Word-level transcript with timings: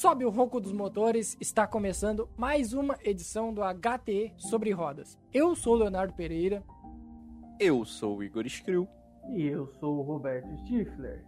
sobe 0.00 0.24
o 0.24 0.30
ronco 0.30 0.58
dos 0.58 0.72
motores, 0.72 1.36
está 1.38 1.66
começando 1.66 2.26
mais 2.34 2.72
uma 2.72 2.96
edição 3.04 3.52
do 3.52 3.60
HTE 3.60 4.32
sobre 4.38 4.70
rodas. 4.70 5.18
Eu 5.30 5.54
sou 5.54 5.74
o 5.74 5.76
Leonardo 5.76 6.14
Pereira. 6.14 6.64
Eu 7.58 7.84
sou 7.84 8.16
o 8.16 8.24
Igor 8.24 8.46
Skrill. 8.46 8.88
E 9.28 9.44
eu 9.46 9.66
sou 9.78 9.98
o 9.98 10.00
Roberto 10.00 10.48
Stifler. 10.60 11.22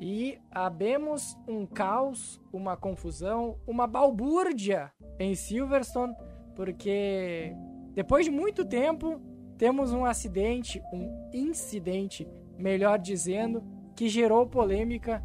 E 0.00 0.38
abemos 0.50 1.36
um 1.46 1.66
caos, 1.66 2.40
uma 2.50 2.74
confusão, 2.74 3.58
uma 3.66 3.86
balbúrdia 3.86 4.90
em 5.18 5.34
Silverstone, 5.34 6.14
porque 6.56 7.54
depois 7.92 8.24
de 8.24 8.30
muito 8.30 8.64
tempo 8.64 9.20
temos 9.58 9.92
um 9.92 10.06
acidente, 10.06 10.80
um 10.90 11.28
incidente, 11.34 12.26
melhor 12.56 12.98
dizendo, 12.98 13.62
que 13.94 14.08
gerou 14.08 14.46
polêmica 14.46 15.22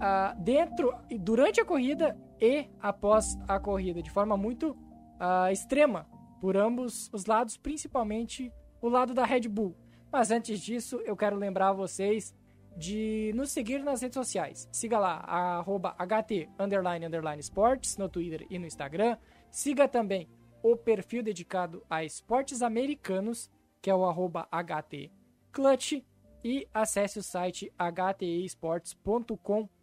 uh, 0.00 0.42
dentro, 0.42 0.92
durante 1.20 1.60
a 1.60 1.64
corrida 1.64 2.16
e 2.40 2.66
após 2.80 3.38
a 3.46 3.60
corrida, 3.60 4.02
de 4.02 4.10
forma 4.10 4.36
muito 4.36 4.70
uh, 4.70 5.52
extrema 5.52 6.08
por 6.40 6.56
ambos 6.56 7.10
os 7.12 7.26
lados, 7.26 7.56
principalmente 7.56 8.52
o 8.80 8.88
lado 8.88 9.12
da 9.12 9.24
Red 9.24 9.48
Bull. 9.48 9.76
Mas 10.10 10.30
antes 10.30 10.60
disso, 10.60 11.00
eu 11.04 11.16
quero 11.16 11.36
lembrar 11.36 11.72
vocês 11.72 12.34
de 12.76 13.32
nos 13.34 13.52
seguir 13.52 13.82
nas 13.82 14.00
redes 14.00 14.14
sociais. 14.14 14.68
Siga 14.72 14.98
lá, 14.98 15.18
arroba 15.18 15.94
HT 15.98 16.48
underline, 16.58 17.06
underline 17.06 17.40
Sports 17.40 17.98
no 17.98 18.08
Twitter 18.08 18.46
e 18.48 18.58
no 18.58 18.66
Instagram. 18.66 19.18
Siga 19.50 19.86
também 19.86 20.28
o 20.62 20.76
perfil 20.76 21.22
dedicado 21.22 21.84
a 21.88 22.04
esportes 22.04 22.62
americanos, 22.62 23.50
que 23.82 23.90
é 23.90 23.94
o 23.94 24.06
arroba. 24.06 24.48
E 26.42 26.66
acesse 26.72 27.18
o 27.18 27.22
site 27.22 27.70
htesports.com.br. 27.78 29.79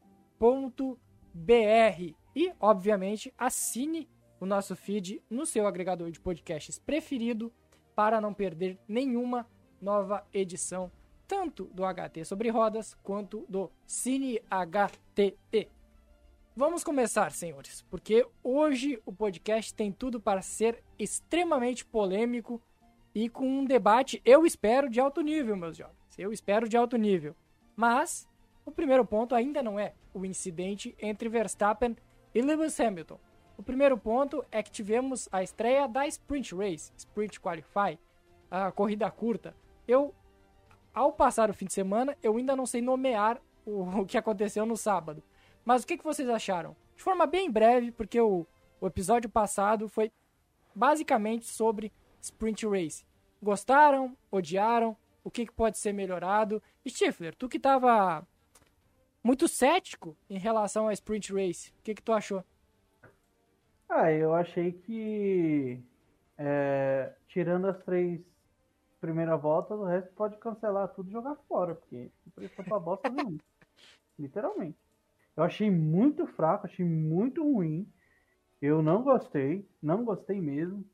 E, 2.35 2.53
obviamente, 2.59 3.33
assine 3.37 4.07
o 4.39 4.45
nosso 4.45 4.75
feed 4.75 5.21
no 5.29 5.45
seu 5.45 5.65
agregador 5.65 6.11
de 6.11 6.19
podcasts 6.19 6.77
preferido 6.77 7.51
para 7.95 8.21
não 8.21 8.33
perder 8.33 8.79
nenhuma 8.87 9.47
nova 9.81 10.25
edição 10.33 10.91
tanto 11.27 11.65
do 11.65 11.83
HT 11.83 12.23
sobre 12.25 12.49
rodas 12.49 12.93
quanto 13.03 13.45
do 13.49 13.69
Cine 13.85 14.39
HTE. 14.49 15.69
Vamos 16.55 16.83
começar, 16.83 17.31
senhores, 17.31 17.83
porque 17.89 18.25
hoje 18.43 18.99
o 19.05 19.11
podcast 19.11 19.73
tem 19.73 19.91
tudo 19.91 20.19
para 20.19 20.41
ser 20.41 20.83
extremamente 20.97 21.85
polêmico 21.85 22.61
e 23.13 23.29
com 23.29 23.47
um 23.47 23.65
debate, 23.65 24.21
eu 24.23 24.45
espero, 24.45 24.89
de 24.89 24.99
alto 24.99 25.21
nível, 25.21 25.55
meus 25.55 25.77
jovens. 25.77 25.97
Eu 26.17 26.31
espero 26.31 26.69
de 26.69 26.77
alto 26.77 26.97
nível. 26.97 27.35
Mas 27.75 28.27
o 28.67 28.71
primeiro 28.71 29.05
ponto 29.05 29.33
ainda 29.33 29.63
não 29.63 29.79
é 29.79 29.93
o 30.13 30.25
incidente 30.25 30.93
entre 31.01 31.29
Verstappen 31.29 31.95
e 32.35 32.41
Lewis 32.41 32.77
Hamilton. 32.77 33.17
O 33.57 33.63
primeiro 33.63 33.97
ponto 33.97 34.43
é 34.51 34.61
que 34.61 34.69
tivemos 34.69 35.29
a 35.31 35.41
estreia 35.41 35.87
da 35.87 36.05
Sprint 36.05 36.53
Race, 36.53 36.91
Sprint 36.97 37.39
Qualify, 37.39 37.97
a 38.51 38.69
corrida 38.69 39.09
curta. 39.09 39.55
Eu 39.87 40.13
ao 40.93 41.13
passar 41.13 41.49
o 41.49 41.53
fim 41.53 41.65
de 41.65 41.73
semana, 41.73 42.17
eu 42.21 42.35
ainda 42.35 42.57
não 42.57 42.65
sei 42.65 42.81
nomear 42.81 43.41
o, 43.65 43.83
o 44.01 44.05
que 44.05 44.17
aconteceu 44.17 44.65
no 44.65 44.75
sábado. 44.75 45.23
Mas 45.63 45.83
o 45.83 45.87
que, 45.87 45.97
que 45.97 46.03
vocês 46.03 46.27
acharam? 46.27 46.75
De 46.93 47.01
forma 47.01 47.25
bem 47.25 47.49
breve, 47.49 47.89
porque 47.93 48.19
o, 48.19 48.45
o 48.81 48.87
episódio 48.87 49.29
passado 49.29 49.87
foi 49.87 50.11
basicamente 50.75 51.45
sobre 51.45 51.93
Sprint 52.19 52.67
Race. 52.67 53.05
Gostaram? 53.41 54.17
Odiaram? 54.29 54.97
O 55.23 55.31
que, 55.31 55.45
que 55.45 55.53
pode 55.53 55.77
ser 55.77 55.93
melhorado? 55.93 56.61
Stifler, 56.85 57.33
tu 57.33 57.47
que 57.47 57.55
estava 57.55 58.27
muito 59.27 59.45
cético 59.45 60.15
em 60.29 60.37
relação 60.37 60.87
a 60.87 60.93
Sprint 60.93 61.33
Race, 61.33 61.71
o 61.71 61.83
que, 61.83 61.93
que 61.93 62.01
tu 62.01 62.13
achou? 62.13 62.45
Ah, 63.89 64.09
eu 64.09 64.33
achei 64.33 64.71
que 64.71 65.83
é, 66.37 67.13
tirando 67.27 67.67
as 67.67 67.77
três 67.83 68.21
primeira 69.01 69.35
volta, 69.35 69.75
o 69.75 69.83
resto 69.83 70.11
pode 70.13 70.37
cancelar 70.37 70.87
tudo 70.89 71.09
e 71.09 71.11
jogar 71.11 71.35
fora, 71.47 71.75
porque 71.75 72.09
não 72.25 72.31
prestou 72.33 72.63
pra 72.63 72.79
bosta 72.79 73.09
nenhuma. 73.09 73.37
Literalmente. 74.17 74.77
Eu 75.35 75.43
achei 75.43 75.69
muito 75.69 76.25
fraco, 76.25 76.65
achei 76.65 76.85
muito 76.85 77.43
ruim. 77.43 77.85
Eu 78.61 78.81
não 78.81 79.03
gostei, 79.03 79.67
não 79.81 80.05
gostei 80.05 80.39
mesmo. 80.39 80.85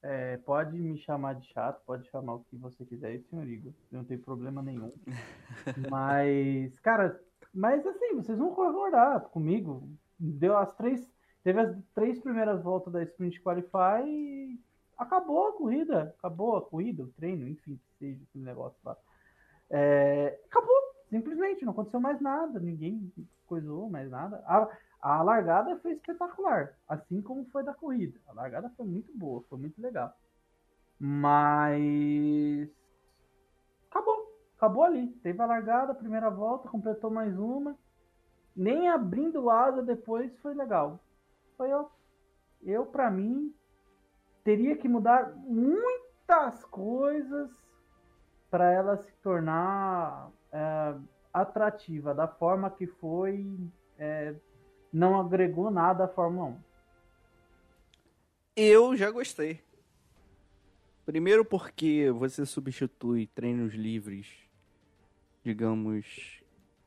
É, 0.00 0.36
pode 0.38 0.78
me 0.78 0.96
chamar 0.98 1.34
de 1.34 1.46
chato, 1.48 1.82
pode 1.84 2.08
chamar 2.08 2.34
o 2.34 2.44
que 2.44 2.56
você 2.56 2.84
quiser, 2.84 3.20
senhor 3.28 3.46
Igor. 3.46 3.72
Não 3.90 4.04
tem 4.04 4.16
problema 4.16 4.62
nenhum. 4.62 4.92
mas, 5.90 6.78
cara, 6.80 7.20
mas 7.52 7.86
assim, 7.86 8.14
vocês 8.16 8.38
vão 8.38 8.54
concordar 8.54 9.20
comigo. 9.28 9.88
Deu 10.18 10.56
as 10.56 10.74
três. 10.74 11.10
Teve 11.42 11.60
as 11.60 11.76
três 11.94 12.20
primeiras 12.20 12.62
voltas 12.62 12.92
da 12.92 13.02
Sprint 13.02 13.40
Qualify 13.42 14.06
e 14.06 14.60
acabou 14.96 15.48
a 15.48 15.52
corrida, 15.52 16.14
acabou 16.18 16.56
a 16.56 16.62
corrida, 16.62 17.02
o 17.02 17.08
treino, 17.08 17.48
enfim, 17.48 17.78
seja 17.98 18.22
aquele 18.22 18.44
negócio 18.44 18.78
lá. 18.84 18.96
É, 19.68 20.40
acabou, 20.46 20.76
simplesmente, 21.10 21.64
não 21.64 21.72
aconteceu 21.72 21.98
mais 22.00 22.20
nada, 22.20 22.60
ninguém 22.60 23.12
coisou 23.46 23.90
mais 23.90 24.08
nada. 24.08 24.42
A, 24.46 24.68
a 25.00 25.22
largada 25.22 25.76
foi 25.78 25.92
espetacular, 25.92 26.78
assim 26.88 27.20
como 27.20 27.44
foi 27.46 27.64
da 27.64 27.74
corrida. 27.74 28.20
A 28.28 28.32
largada 28.32 28.70
foi 28.76 28.86
muito 28.86 29.12
boa, 29.16 29.42
foi 29.48 29.58
muito 29.58 29.82
legal. 29.82 30.16
Mas 30.98 32.70
acabou, 33.90 34.21
acabou 34.62 34.84
ali. 34.84 35.08
Teve 35.22 35.42
a 35.42 35.46
largada, 35.46 35.90
a 35.90 35.96
primeira 35.96 36.30
volta, 36.30 36.68
completou 36.68 37.10
mais 37.10 37.36
uma. 37.36 37.76
Nem 38.54 38.88
abrindo 38.88 39.50
asa 39.50 39.82
depois 39.82 40.38
foi 40.38 40.54
legal. 40.54 41.00
Foi 41.56 41.72
eu, 41.72 41.90
eu 42.62 42.86
para 42.86 43.10
mim, 43.10 43.52
teria 44.44 44.76
que 44.76 44.88
mudar 44.88 45.34
muitas 45.36 46.64
coisas 46.66 47.50
para 48.48 48.70
ela 48.70 48.96
se 48.98 49.12
tornar 49.16 50.30
é, 50.52 50.94
atrativa 51.32 52.14
da 52.14 52.28
forma 52.28 52.70
que 52.70 52.86
foi. 52.86 53.58
É, 53.98 54.34
não 54.92 55.18
agregou 55.18 55.70
nada 55.70 56.04
à 56.04 56.08
Fórmula 56.08 56.50
1. 56.50 56.60
Eu 58.54 58.96
já 58.96 59.10
gostei. 59.10 59.60
Primeiro 61.04 61.44
porque 61.44 62.10
você 62.12 62.46
substitui 62.46 63.26
treinos 63.26 63.74
livres, 63.74 64.41
digamos 65.44 66.42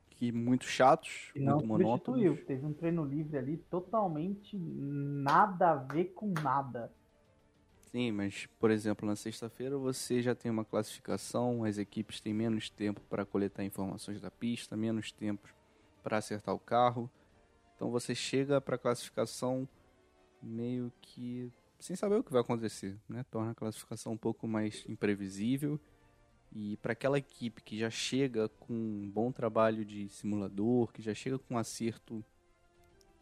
que 0.10 0.32
muito 0.32 0.66
chatos, 0.66 1.32
e 1.36 1.40
muito 1.40 1.66
monótonos. 1.66 2.44
Teve 2.46 2.66
um 2.66 2.74
treino 2.74 3.04
livre 3.04 3.38
ali 3.38 3.58
totalmente 3.58 4.58
nada 4.58 5.72
a 5.72 5.76
ver 5.76 6.06
com 6.14 6.32
nada. 6.42 6.92
Sim, 7.92 8.12
mas, 8.12 8.46
por 8.60 8.72
exemplo, 8.72 9.08
na 9.08 9.16
sexta-feira 9.16 9.78
você 9.78 10.22
já 10.22 10.36
tem 10.36 10.52
uma 10.52 10.66
classificação, 10.66 11.64
as 11.64 11.78
equipes 11.78 12.20
têm 12.20 12.34
menos 12.34 12.70
tempo 12.70 13.02
para 13.10 13.26
coletar 13.26 13.64
informações 13.64 14.20
da 14.20 14.30
pista, 14.30 14.76
menos 14.76 15.12
tempo 15.12 15.48
para 16.04 16.18
acertar 16.18 16.54
o 16.54 16.60
carro. 16.60 17.10
Então 17.76 17.90
você 17.90 18.14
chega 18.14 18.60
para 18.60 18.76
a 18.76 18.80
classificação 18.80 19.68
meio 20.42 20.92
que 21.02 21.52
sem 21.80 21.96
saber 21.96 22.16
o 22.16 22.24
que 22.24 22.32
vai 22.32 22.42
acontecer, 22.42 22.98
né? 23.08 23.24
Torna 23.30 23.52
a 23.52 23.56
classificação 23.56 24.14
um 24.14 24.18
pouco 24.18 24.48
mais 24.48 24.84
imprevisível. 24.88 25.80
E 26.58 26.78
para 26.78 26.94
aquela 26.94 27.18
equipe 27.18 27.62
que 27.62 27.78
já 27.78 27.90
chega 27.90 28.48
com 28.48 28.74
um 28.74 29.12
bom 29.12 29.30
trabalho 29.30 29.84
de 29.84 30.08
simulador, 30.08 30.90
que 30.94 31.02
já 31.02 31.14
chega 31.14 31.38
com 31.38 31.56
um 31.56 31.58
acerto 31.58 32.24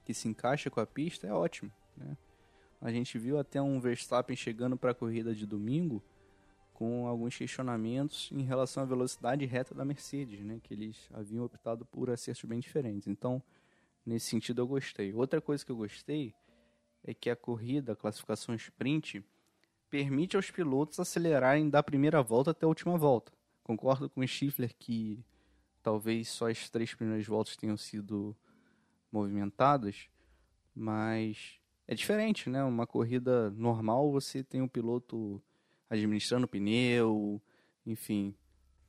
que 0.06 0.14
se 0.14 0.28
encaixa 0.28 0.70
com 0.70 0.80
a 0.80 0.86
pista, 0.86 1.26
é 1.26 1.34
ótimo, 1.34 1.72
né? 1.98 2.16
A 2.80 2.92
gente 2.92 3.18
viu 3.18 3.40
até 3.40 3.60
um 3.60 3.80
Verstappen 3.80 4.36
chegando 4.36 4.78
para 4.78 4.92
a 4.92 4.94
corrida 4.94 5.34
de 5.34 5.48
domingo 5.48 6.04
com 6.74 7.08
alguns 7.08 7.36
questionamentos 7.36 8.30
em 8.32 8.44
relação 8.44 8.84
à 8.84 8.86
velocidade 8.86 9.46
reta 9.46 9.74
da 9.74 9.84
Mercedes, 9.84 10.42
né? 10.42 10.60
Que 10.62 10.76
eles 10.76 11.10
haviam 11.12 11.44
optado 11.44 11.86
por 11.86 12.12
acertos 12.12 12.44
bem 12.44 12.60
diferentes. 12.60 13.08
Então, 13.08 13.42
nesse 14.06 14.28
sentido, 14.28 14.62
eu 14.62 14.68
gostei. 14.68 15.12
Outra 15.12 15.42
coisa 15.42 15.66
que 15.66 15.72
eu 15.72 15.78
gostei 15.78 16.36
é 17.04 17.16
que 17.16 17.32
a 17.32 17.36
corrida, 17.36 17.94
a 17.94 17.96
classificação 17.96 18.54
sprint, 18.54 19.26
permite 19.94 20.36
aos 20.36 20.50
pilotos 20.50 21.00
acelerarem 21.00 21.70
da 21.70 21.84
primeira 21.84 22.20
volta 22.24 22.50
até 22.50 22.66
a 22.66 22.68
última 22.68 22.98
volta. 22.98 23.32
Concordo 23.62 24.10
com 24.10 24.22
o 24.22 24.28
Schiffler 24.28 24.74
que 24.76 25.24
talvez 25.84 26.30
só 26.30 26.50
as 26.50 26.68
três 26.68 26.96
primeiras 26.96 27.28
voltas 27.28 27.56
tenham 27.56 27.78
sido 27.78 28.36
movimentadas, 29.12 30.10
mas 30.74 31.60
é 31.88 31.94
diferente, 31.94 32.50
né? 32.50 32.64
Uma 32.64 32.88
corrida 32.88 33.52
normal, 33.52 34.12
você 34.12 34.44
tem 34.44 34.64
um 34.64 34.68
piloto 34.68 35.40
administrando 35.88 36.46
o 36.46 36.50
pneu, 36.50 37.40
enfim. 37.86 38.34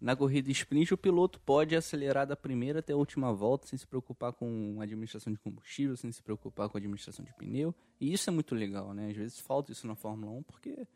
Na 0.05 0.15
corrida 0.15 0.51
sprint, 0.51 0.93
o 0.93 0.99
piloto 0.99 1.41
pode 1.41 1.75
acelerar 1.75 2.27
da 2.27 2.37
primeira 2.37 2.81
até 2.81 2.93
a 2.93 2.97
última 2.97 3.33
volta 3.33 3.67
sem 3.67 3.79
se 3.79 3.87
preocupar 3.87 4.35
com 4.35 4.79
administração 4.79 5.33
de 5.33 5.39
combustível, 5.39 5.97
sem 5.97 6.13
se 6.13 6.23
preocupar 6.23 6.69
com 6.69 6.77
administração 6.77 7.25
de 7.25 7.33
pneu. 7.33 7.75
E 7.99 8.13
isso 8.13 8.29
é 8.29 8.31
muito 8.31 8.55
legal, 8.55 8.93
né? 8.93 9.09
Às 9.09 9.17
vezes 9.17 9.41
falta 9.41 9.73
isso 9.73 9.87
na 9.87 9.95
Fórmula 9.95 10.31
1, 10.31 10.43
porque, 10.43 10.87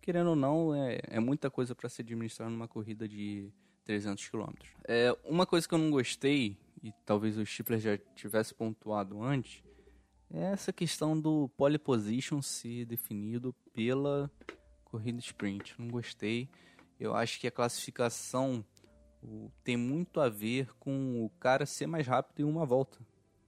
querendo 0.00 0.30
ou 0.30 0.34
não, 0.34 0.74
é, 0.74 0.98
é 1.08 1.20
muita 1.20 1.50
coisa 1.50 1.74
para 1.74 1.90
se 1.90 2.00
administrar 2.00 2.48
numa 2.48 2.66
corrida 2.66 3.06
de 3.06 3.52
300 3.84 4.30
km. 4.30 4.54
É, 4.88 5.14
uma 5.26 5.44
coisa 5.44 5.68
que 5.68 5.74
eu 5.74 5.78
não 5.78 5.90
gostei, 5.90 6.56
e 6.82 6.90
talvez 7.04 7.36
o 7.36 7.44
Stifler 7.44 7.78
já 7.78 7.98
tivesse 8.16 8.54
pontuado 8.54 9.22
antes, 9.22 9.62
é 10.32 10.40
essa 10.40 10.72
questão 10.72 11.20
do 11.20 11.50
pole 11.50 11.78
position 11.78 12.40
ser 12.40 12.86
definido 12.86 13.54
pela 13.74 14.30
corrida 14.86 15.18
sprint. 15.18 15.74
Não 15.78 15.88
gostei. 15.88 16.48
Eu 17.06 17.14
acho 17.14 17.40
que 17.40 17.46
a 17.46 17.50
classificação 17.50 18.64
tem 19.62 19.76
muito 19.76 20.20
a 20.20 20.28
ver 20.28 20.68
com 20.78 21.24
o 21.24 21.30
cara 21.40 21.66
ser 21.66 21.86
mais 21.86 22.06
rápido 22.06 22.40
em 22.40 22.44
uma 22.44 22.66
volta. 22.66 22.98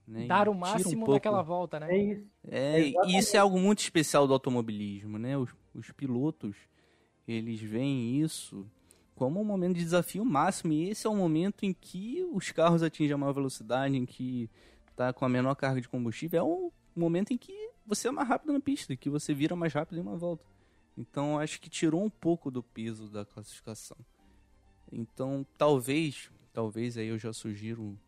Né? 0.06 0.26
Dar 0.26 0.49
o 0.49 0.55
máximo 0.55 1.08
um 1.08 1.12
naquela 1.14 1.43
volta, 1.43 1.81
né? 1.81 1.91
É 1.91 1.99
isso. 1.99 2.26
É, 2.49 2.81
e 2.81 3.19
isso 3.19 3.37
é 3.37 3.41
algo 3.41 3.58
muito 3.58 3.81
especial 3.81 4.26
do 4.26 4.32
automobilismo, 4.32 5.19
né? 5.19 5.37
Os, 5.37 5.50
os 5.75 5.91
pilotos, 5.91 6.56
eles 7.26 7.61
veem 7.61 8.20
isso 8.20 8.64
como 9.17 9.41
um 9.41 9.44
momento 9.44 9.75
de 9.75 9.82
desafio 9.82 10.25
máximo. 10.25 10.73
E 10.73 10.91
esse 10.91 11.06
é 11.06 11.11
o 11.11 11.17
momento 11.17 11.64
em 11.64 11.73
que 11.73 12.25
os 12.32 12.52
carros 12.52 12.82
atingem 12.82 13.14
a 13.14 13.19
maior 13.19 13.32
velocidade, 13.32 13.97
em 13.97 14.06
que 14.06 14.49
está 14.91 15.12
com 15.12 15.25
a 15.25 15.29
menor 15.29 15.55
carga 15.56 15.81
de 15.81 15.88
combustível. 15.88 16.38
É 16.38 16.43
o 16.43 16.73
momento 16.94 17.32
em 17.32 17.37
que 17.37 17.70
você 17.85 18.09
é 18.09 18.11
mais 18.12 18.29
rápido 18.29 18.52
na 18.52 18.61
pista, 18.61 18.94
que 18.97 19.11
você 19.11 19.35
vira 19.35 19.56
mais 19.56 19.73
rápido 19.73 19.99
em 19.99 20.02
uma 20.02 20.17
volta. 20.17 20.44
Então 20.97 21.39
acho 21.39 21.61
que 21.61 21.69
tirou 21.69 22.03
um 22.03 22.11
pouco 22.11 22.51
do 22.51 22.63
peso 22.63 23.09
da 23.09 23.25
classificação. 23.25 23.97
Então 24.91 25.47
talvez, 25.59 26.31
talvez 26.53 26.97
aí 26.97 27.09
eu 27.09 27.19
já 27.19 27.33
sugiro 27.33 27.99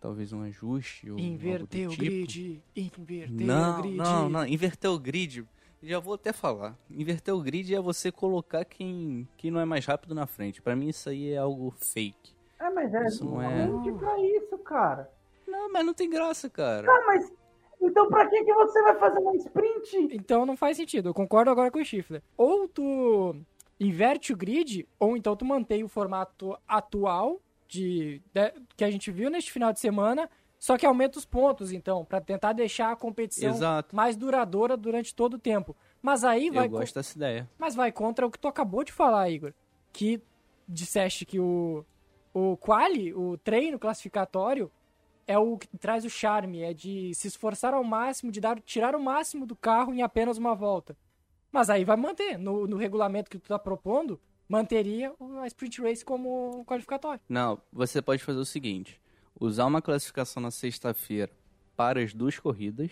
talvez 0.00 0.32
um 0.32 0.42
ajuste 0.42 1.10
ou 1.10 1.18
inverter 1.18 1.88
o 1.88 1.90
tipo. 1.90 2.02
grid, 2.02 2.62
inverter 2.76 3.46
não, 3.46 3.78
o 3.78 3.82
grid. 3.82 3.96
Não, 3.96 4.28
não, 4.28 4.46
inverter 4.46 4.90
o 4.90 4.98
grid. 4.98 5.44
Já 5.82 5.98
vou 5.98 6.14
até 6.14 6.32
falar. 6.32 6.78
Inverter 6.88 7.34
o 7.34 7.40
grid 7.40 7.74
é 7.74 7.80
você 7.80 8.12
colocar 8.12 8.64
quem, 8.64 9.28
quem 9.36 9.50
não 9.50 9.58
é 9.58 9.64
mais 9.64 9.84
rápido 9.84 10.14
na 10.14 10.26
frente. 10.26 10.62
Para 10.62 10.76
mim 10.76 10.88
isso 10.88 11.08
aí 11.08 11.32
é 11.32 11.38
algo 11.38 11.72
fake. 11.76 12.34
É, 12.60 12.70
mas 12.70 12.94
é 12.94 13.06
Isso 13.06 13.24
não 13.24 13.42
é- 13.42 13.66
pra 13.98 14.20
isso, 14.20 14.56
cara. 14.58 15.10
Não, 15.46 15.72
mas 15.72 15.84
não 15.84 15.92
tem 15.92 16.08
graça, 16.08 16.48
cara. 16.48 16.86
Tá, 16.86 17.04
mas 17.06 17.32
então 17.82 18.08
pra 18.08 18.28
que, 18.28 18.44
que 18.44 18.54
você 18.54 18.82
vai 18.82 18.96
fazer 18.98 19.18
uma 19.18 19.34
sprint? 19.36 20.08
Então 20.12 20.44
não 20.46 20.56
faz 20.56 20.76
sentido. 20.76 21.08
Eu 21.10 21.14
concordo 21.14 21.50
agora 21.50 21.70
com 21.70 21.78
o 21.78 21.84
Schiffler. 21.84 22.22
Ou 22.36 22.68
tu 22.68 23.36
inverte 23.80 24.32
o 24.32 24.36
grid, 24.36 24.86
ou 24.98 25.16
então 25.16 25.34
tu 25.36 25.44
mantém 25.44 25.82
o 25.82 25.88
formato 25.88 26.56
atual 26.68 27.40
de, 27.66 28.20
de- 28.32 28.52
que 28.76 28.84
a 28.84 28.90
gente 28.90 29.10
viu 29.10 29.28
neste 29.30 29.50
final 29.50 29.72
de 29.72 29.80
semana, 29.80 30.28
só 30.58 30.78
que 30.78 30.86
aumenta 30.86 31.18
os 31.18 31.24
pontos, 31.24 31.72
então, 31.72 32.04
pra 32.04 32.20
tentar 32.20 32.52
deixar 32.52 32.92
a 32.92 32.96
competição 32.96 33.50
Exato. 33.50 33.96
mais 33.96 34.16
duradoura 34.16 34.76
durante 34.76 35.12
todo 35.14 35.34
o 35.34 35.38
tempo. 35.38 35.74
Mas 36.00 36.22
aí 36.22 36.50
vai 36.50 36.66
Eu 36.66 36.70
gosto 36.70 36.94
dessa 36.94 37.16
ideia. 37.16 37.50
Mas 37.58 37.74
vai 37.74 37.90
contra 37.90 38.24
o 38.26 38.30
que 38.30 38.38
tu 38.38 38.46
acabou 38.46 38.84
de 38.84 38.92
falar, 38.92 39.28
Igor. 39.30 39.52
Que 39.92 40.20
disseste 40.68 41.24
que 41.26 41.40
o, 41.40 41.84
o 42.32 42.56
quali, 42.56 43.12
o 43.12 43.36
treino 43.38 43.78
classificatório, 43.78 44.70
é 45.26 45.38
o 45.38 45.56
que 45.56 45.68
traz 45.78 46.04
o 46.04 46.10
charme, 46.10 46.62
é 46.62 46.72
de 46.72 47.14
se 47.14 47.28
esforçar 47.28 47.74
ao 47.74 47.84
máximo, 47.84 48.32
de 48.32 48.40
dar, 48.40 48.60
tirar 48.60 48.94
o 48.94 49.02
máximo 49.02 49.46
do 49.46 49.56
carro 49.56 49.92
em 49.92 50.02
apenas 50.02 50.38
uma 50.38 50.54
volta. 50.54 50.96
Mas 51.50 51.68
aí 51.68 51.84
vai 51.84 51.96
manter. 51.96 52.38
No, 52.38 52.66
no 52.66 52.76
regulamento 52.76 53.30
que 53.30 53.38
tu 53.38 53.48
tá 53.48 53.58
propondo, 53.58 54.20
manteria 54.48 55.14
a 55.40 55.46
sprint 55.46 55.80
race 55.82 56.04
como 56.04 56.64
qualificatório. 56.66 57.20
Não, 57.28 57.60
você 57.72 58.00
pode 58.00 58.22
fazer 58.22 58.38
o 58.38 58.44
seguinte: 58.44 59.00
usar 59.38 59.66
uma 59.66 59.82
classificação 59.82 60.42
na 60.42 60.50
sexta-feira 60.50 61.32
para 61.76 62.00
as 62.00 62.14
duas 62.14 62.38
corridas, 62.38 62.90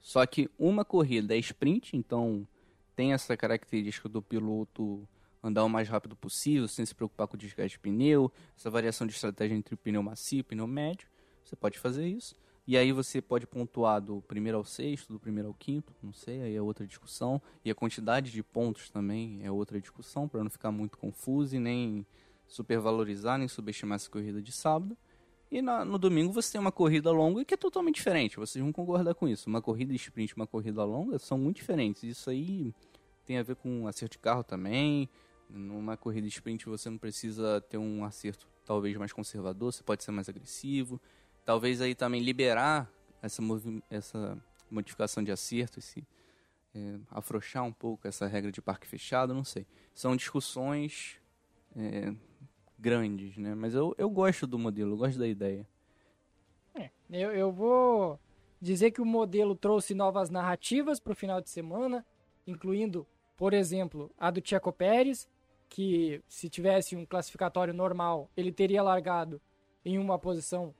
só 0.00 0.24
que 0.26 0.50
uma 0.58 0.84
corrida 0.84 1.34
é 1.34 1.38
sprint, 1.38 1.96
então 1.96 2.46
tem 2.94 3.12
essa 3.12 3.36
característica 3.36 4.08
do 4.08 4.20
piloto 4.20 5.06
andar 5.42 5.64
o 5.64 5.68
mais 5.68 5.88
rápido 5.88 6.16
possível, 6.16 6.66
sem 6.66 6.84
se 6.84 6.94
preocupar 6.94 7.26
com 7.28 7.36
o 7.36 7.38
desgaste 7.38 7.76
de 7.76 7.78
pneu, 7.78 8.30
essa 8.56 8.70
variação 8.70 9.06
de 9.06 9.12
estratégia 9.12 9.54
entre 9.54 9.74
o 9.74 9.78
pneu 9.78 10.02
macio 10.02 10.38
e 10.38 10.40
o 10.40 10.44
pneu 10.44 10.66
médio. 10.66 11.08
Você 11.48 11.56
pode 11.56 11.78
fazer 11.78 12.06
isso. 12.06 12.34
E 12.66 12.76
aí 12.76 12.92
você 12.92 13.22
pode 13.22 13.46
pontuar 13.46 14.02
do 14.02 14.20
primeiro 14.20 14.58
ao 14.58 14.64
sexto, 14.64 15.10
do 15.10 15.18
primeiro 15.18 15.48
ao 15.48 15.54
quinto, 15.54 15.94
não 16.02 16.12
sei, 16.12 16.42
aí 16.42 16.54
é 16.54 16.60
outra 16.60 16.86
discussão. 16.86 17.40
E 17.64 17.70
a 17.70 17.74
quantidade 17.74 18.30
de 18.30 18.42
pontos 18.42 18.90
também 18.90 19.40
é 19.42 19.50
outra 19.50 19.80
discussão, 19.80 20.28
para 20.28 20.44
não 20.44 20.50
ficar 20.50 20.70
muito 20.70 20.98
confuso 20.98 21.56
e 21.56 21.58
nem 21.58 22.06
supervalorizar, 22.46 23.38
nem 23.38 23.48
subestimar 23.48 23.96
essa 23.96 24.10
corrida 24.10 24.42
de 24.42 24.52
sábado. 24.52 24.94
E 25.50 25.62
na- 25.62 25.82
no 25.82 25.96
domingo 25.96 26.30
você 26.30 26.52
tem 26.52 26.60
uma 26.60 26.70
corrida 26.70 27.10
longa 27.10 27.42
que 27.42 27.54
é 27.54 27.56
totalmente 27.56 27.94
diferente, 27.94 28.36
vocês 28.36 28.62
vão 28.62 28.70
concordar 28.70 29.14
com 29.14 29.26
isso. 29.26 29.48
Uma 29.48 29.62
corrida 29.62 29.94
sprint 29.94 30.32
e 30.32 30.36
uma 30.36 30.46
corrida 30.46 30.84
longa 30.84 31.18
são 31.18 31.38
muito 31.38 31.56
diferentes. 31.56 32.02
Isso 32.02 32.28
aí 32.28 32.74
tem 33.24 33.38
a 33.38 33.42
ver 33.42 33.56
com 33.56 33.86
acerto 33.86 34.12
de 34.12 34.18
carro 34.18 34.44
também. 34.44 35.08
Numa 35.48 35.96
corrida 35.96 36.26
sprint 36.26 36.66
você 36.66 36.90
não 36.90 36.98
precisa 36.98 37.62
ter 37.62 37.78
um 37.78 38.04
acerto 38.04 38.46
talvez 38.66 38.94
mais 38.98 39.14
conservador, 39.14 39.72
você 39.72 39.82
pode 39.82 40.04
ser 40.04 40.10
mais 40.10 40.28
agressivo. 40.28 41.00
Talvez 41.48 41.80
aí 41.80 41.94
também 41.94 42.20
liberar 42.20 42.92
essa, 43.22 43.40
essa 43.88 44.38
modificação 44.70 45.24
de 45.24 45.32
acerto, 45.32 45.78
esse, 45.78 46.06
é, 46.74 46.98
afrouxar 47.10 47.64
um 47.64 47.72
pouco 47.72 48.06
essa 48.06 48.26
regra 48.26 48.52
de 48.52 48.60
parque 48.60 48.86
fechado, 48.86 49.32
não 49.32 49.44
sei. 49.44 49.66
São 49.94 50.14
discussões 50.14 51.18
é, 51.74 52.12
grandes, 52.78 53.38
né? 53.38 53.54
Mas 53.54 53.72
eu, 53.72 53.94
eu 53.96 54.10
gosto 54.10 54.46
do 54.46 54.58
modelo, 54.58 54.92
eu 54.92 54.98
gosto 54.98 55.18
da 55.18 55.26
ideia. 55.26 55.66
É, 56.74 56.90
eu, 57.10 57.32
eu 57.32 57.50
vou 57.50 58.20
dizer 58.60 58.90
que 58.90 59.00
o 59.00 59.06
modelo 59.06 59.56
trouxe 59.56 59.94
novas 59.94 60.28
narrativas 60.28 61.00
para 61.00 61.14
o 61.14 61.16
final 61.16 61.40
de 61.40 61.48
semana, 61.48 62.04
incluindo, 62.46 63.06
por 63.38 63.54
exemplo, 63.54 64.12
a 64.18 64.30
do 64.30 64.46
Checo 64.46 64.70
Pérez, 64.70 65.26
que 65.66 66.22
se 66.28 66.50
tivesse 66.50 66.94
um 66.94 67.06
classificatório 67.06 67.72
normal, 67.72 68.30
ele 68.36 68.52
teria 68.52 68.82
largado 68.82 69.40
em 69.82 69.98
uma 69.98 70.18
posição 70.18 70.74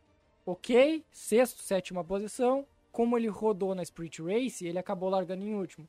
ok, 0.50 1.04
sexto, 1.10 1.62
sétima 1.62 2.02
posição. 2.02 2.66
Como 2.90 3.18
ele 3.18 3.28
rodou 3.28 3.74
na 3.74 3.82
Sprint 3.82 4.22
Race, 4.22 4.66
ele 4.66 4.78
acabou 4.78 5.10
largando 5.10 5.44
em 5.44 5.54
último. 5.54 5.86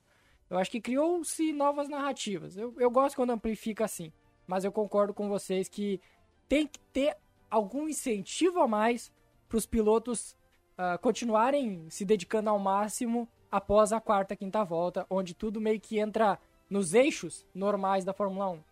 Eu 0.50 0.58
acho 0.58 0.70
que 0.70 0.82
criou-se 0.82 1.54
novas 1.54 1.88
narrativas. 1.88 2.58
Eu, 2.58 2.74
eu 2.78 2.92
gosto 2.92 3.16
quando 3.16 3.30
amplifica 3.30 3.86
assim, 3.86 4.12
mas 4.46 4.66
eu 4.66 4.72
concordo 4.72 5.14
com 5.14 5.30
vocês 5.30 5.70
que 5.70 6.02
tem 6.48 6.68
que 6.68 6.80
ter 6.92 7.16
algum 7.50 7.88
incentivo 7.88 8.60
a 8.60 8.68
mais 8.68 9.12
para 9.48 9.58
os 9.58 9.66
pilotos 9.66 10.36
ah, 10.78 10.98
continuarem 10.98 11.90
se 11.90 12.04
dedicando 12.04 12.50
ao 12.50 12.60
máximo 12.60 13.30
após 13.50 13.94
a 13.94 14.02
quarta, 14.02 14.36
quinta 14.36 14.64
volta, 14.66 15.06
onde 15.10 15.33
tudo 15.33 15.62
meio 15.62 15.80
que 15.80 16.00
entra 16.00 16.38
nos 16.69 16.94
eixos 16.94 17.48
normais 17.56 18.04
da 18.04 18.14
Fórmula 18.14 18.50
1. 18.50 18.64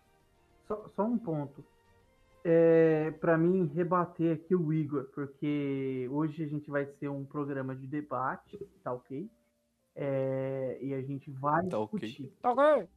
Só, 0.68 0.90
só 0.96 1.04
um 1.04 1.18
ponto. 1.18 1.64
É, 2.50 3.12
para 3.20 3.38
mim, 3.38 3.66
rebater 3.66 4.34
aqui 4.38 4.56
o 4.56 4.72
Igor, 4.72 5.10
porque 5.13 6.08
hoje 6.10 6.46
a 6.46 6.48
gente 6.48 6.70
vai 6.72 6.86
ser 6.86 7.10
um 7.10 7.25
programa 7.25 7.75
de 7.75 7.86
debate, 7.86 8.58
tá 8.82 8.94
ok? 8.94 9.30
É, 9.94 10.77
e 10.82 10.94
a 10.94 11.01
gente 11.01 11.30
vai 11.30 11.68
Tá 11.68 11.77
ok. 11.77 12.00
discutir, 12.00 12.32
Tá 12.42 12.51
ok? 12.54 12.88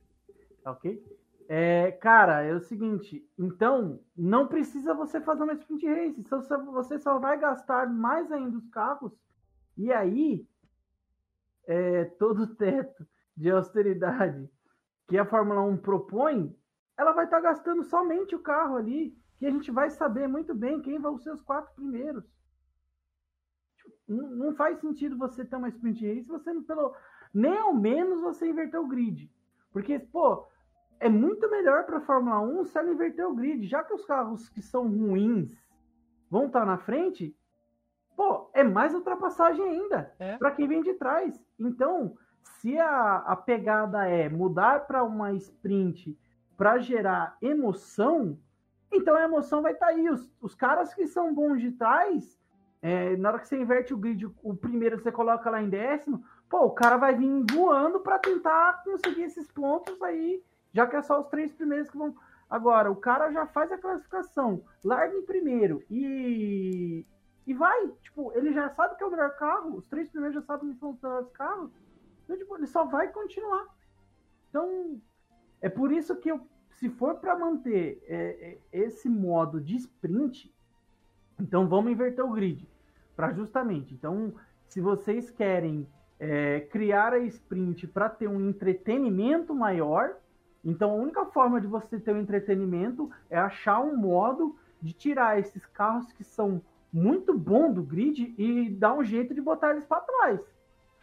tá 0.63 0.71
ok? 0.71 1.03
É, 1.49 1.91
cara, 1.91 2.43
é 2.45 2.55
o 2.55 2.61
seguinte, 2.61 3.29
então 3.37 3.99
não 4.17 4.47
precisa 4.47 4.95
você 4.95 5.21
fazer 5.21 5.43
uma 5.43 5.55
sprint 5.55 5.85
race, 5.85 6.23
você 6.73 6.97
só 7.01 7.19
vai 7.19 7.37
gastar 7.41 7.89
mais 7.89 8.31
ainda 8.31 8.57
os 8.57 8.69
carros, 8.69 9.13
e 9.77 9.93
aí 9.93 10.47
é, 11.67 12.05
todo 12.05 12.43
o 12.43 12.55
teto 12.55 13.07
de 13.37 13.51
austeridade 13.51 14.49
que 15.09 15.19
a 15.19 15.27
Fórmula 15.27 15.63
1 15.63 15.77
propõe, 15.79 16.57
ela 16.97 17.13
vai 17.13 17.27
estar 17.27 17.41
gastando 17.41 17.83
somente 17.85 18.35
o 18.35 18.41
carro 18.41 18.77
ali, 18.77 19.20
que 19.41 19.47
a 19.47 19.51
gente 19.51 19.71
vai 19.71 19.89
saber 19.89 20.29
muito 20.29 20.55
bem 20.55 20.83
quem 20.83 20.99
vão 20.99 21.17
ser 21.19 21.33
os 21.33 21.41
quatro 21.41 21.75
primeiros. 21.75 22.25
Tipo, 23.75 23.95
Não 24.07 24.29
não 24.31 24.55
faz 24.55 24.79
sentido 24.81 25.17
você 25.17 25.45
ter 25.47 25.57
uma 25.57 25.71
sprint 25.71 26.07
race 26.07 26.25
se 26.25 26.29
você 26.29 26.53
não, 26.53 26.63
pelo 26.63 26.95
nem 27.33 27.57
ao 27.57 27.73
menos 27.75 28.21
você 28.21 28.47
inverter 28.47 28.79
o 28.79 28.87
grid. 28.87 29.33
Porque, 29.73 29.99
pô, 29.99 30.47
é 30.99 31.09
muito 31.09 31.49
melhor 31.51 31.85
para 31.87 31.97
a 31.97 32.01
Fórmula 32.03 32.39
1 32.41 32.67
se 32.67 32.79
ela 32.79 32.91
inverter 32.93 33.27
o 33.27 33.35
grid, 33.35 33.67
já 33.67 33.83
que 33.83 33.95
os 33.95 34.05
carros 34.05 34.47
que 34.51 34.61
são 34.61 34.87
ruins 34.87 35.57
vão 36.29 36.47
estar 36.47 36.67
na 36.67 36.77
frente, 36.77 37.35
pô, 38.15 38.51
é 38.53 38.63
mais 38.63 38.93
ultrapassagem 38.93 39.65
ainda 39.65 40.15
É. 40.19 40.37
para 40.37 40.51
quem 40.51 40.69
vem 40.69 40.83
de 40.83 40.93
trás. 40.95 41.43
Então, 41.59 42.15
se 42.43 42.77
a, 42.79 43.17
a 43.19 43.37
pegada 43.37 44.07
é 44.07 44.29
mudar 44.29 44.87
para 44.87 45.03
uma 45.03 45.33
sprint 45.33 46.15
para 46.59 46.77
gerar 46.79 47.39
emoção, 47.41 48.39
então 48.93 49.15
a 49.15 49.25
emoção 49.25 49.63
vai 49.63 49.73
estar 49.73 49.87
aí. 49.87 50.09
Os, 50.09 50.31
os 50.41 50.55
caras 50.55 50.93
que 50.95 51.07
são 51.07 51.35
bons 51.35 51.61
de 51.61 51.73
trás, 51.73 52.39
é, 52.83 53.17
na 53.17 53.31
hora 53.31 53.39
que 53.39 53.49
você 53.49 53.59
inverte 53.59 53.95
o 53.95 53.97
grid, 53.97 54.27
o 54.43 54.55
primeiro 54.55 54.99
você 54.99 55.13
coloca 55.13 55.51
lá 55.51 55.63
em 55.63 55.69
décimo, 55.69 56.25
pô, 56.49 56.65
o 56.65 56.71
cara 56.71 56.97
vai 56.97 57.15
vir 57.15 57.45
voando 57.53 58.01
para 58.01 58.19
tentar 58.19 58.83
conseguir 58.85 59.23
esses 59.23 59.51
pontos 59.51 60.01
aí, 60.03 60.43
já 60.73 60.87
que 60.87 60.97
é 60.97 61.03
só 61.03 61.21
os 61.21 61.29
três 61.29 61.53
primeiros 61.53 61.91
que 61.91 61.97
vão. 61.97 62.15
Agora, 62.49 62.91
o 62.91 62.97
cara 62.97 63.31
já 63.31 63.47
faz 63.47 63.71
a 63.71 63.79
classificação, 63.79 64.65
larga 64.85 65.17
em 65.17 65.25
primeiro 65.25 65.83
e. 65.91 67.07
E 67.47 67.55
vai, 67.55 67.89
tipo, 68.03 68.31
ele 68.35 68.53
já 68.53 68.69
sabe 68.71 68.97
que 68.97 69.03
é 69.03 69.07
o 69.07 69.11
melhor 69.11 69.35
carro, 69.37 69.77
os 69.77 69.87
três 69.87 70.09
primeiros 70.09 70.37
já 70.37 70.43
sabem 70.43 70.73
que 70.73 70.79
são 70.79 70.91
os 70.91 71.01
melhores 71.01 71.31
carros, 71.31 71.71
então, 72.23 72.39
tipo, 72.39 72.57
ele 72.57 72.67
só 72.67 72.85
vai 72.85 73.09
continuar. 73.09 73.67
Então, 74.49 75.01
é 75.61 75.69
por 75.69 75.91
isso 75.91 76.15
que 76.17 76.31
eu, 76.31 76.41
se 76.81 76.89
for 76.89 77.17
para 77.17 77.39
manter 77.39 78.03
é, 78.09 78.17
é, 78.17 78.59
esse 78.73 79.09
modo 79.09 79.61
de 79.61 79.77
sprint, 79.77 80.53
Então 81.39 81.69
vamos 81.69 81.93
inverter 81.93 82.25
o 82.25 82.33
grid 82.33 82.67
para 83.15 83.33
justamente. 83.33 83.93
Então, 83.93 84.33
se 84.67 84.81
vocês 84.81 85.31
querem 85.31 85.87
é, 86.19 86.61
criar 86.61 87.13
a 87.13 87.19
sprint 87.19 87.87
para 87.87 88.09
ter 88.09 88.29
um 88.29 88.49
entretenimento 88.49 89.55
maior, 89.55 90.17
então 90.65 90.91
a 90.91 90.95
única 90.95 91.27
forma 91.27 91.61
de 91.61 91.67
você 91.67 92.01
ter 92.01 92.15
um 92.15 92.21
entretenimento 92.21 93.11
é 93.29 93.39
achar 93.39 93.81
um 93.81 93.95
modo 93.95 94.57
de 94.81 94.95
tirar 94.95 95.39
esses 95.39 95.67
carros 95.67 96.11
que 96.13 96.25
são 96.25 96.63
muito 96.91 97.37
bons 97.37 97.75
do 97.75 97.83
grid 97.83 98.35
e 98.39 98.71
dar 98.71 98.95
um 98.95 99.05
jeito 99.05 99.35
de 99.35 99.41
botar 99.43 99.73
eles 99.73 99.85
para 99.85 100.01
trás. 100.01 100.41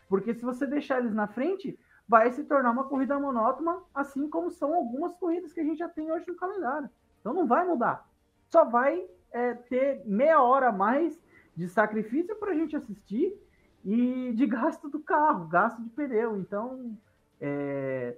Porque 0.10 0.34
se 0.34 0.44
você 0.44 0.66
deixar 0.66 1.00
eles 1.00 1.14
na 1.14 1.28
frente, 1.28 1.78
vai 2.08 2.32
se 2.32 2.44
tornar 2.44 2.72
uma 2.72 2.86
corrida 2.86 3.20
monótona, 3.20 3.80
assim 3.94 4.30
como 4.30 4.50
são 4.50 4.74
algumas 4.74 5.16
corridas 5.16 5.52
que 5.52 5.60
a 5.60 5.64
gente 5.64 5.80
já 5.80 5.90
tem 5.90 6.12
hoje 6.12 6.26
no 6.28 6.36
calendário. 6.36 6.90
Então 7.20 7.34
não 7.34 7.46
vai 7.46 7.66
mudar. 7.66 8.08
Só 8.50 8.64
vai 8.64 9.06
é, 9.32 9.54
ter 9.54 10.02
meia 10.06 10.42
hora 10.42 10.70
a 10.70 10.72
mais 10.72 11.22
de 11.56 11.68
sacrifício 11.68 12.36
para 12.36 12.52
a 12.52 12.56
gente 12.56 12.76
assistir 12.76 13.36
e 13.84 14.34
de 14.34 14.46
gasto 14.46 14.90
do 14.90 15.00
carro, 15.00 15.48
gasto 15.48 15.82
de 15.82 15.90
pneu. 15.90 16.38
Então, 16.38 16.98
é... 17.42 18.16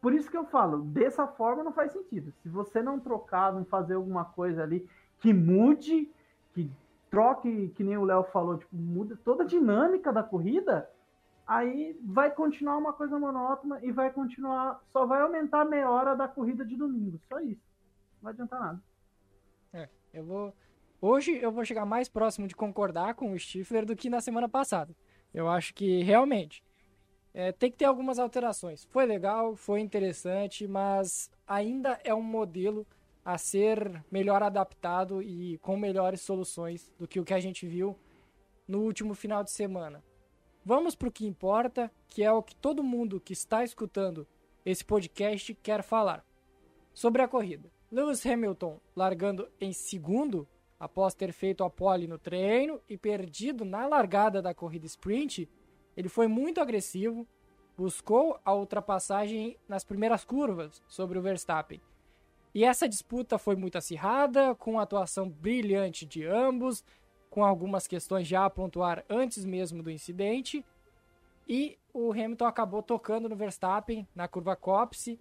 por 0.00 0.14
isso 0.14 0.30
que 0.30 0.36
eu 0.36 0.44
falo, 0.44 0.78
dessa 0.82 1.26
forma 1.26 1.64
não 1.64 1.72
faz 1.72 1.92
sentido. 1.92 2.32
Se 2.42 2.48
você 2.48 2.82
não 2.82 2.98
trocar, 2.98 3.52
não 3.52 3.64
fazer 3.64 3.94
alguma 3.94 4.24
coisa 4.24 4.62
ali 4.62 4.88
que 5.18 5.32
mude, 5.32 6.10
que 6.52 6.70
troque, 7.10 7.68
que 7.70 7.82
nem 7.82 7.96
o 7.98 8.04
Léo 8.04 8.24
falou, 8.24 8.56
tipo, 8.56 8.76
muda 8.76 9.18
toda 9.24 9.42
a 9.42 9.46
dinâmica 9.46 10.12
da 10.12 10.22
corrida, 10.22 10.88
aí 11.48 11.98
vai 12.04 12.30
continuar 12.30 12.76
uma 12.76 12.92
coisa 12.92 13.18
monótona 13.18 13.80
e 13.82 13.90
vai 13.90 14.12
continuar, 14.12 14.80
só 14.92 15.06
vai 15.06 15.22
aumentar 15.22 15.62
a 15.62 15.64
meia 15.64 15.90
hora 15.90 16.14
da 16.14 16.28
corrida 16.28 16.64
de 16.64 16.76
domingo, 16.76 17.18
só 17.28 17.40
isso. 17.40 17.62
Não 18.16 18.22
vai 18.22 18.32
adiantar 18.34 18.60
nada. 18.60 18.82
É, 19.72 19.88
eu 20.12 20.24
vou 20.24 20.54
Hoje 21.00 21.38
eu 21.40 21.52
vou 21.52 21.64
chegar 21.64 21.86
mais 21.86 22.08
próximo 22.08 22.48
de 22.48 22.56
concordar 22.56 23.14
com 23.14 23.32
o 23.32 23.38
Stifler 23.38 23.86
do 23.86 23.94
que 23.94 24.10
na 24.10 24.20
semana 24.20 24.48
passada. 24.48 24.94
Eu 25.32 25.48
acho 25.48 25.72
que 25.72 26.02
realmente 26.02 26.60
é, 27.32 27.52
tem 27.52 27.70
que 27.70 27.76
ter 27.76 27.84
algumas 27.84 28.18
alterações. 28.18 28.84
Foi 28.86 29.06
legal, 29.06 29.54
foi 29.54 29.80
interessante, 29.80 30.66
mas 30.66 31.30
ainda 31.46 32.00
é 32.02 32.12
um 32.12 32.22
modelo 32.22 32.84
a 33.24 33.38
ser 33.38 34.04
melhor 34.10 34.42
adaptado 34.42 35.22
e 35.22 35.56
com 35.58 35.76
melhores 35.76 36.20
soluções 36.20 36.92
do 36.98 37.06
que 37.06 37.20
o 37.20 37.24
que 37.24 37.34
a 37.34 37.38
gente 37.38 37.64
viu 37.64 37.96
no 38.66 38.80
último 38.80 39.14
final 39.14 39.44
de 39.44 39.52
semana. 39.52 40.02
Vamos 40.64 40.94
para 40.94 41.08
o 41.08 41.12
que 41.12 41.26
importa, 41.26 41.90
que 42.08 42.22
é 42.22 42.32
o 42.32 42.42
que 42.42 42.54
todo 42.54 42.82
mundo 42.82 43.20
que 43.20 43.32
está 43.32 43.64
escutando 43.64 44.26
esse 44.64 44.84
podcast 44.84 45.54
quer 45.54 45.82
falar. 45.82 46.24
Sobre 46.92 47.22
a 47.22 47.28
corrida. 47.28 47.70
Lewis 47.90 48.24
Hamilton 48.26 48.78
largando 48.94 49.48
em 49.60 49.72
segundo 49.72 50.46
após 50.78 51.14
ter 51.14 51.32
feito 51.32 51.64
a 51.64 51.70
pole 51.70 52.06
no 52.06 52.18
treino 52.18 52.80
e 52.88 52.96
perdido 52.96 53.64
na 53.64 53.86
largada 53.86 54.42
da 54.42 54.54
corrida 54.54 54.86
sprint, 54.86 55.48
ele 55.96 56.08
foi 56.08 56.28
muito 56.28 56.60
agressivo, 56.60 57.26
buscou 57.76 58.38
a 58.44 58.54
ultrapassagem 58.54 59.56
nas 59.66 59.84
primeiras 59.84 60.24
curvas 60.24 60.82
sobre 60.86 61.18
o 61.18 61.22
Verstappen. 61.22 61.80
E 62.54 62.64
essa 62.64 62.88
disputa 62.88 63.38
foi 63.38 63.56
muito 63.56 63.78
acirrada, 63.78 64.54
com 64.54 64.78
atuação 64.78 65.28
brilhante 65.28 66.06
de 66.06 66.24
ambos, 66.24 66.84
com 67.30 67.44
algumas 67.44 67.86
questões 67.86 68.26
já 68.26 68.44
a 68.44 68.50
pontuar 68.50 69.04
antes 69.08 69.44
mesmo 69.44 69.82
do 69.82 69.90
incidente. 69.90 70.64
E 71.48 71.78
o 71.92 72.12
Hamilton 72.12 72.46
acabou 72.46 72.82
tocando 72.82 73.28
no 73.28 73.36
Verstappen 73.36 74.06
na 74.14 74.28
curva 74.28 74.54
Copse, 74.54 75.18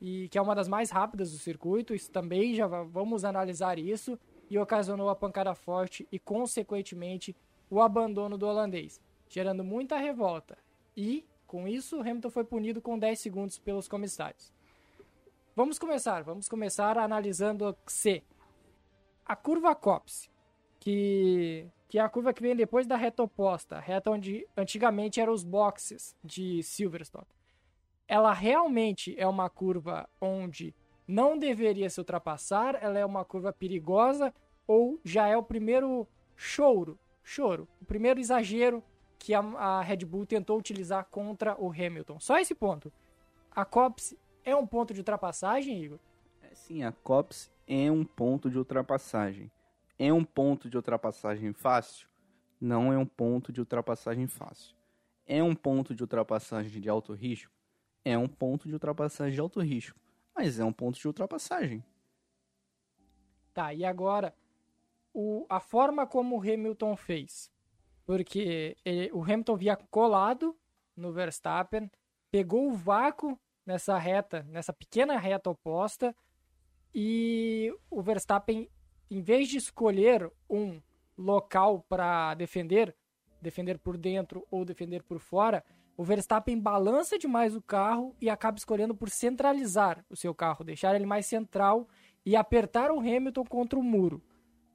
e 0.00 0.28
que 0.28 0.38
é 0.38 0.42
uma 0.42 0.54
das 0.54 0.68
mais 0.68 0.90
rápidas 0.90 1.32
do 1.32 1.38
circuito. 1.38 1.94
Isso 1.94 2.10
também 2.10 2.54
já 2.54 2.66
vamos 2.66 3.24
analisar 3.24 3.78
isso 3.78 4.18
e 4.50 4.58
ocasionou 4.58 5.08
a 5.08 5.16
pancada 5.16 5.54
forte 5.54 6.06
e, 6.10 6.18
consequentemente, 6.18 7.36
o 7.70 7.80
abandono 7.80 8.38
do 8.38 8.46
holandês, 8.46 9.00
gerando 9.28 9.62
muita 9.62 9.96
revolta. 9.96 10.56
E, 10.96 11.24
com 11.46 11.68
isso, 11.68 12.00
Hamilton 12.00 12.30
foi 12.30 12.44
punido 12.44 12.80
com 12.80 12.98
10 12.98 13.18
segundos 13.18 13.58
pelos 13.58 13.88
comissários. 13.88 14.52
Vamos 15.54 15.78
começar, 15.78 16.22
vamos 16.22 16.48
começar 16.48 16.96
analisando 16.96 17.76
C. 17.86 18.22
A 19.26 19.36
curva 19.36 19.74
Copse, 19.74 20.30
que, 20.88 21.66
que 21.86 21.98
é 21.98 22.00
a 22.00 22.08
curva 22.08 22.32
que 22.32 22.40
vem 22.40 22.56
depois 22.56 22.86
da 22.86 22.96
reta 22.96 23.22
oposta, 23.22 23.78
reta 23.78 24.10
onde 24.10 24.46
antigamente 24.56 25.20
eram 25.20 25.34
os 25.34 25.44
boxes 25.44 26.16
de 26.24 26.62
Silverstone. 26.62 27.26
Ela 28.06 28.32
realmente 28.32 29.14
é 29.18 29.26
uma 29.26 29.50
curva 29.50 30.08
onde 30.18 30.74
não 31.06 31.36
deveria 31.36 31.90
se 31.90 32.00
ultrapassar, 32.00 32.78
ela 32.80 32.98
é 32.98 33.04
uma 33.04 33.22
curva 33.22 33.52
perigosa 33.52 34.32
ou 34.66 34.98
já 35.04 35.28
é 35.28 35.36
o 35.36 35.42
primeiro 35.42 36.08
choro, 36.34 36.98
choro, 37.22 37.68
o 37.82 37.84
primeiro 37.84 38.18
exagero 38.18 38.82
que 39.18 39.34
a, 39.34 39.40
a 39.40 39.82
Red 39.82 40.06
Bull 40.06 40.24
tentou 40.24 40.58
utilizar 40.58 41.06
contra 41.10 41.54
o 41.60 41.70
Hamilton. 41.70 42.18
Só 42.18 42.38
esse 42.38 42.54
ponto. 42.54 42.90
A 43.50 43.66
Copse 43.66 44.18
é 44.42 44.56
um 44.56 44.66
ponto 44.66 44.94
de 44.94 45.00
ultrapassagem, 45.00 45.84
Igor? 45.84 45.98
É, 46.42 46.54
sim, 46.54 46.82
a 46.82 46.92
Copse 46.92 47.50
é 47.66 47.90
um 47.90 48.06
ponto 48.06 48.48
de 48.48 48.56
ultrapassagem. 48.56 49.50
É 49.98 50.12
um 50.12 50.24
ponto 50.24 50.70
de 50.70 50.76
ultrapassagem 50.76 51.52
fácil? 51.52 52.08
Não 52.60 52.92
é 52.92 52.98
um 52.98 53.06
ponto 53.06 53.52
de 53.52 53.60
ultrapassagem 53.60 54.26
fácil. 54.26 54.74
É 55.26 55.42
um 55.42 55.54
ponto 55.54 55.94
de 55.94 56.02
ultrapassagem 56.02 56.80
de 56.80 56.88
alto 56.88 57.12
risco? 57.12 57.52
É 58.04 58.16
um 58.16 58.28
ponto 58.28 58.68
de 58.68 58.74
ultrapassagem 58.74 59.34
de 59.34 59.40
alto 59.40 59.60
risco 59.60 59.98
mas 60.38 60.60
é 60.60 60.64
um 60.64 60.72
ponto 60.72 60.96
de 60.96 61.06
ultrapassagem. 61.08 61.84
Tá, 63.52 63.74
e 63.74 63.84
agora, 63.84 64.32
o, 65.12 65.44
a 65.48 65.58
forma 65.58 66.06
como 66.06 66.36
o 66.36 66.40
Hamilton 66.40 66.96
fez. 66.96 67.50
Porque 68.06 68.76
ele, 68.84 69.10
o 69.12 69.20
Hamilton 69.20 69.56
via 69.56 69.76
colado 69.90 70.56
no 70.96 71.12
Verstappen, 71.12 71.90
pegou 72.30 72.68
o 72.68 72.76
vácuo 72.76 73.36
nessa 73.66 73.98
reta, 73.98 74.44
nessa 74.44 74.72
pequena 74.72 75.18
reta 75.18 75.50
oposta, 75.50 76.14
e 76.94 77.74
o 77.90 78.00
Verstappen, 78.00 78.70
em 79.10 79.20
vez 79.20 79.48
de 79.48 79.56
escolher 79.56 80.30
um 80.48 80.80
local 81.16 81.84
para 81.88 82.34
defender, 82.34 82.94
defender 83.40 83.78
por 83.78 83.96
dentro 83.96 84.46
ou 84.50 84.64
defender 84.64 85.02
por 85.02 85.18
fora, 85.18 85.64
o 85.96 86.04
Verstappen 86.04 86.58
balança 86.58 87.18
demais 87.18 87.56
o 87.56 87.62
carro 87.62 88.14
e 88.20 88.30
acaba 88.30 88.56
escolhendo 88.56 88.94
por 88.94 89.10
centralizar 89.10 90.04
o 90.08 90.14
seu 90.14 90.32
carro, 90.32 90.64
deixar 90.64 90.94
ele 90.94 91.06
mais 91.06 91.26
central 91.26 91.88
e 92.24 92.36
apertar 92.36 92.90
o 92.90 93.00
Hamilton 93.00 93.44
contra 93.44 93.78
o 93.78 93.82
muro. 93.82 94.22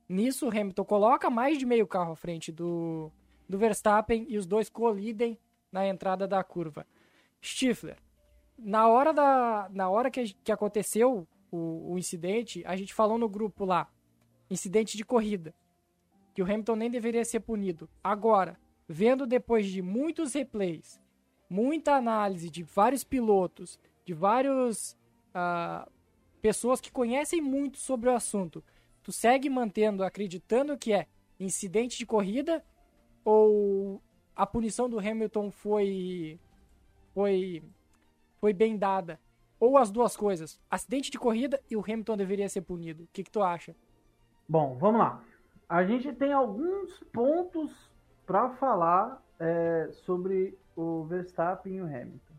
Nisso, 0.09 0.45
o 0.45 0.49
Hamilton 0.49 0.83
coloca 0.83 1.29
mais 1.29 1.57
de 1.57 1.65
meio 1.65 1.87
carro 1.87 2.11
à 2.11 2.15
frente 2.15 2.51
do, 2.51 3.09
do 3.47 3.57
Verstappen 3.57 4.25
e 4.27 4.37
os 4.37 4.45
dois 4.45 4.69
colidem 4.69 5.39
na 5.71 5.87
entrada 5.87 6.27
da 6.27 6.43
curva. 6.43 6.85
Stifler, 7.41 7.97
na 8.57 8.87
hora, 8.87 9.13
da, 9.13 9.69
na 9.71 9.89
hora 9.89 10.11
que, 10.11 10.33
que 10.43 10.51
aconteceu 10.51 11.27
o, 11.49 11.93
o 11.93 11.97
incidente, 11.97 12.63
a 12.65 12.75
gente 12.75 12.93
falou 12.93 13.17
no 13.17 13.29
grupo 13.29 13.63
lá, 13.63 13.89
incidente 14.53 14.95
de 14.95 15.03
corrida, 15.03 15.53
que 16.33 16.41
o 16.41 16.45
Hamilton 16.45 16.75
nem 16.75 16.89
deveria 16.89 17.25
ser 17.25 17.41
punido. 17.41 17.89
Agora, 18.03 18.59
vendo 18.87 19.25
depois 19.25 19.65
de 19.65 19.81
muitos 19.81 20.33
replays 20.33 21.01
muita 21.53 21.95
análise 21.95 22.49
de 22.49 22.63
vários 22.63 23.03
pilotos, 23.03 23.79
de 24.03 24.11
vários 24.11 24.97
uh, 25.35 25.87
pessoas 26.41 26.81
que 26.81 26.91
conhecem 26.91 27.41
muito 27.41 27.77
sobre 27.77 28.09
o 28.09 28.15
assunto, 28.15 28.63
tu 29.03 29.11
segue 29.11 29.51
mantendo, 29.51 30.03
acreditando 30.03 30.75
que 30.75 30.91
é 30.91 31.05
incidente 31.39 31.95
de 31.95 32.07
corrida 32.07 32.65
ou 33.23 34.01
a 34.35 34.47
punição 34.47 34.89
do 34.89 34.97
Hamilton 34.97 35.51
foi 35.51 36.39
foi 37.13 37.61
foi 38.39 38.51
bem 38.51 38.75
dada 38.75 39.19
ou 39.59 39.77
as 39.77 39.91
duas 39.91 40.17
coisas, 40.17 40.59
acidente 40.69 41.11
de 41.11 41.19
corrida 41.19 41.61
e 41.69 41.75
o 41.77 41.81
Hamilton 41.81 42.17
deveria 42.17 42.49
ser 42.49 42.61
punido. 42.61 43.03
O 43.03 43.09
que, 43.13 43.23
que 43.23 43.31
tu 43.31 43.43
acha? 43.43 43.75
Bom, 44.53 44.77
vamos 44.79 44.99
lá. 44.99 45.19
A 45.67 45.83
gente 45.83 46.13
tem 46.13 46.31
alguns 46.31 46.99
pontos 47.11 47.71
para 48.23 48.51
falar 48.51 49.19
é, 49.39 49.89
sobre 50.05 50.55
o 50.75 51.05
Verstappen 51.05 51.77
e 51.77 51.81
o 51.81 51.85
Hamilton. 51.85 52.35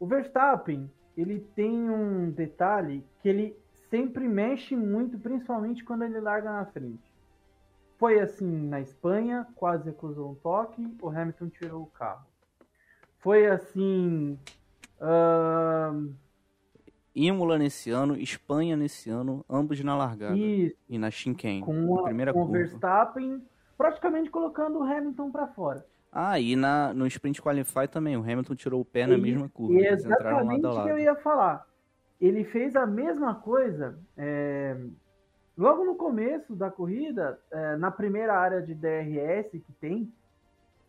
O 0.00 0.08
Verstappen, 0.08 0.90
ele 1.16 1.38
tem 1.54 1.88
um 1.88 2.32
detalhe 2.32 3.06
que 3.20 3.28
ele 3.28 3.56
sempre 3.88 4.26
mexe 4.26 4.74
muito, 4.74 5.16
principalmente 5.16 5.84
quando 5.84 6.02
ele 6.02 6.18
larga 6.18 6.50
na 6.50 6.66
frente. 6.66 7.14
Foi 7.96 8.18
assim 8.18 8.66
na 8.66 8.80
Espanha, 8.80 9.46
quase 9.54 9.84
recusou 9.84 10.32
um 10.32 10.34
toque, 10.34 10.96
o 11.00 11.08
Hamilton 11.08 11.48
tirou 11.48 11.82
o 11.84 11.90
carro. 11.92 12.26
Foi 13.20 13.46
assim. 13.46 14.36
Uh... 15.00 16.12
Imola 17.14 17.58
nesse 17.58 17.90
ano, 17.90 18.16
Espanha 18.16 18.76
nesse 18.76 19.08
ano, 19.08 19.44
ambos 19.48 19.82
na 19.82 19.96
largada. 19.96 20.36
Isso. 20.36 20.76
E 20.88 20.98
na 20.98 21.10
chicane, 21.10 21.60
com, 21.60 21.98
a, 22.00 22.02
primeira 22.04 22.32
com 22.32 22.40
curva. 22.40 22.50
o 22.50 22.60
Verstappen 22.60 23.42
praticamente 23.76 24.30
colocando 24.30 24.78
o 24.78 24.82
Hamilton 24.82 25.30
para 25.30 25.46
fora. 25.48 25.86
Ah, 26.10 26.38
e 26.38 26.54
na, 26.54 26.94
no 26.94 27.06
Sprint 27.06 27.42
Qualify 27.42 27.88
também, 27.90 28.16
o 28.16 28.20
Hamilton 28.20 28.54
tirou 28.54 28.80
o 28.80 28.84
pé 28.84 29.06
na 29.06 29.18
mesma 29.18 29.48
curva. 29.48 29.74
E 29.74 29.86
exatamente 29.86 30.64
o 30.64 30.82
que 30.84 30.88
eu 30.88 30.98
ia 30.98 31.16
falar. 31.16 31.66
Ele 32.20 32.44
fez 32.44 32.76
a 32.76 32.86
mesma 32.86 33.34
coisa 33.34 33.98
é, 34.16 34.76
logo 35.58 35.84
no 35.84 35.96
começo 35.96 36.54
da 36.54 36.70
corrida, 36.70 37.38
é, 37.50 37.76
na 37.76 37.90
primeira 37.90 38.32
área 38.32 38.62
de 38.62 38.74
DRS 38.74 39.50
que 39.50 39.72
tem, 39.80 40.12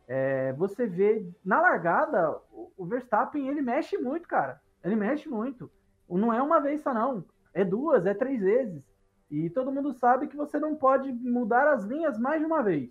é, 0.07 0.53
você 0.53 0.85
vê 0.85 1.27
na 1.43 1.59
largada 1.59 2.39
o 2.77 2.85
Verstappen 2.85 3.47
ele 3.47 3.61
mexe 3.61 3.97
muito, 3.97 4.27
cara. 4.27 4.61
Ele 4.83 4.95
mexe 4.95 5.27
muito. 5.27 5.71
Não 6.09 6.33
é 6.33 6.41
uma 6.41 6.59
vez 6.59 6.81
só, 6.81 6.93
não. 6.93 7.23
É 7.53 7.63
duas, 7.63 8.05
é 8.05 8.13
três 8.13 8.41
vezes. 8.41 8.83
E 9.29 9.49
todo 9.49 9.71
mundo 9.71 9.93
sabe 9.93 10.27
que 10.27 10.35
você 10.35 10.59
não 10.59 10.75
pode 10.75 11.11
mudar 11.11 11.67
as 11.67 11.83
linhas 11.83 12.17
mais 12.19 12.39
de 12.39 12.45
uma 12.45 12.61
vez. 12.61 12.89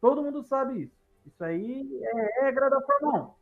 Todo 0.00 0.22
mundo 0.22 0.42
sabe 0.42 0.82
isso. 0.82 1.00
Isso 1.26 1.44
aí 1.44 1.88
é 2.02 2.44
regra 2.44 2.68
da 2.68 2.80
Fórmula 2.80 3.24
1. 3.24 3.40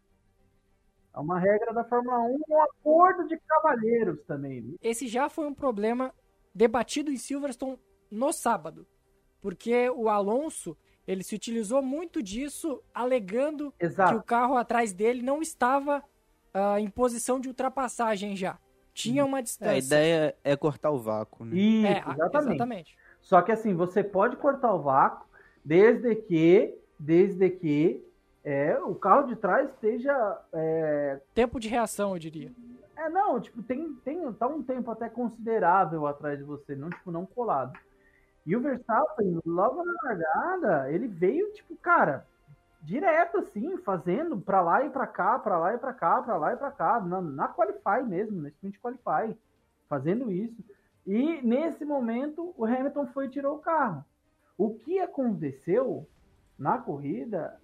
É 1.16 1.20
uma 1.20 1.38
regra 1.38 1.72
da 1.72 1.84
Fórmula 1.84 2.18
1, 2.20 2.40
um 2.48 2.62
acordo 2.62 3.26
de 3.26 3.36
cavalheiros 3.38 4.22
também. 4.24 4.76
Esse 4.82 5.08
já 5.08 5.28
foi 5.28 5.46
um 5.46 5.54
problema 5.54 6.14
debatido 6.54 7.10
em 7.10 7.16
Silverstone 7.16 7.78
no 8.10 8.32
sábado, 8.32 8.86
porque 9.40 9.90
o 9.90 10.08
Alonso 10.08 10.76
ele 11.06 11.24
se 11.24 11.34
utilizou 11.34 11.82
muito 11.82 12.22
disso, 12.22 12.82
alegando 12.92 13.72
Exato. 13.80 14.12
que 14.12 14.18
o 14.18 14.22
carro 14.22 14.56
atrás 14.56 14.92
dele 14.92 15.22
não 15.22 15.40
estava 15.40 16.04
uh, 16.54 16.78
em 16.78 16.90
posição 16.90 17.40
de 17.40 17.48
ultrapassagem 17.48 18.36
já. 18.36 18.58
Tinha 18.98 19.24
uma 19.24 19.40
distância. 19.40 19.70
É, 19.70 19.74
a 19.74 19.78
ideia 19.78 20.36
é 20.42 20.56
cortar 20.56 20.90
o 20.90 20.98
vácuo, 20.98 21.44
né? 21.44 21.56
Isso, 21.56 21.86
é, 21.86 21.98
exatamente. 21.98 22.48
exatamente. 22.48 22.98
Só 23.20 23.40
que 23.42 23.52
assim, 23.52 23.74
você 23.74 24.02
pode 24.02 24.36
cortar 24.36 24.74
o 24.74 24.82
vácuo 24.82 25.26
desde 25.64 26.16
que, 26.16 26.74
desde 26.98 27.48
que 27.48 28.04
é, 28.44 28.76
o 28.78 28.94
carro 28.94 29.28
de 29.28 29.36
trás 29.36 29.68
esteja. 29.70 30.38
É... 30.52 31.20
Tempo 31.32 31.60
de 31.60 31.68
reação, 31.68 32.14
eu 32.14 32.18
diria. 32.18 32.50
É, 32.96 33.08
não, 33.08 33.40
tipo, 33.40 33.62
tem, 33.62 33.94
tem 34.04 34.32
tá 34.32 34.48
um 34.48 34.62
tempo 34.62 34.90
até 34.90 35.08
considerável 35.08 36.04
atrás 36.06 36.36
de 36.36 36.44
você, 36.44 36.74
não, 36.74 36.90
tipo, 36.90 37.12
não 37.12 37.24
colado. 37.24 37.78
E 38.44 38.56
o 38.56 38.60
Verstappen, 38.60 39.38
logo 39.46 39.84
na 39.84 39.92
largada, 40.02 40.90
ele 40.90 41.06
veio, 41.06 41.52
tipo, 41.52 41.76
cara, 41.76 42.26
direto, 42.80 43.38
assim, 43.38 43.76
fazendo 43.78 44.38
pra 44.40 44.60
lá 44.60 44.84
e 44.84 44.90
pra 44.90 45.06
cá, 45.06 45.38
pra 45.38 45.58
lá 45.58 45.74
e 45.74 45.78
pra 45.78 45.92
cá, 45.92 46.22
pra 46.22 46.36
lá 46.36 46.52
e 46.52 46.56
pra 46.56 46.70
cá, 46.70 47.00
na, 47.00 47.20
na 47.20 47.48
Qualify 47.48 48.02
mesmo, 48.06 48.40
na 48.40 48.48
Sprint 48.48 48.78
Qualify, 48.80 49.36
fazendo 49.88 50.30
isso. 50.30 50.64
E 51.06 51.40
nesse 51.42 51.84
momento, 51.84 52.54
o 52.56 52.64
Hamilton 52.64 53.06
foi 53.08 53.26
e 53.26 53.30
tirou 53.30 53.56
o 53.56 53.60
carro. 53.60 54.04
O 54.56 54.74
que 54.74 54.98
aconteceu 55.00 56.06
na 56.58 56.78
corrida, 56.78 57.60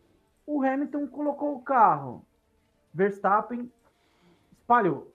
o 0.46 0.62
Hamilton 0.62 1.06
colocou 1.06 1.54
o 1.56 1.62
carro, 1.62 2.24
Verstappen 2.92 3.70
espalhou. 4.52 5.12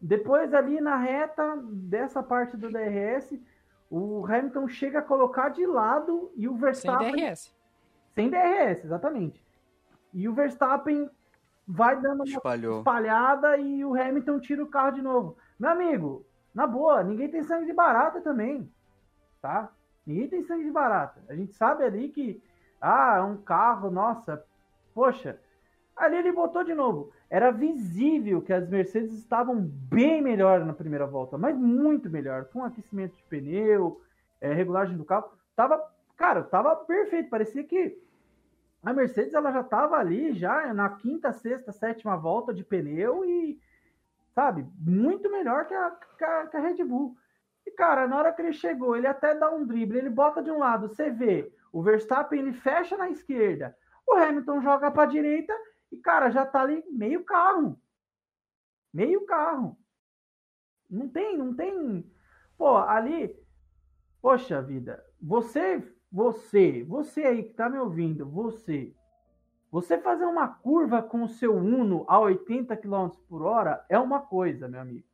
Depois, 0.00 0.54
ali 0.54 0.80
na 0.80 0.96
reta 0.96 1.56
dessa 1.62 2.22
parte 2.22 2.56
do 2.56 2.70
DRS, 2.70 3.38
o 3.90 4.24
Hamilton 4.24 4.68
chega 4.68 5.00
a 5.00 5.02
colocar 5.02 5.50
de 5.50 5.66
lado 5.66 6.30
e 6.36 6.48
o 6.48 6.54
Verstappen. 6.54 7.12
Sem 7.12 7.26
DRS. 7.26 7.59
Sem 8.20 8.30
DRS, 8.30 8.84
exatamente. 8.84 9.42
E 10.12 10.28
o 10.28 10.34
Verstappen 10.34 11.08
vai 11.66 12.00
dando 12.00 12.16
uma 12.16 12.24
Espalhou. 12.24 12.78
espalhada 12.78 13.56
e 13.56 13.84
o 13.84 13.94
Hamilton 13.94 14.40
tira 14.40 14.62
o 14.62 14.68
carro 14.68 14.92
de 14.92 15.02
novo. 15.02 15.36
Meu 15.58 15.70
amigo, 15.70 16.26
na 16.54 16.66
boa, 16.66 17.02
ninguém 17.02 17.30
tem 17.30 17.42
sangue 17.42 17.66
de 17.66 17.72
barata 17.72 18.20
também. 18.20 18.70
Tá? 19.40 19.70
Ninguém 20.06 20.28
tem 20.28 20.42
sangue 20.42 20.64
de 20.64 20.70
barata. 20.70 21.22
A 21.28 21.34
gente 21.34 21.52
sabe 21.54 21.84
ali 21.84 22.08
que, 22.08 22.42
ah, 22.80 23.16
é 23.18 23.22
um 23.22 23.36
carro, 23.36 23.90
nossa, 23.90 24.44
poxa. 24.94 25.38
Ali 25.96 26.16
ele 26.16 26.32
botou 26.32 26.64
de 26.64 26.74
novo 26.74 27.12
era 27.30 27.52
visível 27.52 28.42
que 28.42 28.52
as 28.52 28.68
Mercedes 28.68 29.12
estavam 29.12 29.56
bem 29.56 30.20
melhor 30.20 30.66
na 30.66 30.74
primeira 30.74 31.06
volta, 31.06 31.38
mas 31.38 31.56
muito 31.56 32.10
melhor, 32.10 32.46
com 32.46 32.64
aquecimento 32.64 33.14
de 33.14 33.22
pneu, 33.22 34.02
é, 34.40 34.52
regulagem 34.52 34.96
do 34.96 35.04
carro, 35.04 35.30
tava, 35.54 35.80
cara, 36.16 36.42
tava 36.42 36.74
perfeito, 36.74 37.30
parecia 37.30 37.62
que 37.62 37.96
a 38.82 38.92
Mercedes 38.92 39.34
ela 39.34 39.52
já 39.52 39.60
estava 39.60 39.96
ali 39.96 40.32
já 40.32 40.72
na 40.72 40.88
quinta, 40.90 41.32
sexta, 41.32 41.72
sétima 41.72 42.16
volta 42.16 42.52
de 42.54 42.64
pneu 42.64 43.24
e 43.24 43.60
sabe, 44.34 44.66
muito 44.78 45.30
melhor 45.30 45.66
que 45.66 45.74
a, 45.74 45.90
que 45.90 46.24
a, 46.24 46.46
que 46.46 46.56
a 46.56 46.60
Red 46.60 46.84
Bull. 46.84 47.16
E 47.66 47.70
cara, 47.72 48.08
na 48.08 48.16
hora 48.16 48.32
que 48.32 48.40
ele 48.40 48.52
chegou, 48.52 48.96
ele 48.96 49.06
até 49.06 49.34
dá 49.34 49.50
um 49.50 49.66
drible, 49.66 49.98
ele 49.98 50.08
bota 50.08 50.42
de 50.42 50.50
um 50.50 50.58
lado, 50.58 50.88
você 50.88 51.10
vê, 51.10 51.52
o 51.72 51.82
Verstappen 51.82 52.40
ele 52.40 52.52
fecha 52.52 52.96
na 52.96 53.10
esquerda, 53.10 53.76
o 54.06 54.14
Hamilton 54.14 54.62
joga 54.62 54.90
para 54.90 55.02
a 55.02 55.06
direita 55.06 55.54
e, 55.92 55.96
cara, 55.98 56.30
já 56.30 56.46
tá 56.46 56.62
ali 56.62 56.84
meio 56.90 57.24
carro. 57.24 57.80
Meio 58.92 59.24
carro. 59.26 59.76
Não 60.88 61.08
tem, 61.08 61.36
não 61.36 61.54
tem. 61.54 62.10
Pô, 62.56 62.76
ali. 62.76 63.36
Poxa 64.20 64.60
vida. 64.60 65.04
Você, 65.20 65.82
você, 66.10 66.84
você 66.84 67.22
aí 67.22 67.44
que 67.44 67.54
tá 67.54 67.68
me 67.68 67.78
ouvindo, 67.78 68.26
você. 68.26 68.92
Você 69.70 69.98
fazer 69.98 70.24
uma 70.24 70.48
curva 70.48 71.00
com 71.02 71.22
o 71.22 71.28
seu 71.28 71.54
Uno 71.54 72.04
a 72.08 72.18
80 72.18 72.76
km 72.76 73.10
por 73.28 73.42
hora 73.42 73.84
é 73.88 73.98
uma 73.98 74.20
coisa, 74.20 74.68
meu 74.68 74.80
amigo. 74.80 75.06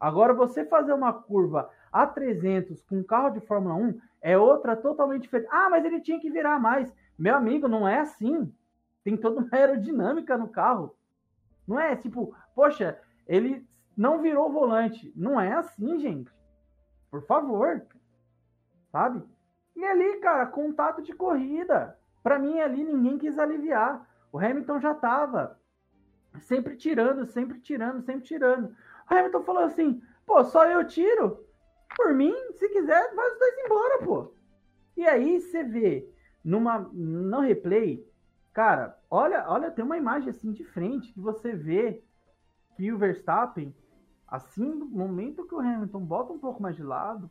Agora, 0.00 0.34
você 0.34 0.64
fazer 0.64 0.92
uma 0.92 1.12
curva 1.12 1.70
a 1.92 2.06
300 2.06 2.82
com 2.82 2.98
um 2.98 3.04
carro 3.04 3.30
de 3.30 3.40
Fórmula 3.40 3.74
1 3.76 4.00
é 4.20 4.36
outra 4.36 4.76
totalmente 4.76 5.22
diferente. 5.22 5.48
Ah, 5.52 5.70
mas 5.70 5.84
ele 5.84 6.00
tinha 6.00 6.18
que 6.18 6.30
virar 6.30 6.58
mais. 6.58 6.92
Meu 7.16 7.36
amigo, 7.36 7.68
não 7.68 7.86
é 7.86 8.00
assim 8.00 8.52
tem 9.04 9.16
toda 9.16 9.40
uma 9.40 9.48
aerodinâmica 9.52 10.36
no 10.36 10.48
carro. 10.48 10.96
Não 11.68 11.78
é 11.78 11.94
tipo, 11.94 12.34
poxa, 12.54 12.98
ele 13.28 13.64
não 13.96 14.20
virou 14.20 14.50
volante. 14.50 15.12
Não 15.14 15.38
é 15.38 15.52
assim, 15.52 15.98
gente. 16.00 16.32
Por 17.10 17.24
favor. 17.26 17.86
Sabe? 18.90 19.22
E 19.76 19.84
ali, 19.84 20.18
cara, 20.20 20.46
contato 20.46 21.02
de 21.02 21.12
corrida. 21.12 21.98
Para 22.22 22.38
mim, 22.38 22.60
ali 22.60 22.84
ninguém 22.84 23.18
quis 23.18 23.38
aliviar. 23.38 24.08
O 24.32 24.38
Hamilton 24.38 24.80
já 24.80 24.94
tava 24.94 25.58
sempre 26.40 26.76
tirando, 26.76 27.26
sempre 27.26 27.60
tirando, 27.60 28.02
sempre 28.02 28.24
tirando. 28.24 28.74
O 29.10 29.14
Hamilton 29.14 29.42
falou 29.42 29.62
assim: 29.64 30.02
pô, 30.26 30.42
só 30.44 30.66
eu 30.66 30.86
tiro. 30.86 31.44
Por 31.96 32.12
mim, 32.12 32.34
se 32.52 32.68
quiser, 32.68 33.14
vai 33.14 33.30
os 33.30 33.38
dois 33.38 33.58
embora, 33.58 33.98
pô. 34.02 34.34
E 34.96 35.06
aí 35.06 35.40
você 35.40 35.62
vê 35.62 36.08
numa 36.44 36.78
no 36.92 37.40
replay 37.40 38.04
Cara, 38.54 38.96
olha, 39.10 39.44
olha, 39.48 39.72
tem 39.72 39.84
uma 39.84 39.96
imagem 39.96 40.30
assim 40.30 40.52
de 40.52 40.62
frente 40.62 41.12
que 41.12 41.18
você 41.18 41.56
vê 41.56 42.04
que 42.76 42.92
o 42.92 42.96
Verstappen, 42.96 43.74
assim, 44.28 44.64
no 44.64 44.86
momento 44.86 45.44
que 45.44 45.54
o 45.56 45.58
Hamilton 45.58 46.00
bota 46.04 46.32
um 46.32 46.38
pouco 46.38 46.62
mais 46.62 46.76
de 46.76 46.82
lado, 46.84 47.28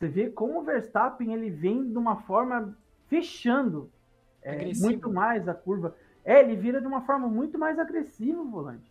você 0.00 0.08
vê 0.08 0.30
como 0.30 0.60
o 0.60 0.62
Verstappen 0.62 1.34
ele 1.34 1.50
vem 1.50 1.90
de 1.90 1.98
uma 1.98 2.16
forma 2.22 2.74
fechando 3.06 3.92
é, 4.40 4.72
muito 4.80 5.12
mais 5.12 5.46
a 5.46 5.52
curva. 5.52 5.94
É, 6.24 6.40
ele 6.40 6.56
vira 6.56 6.80
de 6.80 6.86
uma 6.86 7.02
forma 7.02 7.28
muito 7.28 7.58
mais 7.58 7.78
agressiva 7.78 8.40
o 8.40 8.48
volante. 8.48 8.90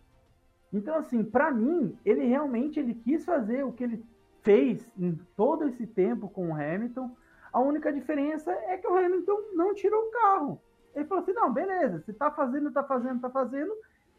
Então, 0.72 0.94
assim, 0.94 1.24
para 1.24 1.50
mim, 1.50 1.98
ele 2.04 2.26
realmente 2.26 2.78
ele 2.78 2.94
quis 2.94 3.24
fazer 3.24 3.64
o 3.64 3.72
que 3.72 3.82
ele 3.82 4.06
fez 4.42 4.88
em 4.96 5.16
todo 5.36 5.66
esse 5.66 5.84
tempo 5.84 6.28
com 6.28 6.50
o 6.50 6.54
Hamilton. 6.54 7.10
A 7.52 7.58
única 7.58 7.92
diferença 7.92 8.52
é 8.52 8.76
que 8.76 8.86
o 8.86 8.96
Hamilton 8.96 9.36
não 9.54 9.74
tirou 9.74 10.00
o 10.00 10.12
carro. 10.12 10.62
Ele 10.94 11.06
falou 11.06 11.24
assim: 11.24 11.32
não, 11.32 11.52
beleza, 11.52 11.98
você 11.98 12.12
tá 12.12 12.30
fazendo, 12.30 12.70
tá 12.70 12.84
fazendo, 12.84 13.20
tá 13.20 13.30
fazendo, 13.30 13.72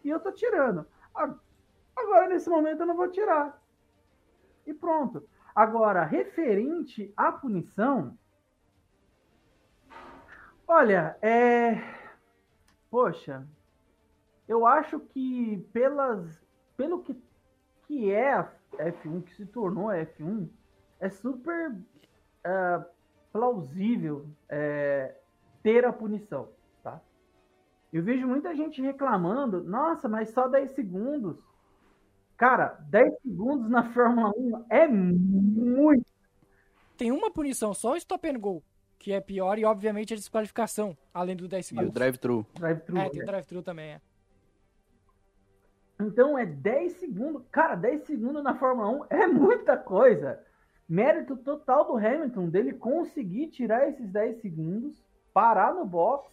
e 0.04 0.10
eu 0.10 0.20
tô 0.20 0.30
tirando. 0.34 0.86
Agora, 1.96 2.28
nesse 2.28 2.50
momento, 2.50 2.82
eu 2.82 2.86
não 2.86 2.98
vou 2.98 3.08
tirar. 3.08 3.62
E 4.68 4.74
pronto. 4.74 5.24
Agora, 5.56 6.04
referente 6.04 7.14
à 7.16 7.32
punição, 7.32 8.18
olha, 10.68 11.18
é. 11.22 12.00
Poxa, 12.90 13.48
eu 14.48 14.66
acho 14.66 15.00
que 15.00 15.66
pelas, 15.72 16.44
pelo 16.76 17.02
que, 17.04 17.22
que 17.88 18.12
é 18.12 18.34
a 18.34 18.52
F1, 18.78 19.24
que 19.24 19.34
se 19.36 19.46
tornou 19.46 19.90
a 19.90 19.96
F1, 19.96 20.50
é 21.00 21.10
super 21.10 21.72
uh, 21.72 22.86
plausível 23.32 24.28
é, 24.50 25.16
ter 25.64 25.86
a 25.86 25.94
punição. 25.94 26.50
Eu 27.92 28.02
vejo 28.04 28.26
muita 28.26 28.56
gente 28.56 28.82
reclamando, 28.82 29.62
nossa, 29.62 30.08
mas 30.08 30.30
só 30.30 30.48
10 30.48 30.72
segundos. 30.72 31.38
Cara, 32.42 32.76
10 32.90 33.22
segundos 33.22 33.70
na 33.70 33.84
Fórmula 33.94 34.34
1 34.36 34.66
é 34.68 34.88
muito. 34.88 36.08
Tem 36.98 37.12
uma 37.12 37.30
punição, 37.30 37.72
só 37.72 37.92
o 37.92 37.96
stop 37.98 38.28
and 38.28 38.40
go, 38.40 38.64
que 38.98 39.14
é 39.14 39.22
pior, 39.22 39.60
e 39.60 39.64
obviamente 39.64 40.16
a 40.16 40.18
desqualificação, 40.18 40.98
além 41.14 41.36
do 41.36 41.48
10 41.48 41.68
segundos. 41.68 41.90
E 41.90 41.92
o 41.92 41.94
drive-thru. 41.94 42.44
Drive-thru. 42.56 42.98
É, 42.98 43.10
tem 43.10 43.22
o 43.22 43.26
drive-thru 43.28 43.62
também, 43.62 43.92
é. 43.92 44.02
Então 46.00 46.36
é 46.36 46.48
10 46.48 46.94
segundos. 46.94 47.44
Cara, 47.52 47.76
10 47.76 48.06
segundos 48.08 48.44
na 48.44 48.56
Fórmula 48.56 48.90
1 48.90 49.06
é 49.12 49.28
muita 49.28 49.78
coisa. 49.78 50.44
Mérito 50.90 51.38
total 51.38 51.86
do 51.86 51.96
Hamilton 51.96 52.50
dele 52.50 52.74
conseguir 52.74 53.50
tirar 53.50 53.88
esses 53.88 54.10
10 54.10 54.42
segundos, 54.42 55.06
parar 55.32 55.76
no 55.76 55.86
box 55.86 56.28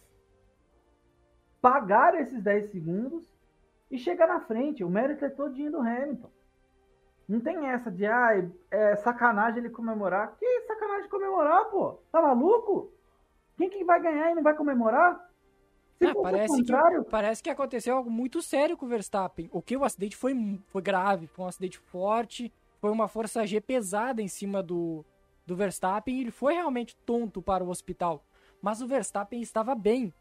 pagar 1.61 2.19
esses 2.19 2.41
10 2.41 2.71
segundos 2.71 3.27
e 3.89 3.97
chegar 3.97 4.27
na 4.27 4.39
frente. 4.41 4.83
O 4.83 4.89
mérito 4.89 5.25
é 5.25 5.29
todinho 5.29 5.71
do 5.71 5.79
Hamilton. 5.79 6.29
Não 7.27 7.39
tem 7.39 7.67
essa 7.67 7.91
de, 7.91 8.05
ah, 8.05 8.29
é 8.71 8.95
sacanagem 8.97 9.59
ele 9.59 9.69
comemorar. 9.69 10.35
Que 10.37 10.61
sacanagem 10.61 11.09
comemorar, 11.09 11.65
pô? 11.65 11.99
Tá 12.11 12.21
maluco? 12.21 12.91
Quem 13.57 13.69
que 13.69 13.83
vai 13.83 14.01
ganhar 14.01 14.31
e 14.31 14.35
não 14.35 14.41
vai 14.41 14.55
comemorar? 14.55 15.29
Ah, 16.01 16.13
parece, 16.21 16.63
que, 16.63 16.73
parece 17.09 17.43
que 17.43 17.49
aconteceu 17.49 17.95
algo 17.95 18.09
muito 18.09 18.41
sério 18.41 18.77
com 18.77 18.85
o 18.85 18.89
Verstappen. 18.89 19.49
O 19.51 19.61
que 19.61 19.75
o 19.75 19.83
acidente 19.83 20.15
foi, 20.15 20.33
foi 20.67 20.81
grave, 20.81 21.27
foi 21.27 21.45
um 21.45 21.47
acidente 21.47 21.77
forte, 21.77 22.53
foi 22.79 22.89
uma 22.89 23.07
força 23.07 23.45
G 23.45 23.59
pesada 23.59 24.21
em 24.21 24.27
cima 24.27 24.63
do, 24.63 25.05
do 25.45 25.55
Verstappen 25.55 26.15
e 26.15 26.21
ele 26.21 26.31
foi 26.31 26.53
realmente 26.53 26.95
tonto 27.05 27.41
para 27.41 27.63
o 27.63 27.69
hospital. 27.69 28.23
Mas 28.61 28.81
o 28.81 28.87
Verstappen 28.87 29.41
estava 29.41 29.75
bem. 29.75 30.13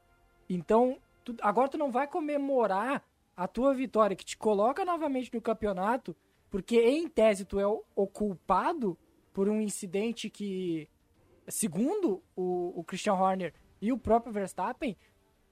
Então, 0.48 0.98
tu, 1.24 1.37
agora 1.40 1.68
tu 1.68 1.78
não 1.78 1.90
vai 1.90 2.07
comemorar 2.07 3.04
a 3.38 3.46
tua 3.46 3.72
vitória, 3.72 4.16
que 4.16 4.24
te 4.24 4.37
coloca 4.37 4.85
novamente 4.85 5.33
no 5.33 5.40
campeonato, 5.40 6.14
porque 6.51 6.77
em 6.77 7.09
tese 7.09 7.44
tu 7.44 7.61
é 7.61 7.66
o, 7.68 8.07
culpado 8.09 8.98
por 9.33 9.48
um 9.48 9.61
incidente 9.61 10.29
que, 10.29 10.90
segundo 11.46 12.20
o, 12.35 12.81
o 12.81 12.83
Christian 12.83 13.14
Horner 13.14 13.55
e 13.81 13.92
o 13.92 13.98
próprio 13.98 14.33
Verstappen, 14.33 14.96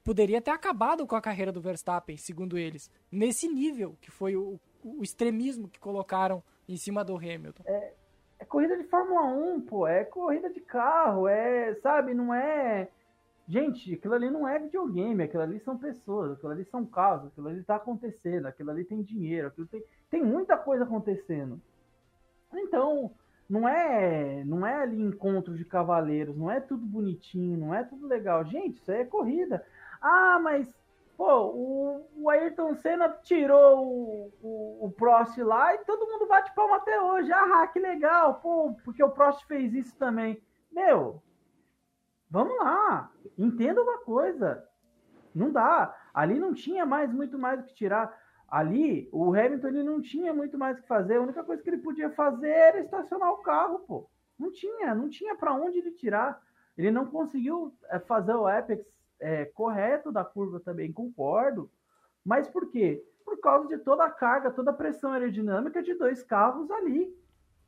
poderia 0.03 0.43
ter 0.43 0.51
acabado 0.51 1.07
com 1.07 1.15
a 1.15 1.21
carreira 1.21 1.53
do 1.53 1.61
Verstappen, 1.61 2.17
segundo 2.17 2.59
eles. 2.59 2.91
Nesse 3.09 3.47
nível, 3.47 3.97
que 4.01 4.11
foi 4.11 4.35
o, 4.35 4.59
o 4.83 5.05
extremismo 5.05 5.69
que 5.69 5.79
colocaram 5.79 6.43
em 6.69 6.77
cima 6.77 7.05
do 7.05 7.17
Hamilton. 7.17 7.63
É, 7.67 7.93
é, 8.41 8.45
corrida 8.45 8.77
de 8.77 8.83
Fórmula 8.83 9.23
1, 9.27 9.61
pô. 9.61 9.87
É 9.87 10.03
corrida 10.03 10.51
de 10.51 10.61
carro. 10.61 11.29
É, 11.29 11.73
sabe, 11.77 12.15
não 12.15 12.35
é. 12.35 12.89
Gente, 13.49 13.95
aquilo 13.95 14.15
ali 14.15 14.29
não 14.29 14.47
é 14.47 14.59
videogame, 14.59 15.23
aquilo 15.23 15.43
ali 15.43 15.61
são 15.61 15.79
pessoas, 15.79 16.33
aquilo 16.33 16.51
ali 16.51 16.65
são 16.65 16.85
carros, 16.85 17.29
aquilo 17.29 17.49
ali 17.49 17.63
tá 17.63 17.77
acontecendo, 17.77 18.47
aquilo 18.47 18.71
ali 18.71 18.85
tem 18.85 19.03
dinheiro, 19.03 19.49
aquilo 19.49 19.69
tem, 19.69 19.85
tem 20.11 20.23
muita 20.23 20.57
coisa 20.57 20.83
acontecendo. 20.83 21.61
Então, 22.53 23.13
não 23.49 23.69
é 23.69 24.43
não 24.45 24.67
é 24.67 24.83
ali 24.83 25.01
encontro 25.01 25.55
de 25.55 25.65
cavaleiros, 25.65 26.37
não 26.37 26.51
é 26.51 26.61
tudo 26.61 26.85
bonitinho, 26.85 27.57
não 27.57 27.73
é 27.73 27.85
tudo 27.85 28.07
legal. 28.07 28.45
Gente, 28.45 28.79
isso 28.79 28.91
aí 28.91 29.03
é 29.03 29.05
corrida. 29.05 29.65
Ah, 30.01 30.41
mas, 30.43 30.69
pô, 31.17 31.47
o, 31.47 32.07
o 32.17 32.31
Ayrton 32.31 32.75
Senna 32.75 33.09
tirou 33.23 33.87
o, 33.87 34.33
o, 34.43 34.87
o, 34.87 34.91
Prost 34.91 35.39
lá 35.39 35.73
e 35.73 35.85
todo 35.85 36.07
mundo 36.07 36.27
bate 36.27 36.53
palma 36.53 36.79
até 36.79 37.01
hoje. 37.01 37.33
Ah, 37.33 37.67
que 37.69 37.79
legal, 37.79 38.41
pô, 38.43 38.75
porque 38.85 39.03
o 39.05 39.11
Prost 39.11 39.47
fez 39.47 39.73
isso 39.73 39.95
também. 39.97 40.43
Meu, 40.73 41.23
vamos 42.31 42.57
lá, 42.59 43.11
entenda 43.39 43.83
uma 43.83 43.99
coisa. 43.99 44.67
Não 45.35 45.51
dá. 45.51 45.95
Ali 46.15 46.39
não 46.39 46.55
tinha 46.55 46.87
mais 46.87 47.13
muito 47.13 47.39
mais 47.39 47.61
o 47.61 47.65
que 47.65 47.75
tirar. 47.75 48.17
Ali, 48.49 49.09
o 49.13 49.35
Hamilton 49.35 49.69
ele 49.69 49.83
não 49.83 50.01
tinha 50.01 50.33
muito 50.33 50.57
mais 50.57 50.79
o 50.79 50.83
que 50.83 50.89
fazer. 50.89 51.17
A 51.17 51.23
única 51.23 51.45
coisa 51.45 51.63
que 51.63 51.69
ele 51.69 51.83
podia 51.83 52.11
fazer 52.11 52.49
era 52.49 52.81
estacionar 52.81 53.33
o 53.33 53.39
carro, 53.39 53.81
pô. 53.81 54.09
Não 54.39 54.53
tinha, 54.53 54.95
não 54.95 55.09
tinha 55.09 55.35
para 55.35 55.53
onde 55.53 55.79
ele 55.79 55.91
tirar. 55.91 56.41
Ele 56.77 56.91
não 56.91 57.07
conseguiu 57.07 57.75
é, 57.91 57.99
fazer 57.99 58.35
o 58.35 58.47
Apex 58.47 58.87
é, 59.21 59.47
correto 59.47 60.13
da 60.13 60.25
curva 60.25 60.61
também, 60.61 60.93
concordo. 60.93 61.71
Mas 62.25 62.49
por 62.49 62.71
quê? 62.71 63.05
Por 63.25 63.39
causa 63.41 63.69
de 63.69 63.79
toda 63.79 64.05
a 64.05 64.11
carga, 64.11 64.51
toda 64.51 64.71
a 64.71 64.75
pressão 64.75 65.13
aerodinâmica 65.13 65.83
de 65.83 65.95
dois 65.95 66.23
carros 66.23 66.71
ali. 66.71 67.15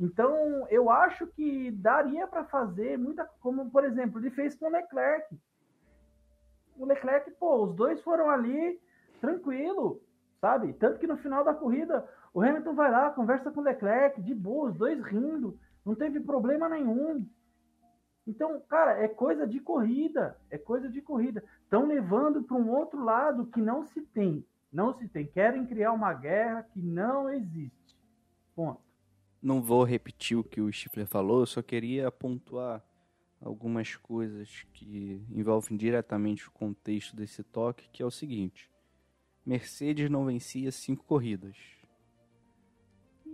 Então, 0.00 0.66
eu 0.70 0.90
acho 0.90 1.26
que 1.26 1.72
daria 1.72 2.26
para 2.26 2.44
fazer 2.44 2.96
muita, 2.96 3.24
como 3.40 3.68
por 3.70 3.84
exemplo, 3.84 4.20
ele 4.20 4.30
fez 4.30 4.54
com 4.54 4.66
o 4.66 4.70
Leclerc. 4.70 5.36
O 6.76 6.84
Leclerc, 6.84 7.30
pô, 7.32 7.64
os 7.64 7.74
dois 7.74 8.00
foram 8.02 8.30
ali 8.30 8.80
tranquilo, 9.20 10.00
sabe? 10.40 10.72
Tanto 10.74 11.00
que 11.00 11.06
no 11.06 11.16
final 11.16 11.42
da 11.42 11.52
corrida, 11.52 12.08
o 12.32 12.40
Hamilton 12.40 12.74
vai 12.74 12.90
lá, 12.90 13.10
conversa 13.10 13.50
com 13.50 13.60
o 13.60 13.64
Leclerc, 13.64 14.22
de 14.22 14.34
boa, 14.34 14.70
os 14.70 14.76
dois 14.76 15.02
rindo, 15.02 15.58
não 15.84 15.96
teve 15.96 16.20
problema 16.20 16.68
nenhum. 16.68 17.26
Então, 18.24 18.60
cara, 18.68 19.02
é 19.02 19.08
coisa 19.08 19.46
de 19.46 19.58
corrida, 19.58 20.38
é 20.50 20.58
coisa 20.58 20.88
de 20.88 21.00
corrida. 21.00 21.42
Estão 21.62 21.86
levando 21.86 22.42
para 22.44 22.56
um 22.56 22.70
outro 22.70 23.02
lado 23.02 23.46
que 23.46 23.60
não 23.60 23.82
se 23.82 24.02
tem, 24.02 24.46
não 24.72 24.92
se 24.92 25.08
tem. 25.08 25.26
Querem 25.26 25.66
criar 25.66 25.92
uma 25.92 26.12
guerra 26.12 26.62
que 26.62 26.80
não 26.80 27.28
existe. 27.28 27.98
Ponto. 28.54 28.87
Não 29.40 29.62
vou 29.62 29.84
repetir 29.84 30.36
o 30.36 30.44
que 30.44 30.60
o 30.60 30.72
Stifler 30.72 31.06
falou, 31.06 31.46
só 31.46 31.62
queria 31.62 32.10
pontuar 32.10 32.84
algumas 33.40 33.94
coisas 33.94 34.66
que 34.72 35.22
envolvem 35.30 35.76
diretamente 35.76 36.48
o 36.48 36.50
contexto 36.50 37.14
desse 37.14 37.42
toque, 37.44 37.88
que 37.92 38.02
é 38.02 38.06
o 38.06 38.10
seguinte: 38.10 38.70
Mercedes 39.46 40.10
não 40.10 40.26
vencia 40.26 40.72
cinco 40.72 41.04
corridas. 41.04 41.56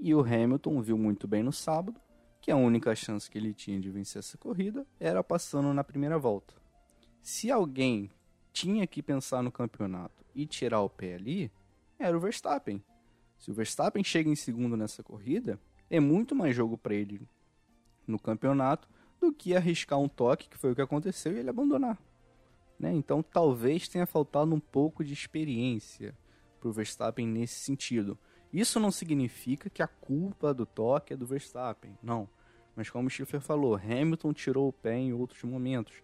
E 0.00 0.14
o 0.14 0.20
Hamilton 0.20 0.82
viu 0.82 0.98
muito 0.98 1.26
bem 1.26 1.42
no 1.42 1.52
sábado 1.52 1.98
que 2.40 2.50
a 2.50 2.56
única 2.56 2.94
chance 2.94 3.30
que 3.30 3.38
ele 3.38 3.54
tinha 3.54 3.80
de 3.80 3.90
vencer 3.90 4.18
essa 4.18 4.36
corrida 4.36 4.86
era 5.00 5.24
passando 5.24 5.72
na 5.72 5.82
primeira 5.82 6.18
volta. 6.18 6.54
Se 7.22 7.50
alguém 7.50 8.10
tinha 8.52 8.86
que 8.86 9.02
pensar 9.02 9.42
no 9.42 9.50
campeonato 9.50 10.22
e 10.34 10.44
tirar 10.44 10.82
o 10.82 10.90
pé 10.90 11.14
ali, 11.14 11.50
era 11.98 12.14
o 12.14 12.20
Verstappen. 12.20 12.84
Se 13.38 13.50
o 13.50 13.54
Verstappen 13.54 14.04
chega 14.04 14.28
em 14.28 14.36
segundo 14.36 14.76
nessa 14.76 15.02
corrida, 15.02 15.58
é 15.90 16.00
muito 16.00 16.34
mais 16.34 16.54
jogo 16.54 16.76
para 16.76 16.94
ele 16.94 17.20
no 18.06 18.18
campeonato 18.18 18.88
do 19.20 19.32
que 19.32 19.56
arriscar 19.56 19.98
um 19.98 20.08
toque, 20.08 20.48
que 20.48 20.58
foi 20.58 20.72
o 20.72 20.74
que 20.74 20.82
aconteceu, 20.82 21.32
e 21.32 21.38
ele 21.38 21.50
abandonar. 21.50 21.98
Né? 22.78 22.92
Então 22.92 23.22
talvez 23.22 23.88
tenha 23.88 24.06
faltado 24.06 24.54
um 24.54 24.60
pouco 24.60 25.04
de 25.04 25.12
experiência 25.12 26.16
para 26.60 26.68
o 26.68 26.72
Verstappen 26.72 27.26
nesse 27.26 27.60
sentido. 27.60 28.18
Isso 28.52 28.78
não 28.78 28.90
significa 28.90 29.68
que 29.68 29.82
a 29.82 29.88
culpa 29.88 30.54
do 30.54 30.64
toque 30.64 31.12
é 31.12 31.16
do 31.16 31.26
Verstappen, 31.26 31.96
não. 32.02 32.28
Mas 32.76 32.90
como 32.90 33.08
o 33.08 33.10
Schiffer 33.10 33.40
falou, 33.40 33.76
Hamilton 33.76 34.32
tirou 34.32 34.68
o 34.68 34.72
pé 34.72 34.96
em 34.96 35.12
outros 35.12 35.42
momentos. 35.44 36.02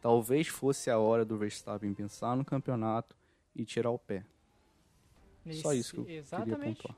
Talvez 0.00 0.48
fosse 0.48 0.90
a 0.90 0.98
hora 0.98 1.24
do 1.24 1.36
Verstappen 1.36 1.94
pensar 1.94 2.36
no 2.36 2.44
campeonato 2.44 3.16
e 3.54 3.64
tirar 3.64 3.90
o 3.90 3.98
pé. 3.98 4.24
Esse, 5.44 5.60
Só 5.62 5.72
isso 5.72 6.04
que 6.04 6.12
eu 6.12 6.18
exatamente. 6.18 6.56
queria 6.56 6.74
pontuar. 6.74 6.96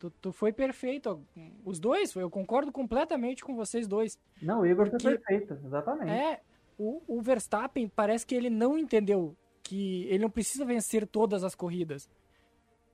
Tu, 0.00 0.10
tu, 0.10 0.32
foi 0.32 0.52
perfeito. 0.52 1.24
Os 1.64 1.78
dois, 1.78 2.16
eu 2.16 2.28
concordo 2.28 2.72
completamente 2.72 3.44
com 3.44 3.54
vocês 3.54 3.86
dois. 3.86 4.18
Não, 4.42 4.62
o 4.62 4.66
Igor 4.66 4.90
foi 4.90 4.98
perfeito, 4.98 5.56
exatamente. 5.64 6.10
É, 6.10 6.40
o, 6.76 7.02
o 7.06 7.22
Verstappen 7.22 7.86
parece 7.86 8.26
que 8.26 8.34
ele 8.34 8.50
não 8.50 8.76
entendeu 8.76 9.36
que 9.62 10.06
ele 10.08 10.22
não 10.22 10.30
precisa 10.30 10.64
vencer 10.64 11.06
todas 11.06 11.44
as 11.44 11.54
corridas 11.54 12.08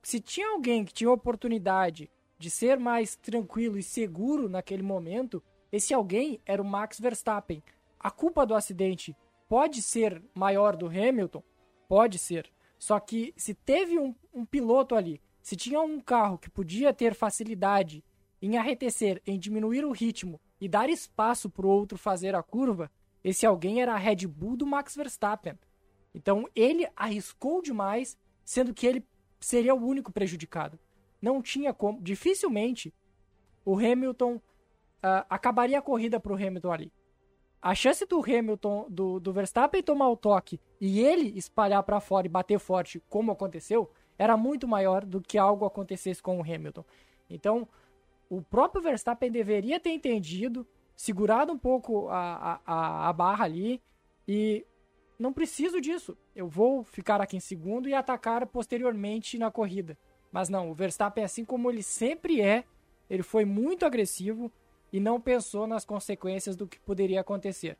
se 0.07 0.21
tinha 0.21 0.47
alguém 0.51 0.85
que 0.85 0.93
tinha 0.93 1.11
oportunidade 1.11 2.09
de 2.39 2.49
ser 2.49 2.79
mais 2.79 3.17
tranquilo 3.17 3.77
e 3.77 3.83
seguro 3.83 4.47
naquele 4.47 4.81
momento, 4.81 5.43
esse 5.69 5.93
alguém 5.93 6.39
era 6.45 6.61
o 6.61 6.65
Max 6.65 6.97
Verstappen. 6.97 7.61
A 7.99 8.09
culpa 8.09 8.45
do 8.45 8.55
acidente 8.55 9.13
pode 9.49 9.81
ser 9.81 10.23
maior 10.33 10.77
do 10.77 10.87
Hamilton? 10.87 11.43
Pode 11.89 12.17
ser. 12.17 12.49
Só 12.79 12.97
que 13.01 13.33
se 13.35 13.53
teve 13.53 13.99
um, 13.99 14.15
um 14.33 14.45
piloto 14.45 14.95
ali, 14.95 15.19
se 15.47 15.55
tinha 15.55 15.79
um 15.79 16.01
carro 16.01 16.37
que 16.37 16.49
podia 16.49 16.93
ter 16.93 17.13
facilidade 17.13 18.03
em 18.41 18.57
arretecer, 18.57 19.21
em 19.25 19.39
diminuir 19.39 19.85
o 19.85 19.93
ritmo 19.93 20.41
e 20.59 20.67
dar 20.67 20.89
espaço 20.89 21.49
para 21.49 21.65
o 21.65 21.69
outro 21.69 21.97
fazer 21.97 22.35
a 22.35 22.43
curva, 22.43 22.91
esse 23.23 23.45
alguém 23.45 23.81
era 23.81 23.93
a 23.93 23.97
Red 23.97 24.27
Bull 24.27 24.57
do 24.57 24.65
Max 24.65 24.93
Verstappen. 24.93 25.57
Então 26.13 26.49
ele 26.53 26.85
arriscou 26.93 27.61
demais, 27.61 28.17
sendo 28.43 28.73
que 28.73 28.85
ele 28.85 29.07
seria 29.39 29.73
o 29.73 29.81
único 29.81 30.11
prejudicado. 30.11 30.77
Não 31.21 31.41
tinha 31.41 31.73
como. 31.73 32.01
Dificilmente 32.01 32.93
o 33.63 33.77
Hamilton 33.77 34.35
uh, 34.35 35.23
acabaria 35.29 35.79
a 35.79 35.81
corrida 35.81 36.19
para 36.19 36.33
o 36.33 36.35
Hamilton 36.35 36.73
ali. 36.73 36.93
A 37.61 37.73
chance 37.73 38.05
do 38.05 38.19
Hamilton, 38.19 38.87
do, 38.89 39.17
do 39.17 39.31
Verstappen 39.31 39.81
tomar 39.81 40.09
o 40.09 40.17
toque 40.17 40.59
e 40.81 40.99
ele 40.99 41.37
espalhar 41.37 41.83
para 41.83 42.01
fora 42.01 42.27
e 42.27 42.29
bater 42.29 42.59
forte, 42.59 43.01
como 43.07 43.31
aconteceu, 43.31 43.89
era 44.17 44.35
muito 44.35 44.67
maior 44.67 45.05
do 45.05 45.21
que 45.21 45.37
algo 45.37 45.65
acontecesse 45.65 46.21
com 46.21 46.39
o 46.39 46.41
Hamilton. 46.41 46.83
Então, 47.29 47.67
o 48.29 48.41
próprio 48.41 48.81
Verstappen 48.81 49.31
deveria 49.31 49.79
ter 49.79 49.91
entendido, 49.91 50.67
segurado 50.95 51.51
um 51.53 51.57
pouco 51.57 52.07
a, 52.09 52.59
a, 52.65 53.09
a 53.09 53.13
barra 53.13 53.45
ali 53.45 53.81
e 54.27 54.65
não 55.17 55.33
preciso 55.33 55.79
disso. 55.79 56.17
Eu 56.35 56.47
vou 56.47 56.83
ficar 56.83 57.21
aqui 57.21 57.37
em 57.37 57.41
segundo 57.41 57.87
e 57.87 57.93
atacar 57.93 58.45
posteriormente 58.47 59.37
na 59.37 59.51
corrida. 59.51 59.97
Mas 60.31 60.49
não, 60.49 60.69
o 60.69 60.73
Verstappen, 60.73 61.23
assim 61.23 61.45
como 61.45 61.69
ele 61.69 61.81
sempre 61.81 62.41
é, 62.41 62.63
ele 63.09 63.23
foi 63.23 63.45
muito 63.45 63.85
agressivo 63.85 64.51
e 64.91 64.99
não 64.99 65.19
pensou 65.19 65.65
nas 65.65 65.85
consequências 65.85 66.55
do 66.55 66.67
que 66.67 66.79
poderia 66.79 67.21
acontecer. 67.21 67.77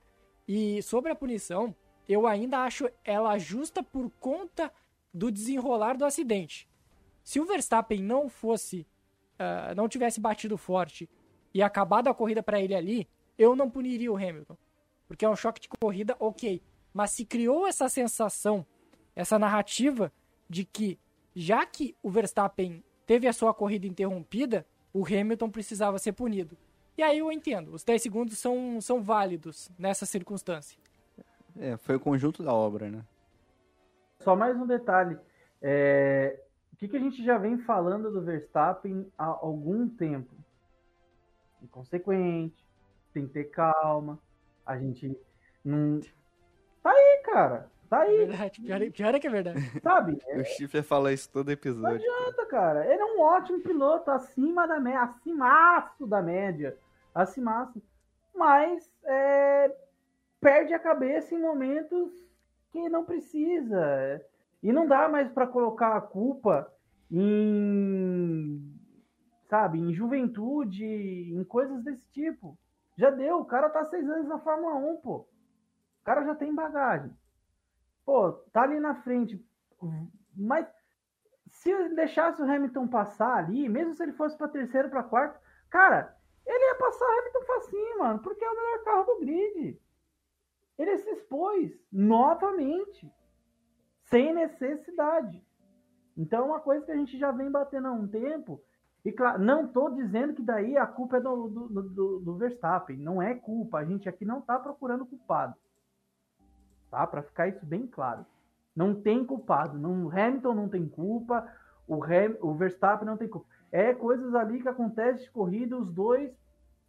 E 0.48 0.82
sobre 0.82 1.12
a 1.12 1.16
punição, 1.16 1.76
eu 2.08 2.26
ainda 2.26 2.60
acho 2.60 2.90
ela 3.04 3.38
justa 3.38 3.84
por 3.84 4.10
conta 4.20 4.72
do 5.18 5.32
desenrolar 5.32 5.98
do 5.98 6.06
acidente. 6.06 6.70
Se 7.24 7.40
o 7.40 7.46
Verstappen 7.46 8.02
não 8.02 8.30
fosse, 8.30 8.86
uh, 9.34 9.76
não 9.76 9.90
tivesse 9.90 10.20
batido 10.20 10.58
forte 10.58 11.10
e 11.54 11.62
acabado 11.62 12.08
a 12.08 12.14
corrida 12.14 12.42
para 12.42 12.62
ele 12.62 12.76
ali, 12.76 13.08
eu 13.38 13.56
não 13.56 13.70
puniria 13.70 14.12
o 14.12 14.16
Hamilton. 14.16 14.58
Porque 15.08 15.26
é 15.26 15.30
um 15.30 15.36
choque 15.36 15.62
de 15.62 15.70
corrida, 15.70 16.16
ok 16.20 16.62
mas 16.98 17.12
se 17.12 17.26
criou 17.26 17.68
essa 17.68 17.88
sensação, 17.88 18.66
essa 19.16 19.38
narrativa 19.38 20.12
de 20.50 20.66
que, 20.66 20.98
já 21.36 21.64
que 21.64 21.96
o 22.02 22.10
Verstappen 22.10 22.84
teve 23.06 23.28
a 23.28 23.34
sua 23.34 23.54
corrida 23.54 23.86
interrompida, 23.86 24.66
o 24.92 25.06
Hamilton 25.06 25.48
precisava 25.52 26.00
ser 26.00 26.14
punido. 26.14 26.58
E 26.98 27.04
aí 27.04 27.20
eu 27.20 27.32
entendo, 27.32 27.72
os 27.72 27.84
10 27.84 28.02
segundos 28.02 28.40
são, 28.40 28.82
são 28.82 29.00
válidos 29.00 29.70
nessa 29.78 30.08
circunstância. 30.08 30.76
É, 31.60 31.78
foi 31.78 31.98
o 31.98 32.00
conjunto 32.00 32.42
da 32.42 32.52
obra, 32.52 32.90
né? 32.90 33.06
Só 34.20 34.36
mais 34.36 34.56
um 34.58 34.66
detalhe. 34.66 35.18
É, 35.62 36.40
o 36.74 36.76
que, 36.76 36.88
que 36.88 36.98
a 36.98 37.00
gente 37.00 37.24
já 37.24 37.38
vem 37.38 37.58
falando 37.60 38.12
do 38.12 38.22
Verstappen 38.22 39.12
há 39.18 39.26
algum 39.26 39.88
tempo? 39.90 40.36
Inconsequente, 41.62 42.66
tem 43.14 43.26
que 43.28 43.34
ter 43.34 43.46
calma, 43.46 44.20
a 44.66 44.78
gente 44.78 45.18
não. 45.64 46.00
Tá 46.84 46.92
aí, 46.92 47.22
cara. 47.26 47.72
Tá 47.90 48.00
aí. 48.02 48.26
Verdade, 48.28 48.62
pior, 48.62 48.82
é- 48.82 48.90
pior 48.90 49.16
é 49.16 49.20
que 49.20 49.28
é 49.28 49.30
verdade. 49.30 49.80
Sabe? 49.82 50.20
O 50.36 50.44
Stifler 50.44 50.84
fala 50.84 51.14
isso 51.14 51.32
todo 51.32 51.48
Não 51.48 51.54
episódio. 51.54 51.96
adianta, 51.96 52.46
cara. 52.46 52.86
Ele 52.86 53.02
é 53.02 53.06
um 53.06 53.22
ótimo 53.22 53.62
piloto, 53.62 54.12
acima 54.12 54.68
da 54.68 54.80
média, 54.80 55.02
acimaço 55.04 56.06
da 56.06 56.22
média. 56.22 56.78
Acimaço. 57.16 57.82
Mas 58.36 58.92
é, 59.06 59.74
perde 60.40 60.74
a 60.74 60.80
cabeça 60.80 61.34
em 61.34 61.40
momentos 61.42 62.12
que 62.84 62.90
não 62.90 63.04
precisa. 63.04 64.22
E 64.62 64.72
não 64.72 64.88
dá 64.88 65.10
mais 65.10 65.30
para 65.32 65.48
colocar 65.48 65.96
a 65.96 66.02
culpa 66.02 66.72
em, 67.12 68.74
sabe, 69.50 69.80
em 69.80 69.94
juventude, 69.94 70.86
em 70.86 71.44
coisas 71.44 71.84
desse 71.84 72.08
tipo. 72.12 72.58
Já 72.96 73.10
deu, 73.10 73.40
o 73.40 73.46
cara 73.46 73.70
tá 73.70 73.86
seis 73.86 74.08
anos 74.10 74.28
na 74.28 74.40
Fórmula 74.40 74.76
1, 74.76 74.98
pô. 74.98 75.18
O 75.18 76.04
cara 76.04 76.24
já 76.24 76.36
tem 76.36 76.54
bagagem. 76.54 77.12
Pô, 78.06 78.32
tá 78.52 78.64
ali 78.64 78.80
na 78.80 78.96
frente. 78.96 79.44
Mas 80.36 80.68
se 81.48 81.90
deixasse 81.90 82.42
o 82.42 82.46
Hamilton 82.46 82.88
passar 82.88 83.38
ali, 83.38 83.70
mesmo 83.70 83.94
se 83.94 84.04
ele 84.04 84.14
fosse 84.14 84.38
para 84.38 84.48
terceiro, 84.48 84.90
para 84.90 85.04
quarto, 85.04 85.40
cara, 85.70 86.16
ele 86.46 86.66
ia 86.66 86.76
passar 86.76 87.06
o 87.06 87.20
Hamilton 87.20 87.46
facinho, 87.46 88.00
mano, 88.00 88.20
porque 88.20 88.44
é 88.44 88.50
o 88.50 88.56
melhor 88.56 88.84
carro 88.84 89.04
do 89.04 89.20
grid. 89.20 89.80
Ele 90.78 90.98
se 90.98 91.10
expôs 91.10 91.72
novamente, 91.92 93.12
sem 94.06 94.34
necessidade. 94.34 95.44
Então 96.16 96.40
é 96.40 96.46
uma 96.46 96.60
coisa 96.60 96.86
que 96.86 96.92
a 96.92 96.96
gente 96.96 97.18
já 97.18 97.32
vem 97.32 97.50
batendo 97.50 97.88
há 97.88 97.92
um 97.92 98.08
tempo. 98.08 98.62
E 99.04 99.12
claro, 99.12 99.42
não 99.42 99.66
estou 99.66 99.90
dizendo 99.94 100.34
que 100.34 100.42
daí 100.42 100.78
a 100.78 100.86
culpa 100.86 101.18
é 101.18 101.22
do, 101.22 101.48
do, 101.48 101.82
do, 101.82 102.20
do 102.20 102.36
Verstappen. 102.36 102.98
Não 102.98 103.22
é 103.22 103.36
culpa. 103.36 103.80
A 103.80 103.86
gente 103.86 104.10
aqui 104.10 104.26
não 104.26 104.40
está 104.40 104.60
procurando 104.60 105.06
culpado. 105.06 105.56
Tá? 106.90 107.06
Para 107.06 107.24
ficar 107.24 107.48
isso 107.48 107.66
bem 107.66 107.88
claro. 107.88 108.26
Não 108.76 108.94
tem 108.94 109.26
culpado. 109.26 109.78
Não, 109.78 110.10
Hamilton 110.12 110.54
não 110.54 110.70
tem 110.70 110.88
culpa. 110.88 111.52
O, 111.88 112.04
Ham, 112.04 112.36
o 112.42 112.54
Verstappen 112.54 113.06
não 113.08 113.18
tem 113.18 113.28
culpa. 113.28 113.48
É 113.72 113.94
coisas 113.94 114.34
ali 114.36 114.62
que 114.62 114.70
acontecem 114.70 115.24
de 115.24 115.32
corrida, 115.32 115.78
os 115.78 115.92
dois 115.92 116.32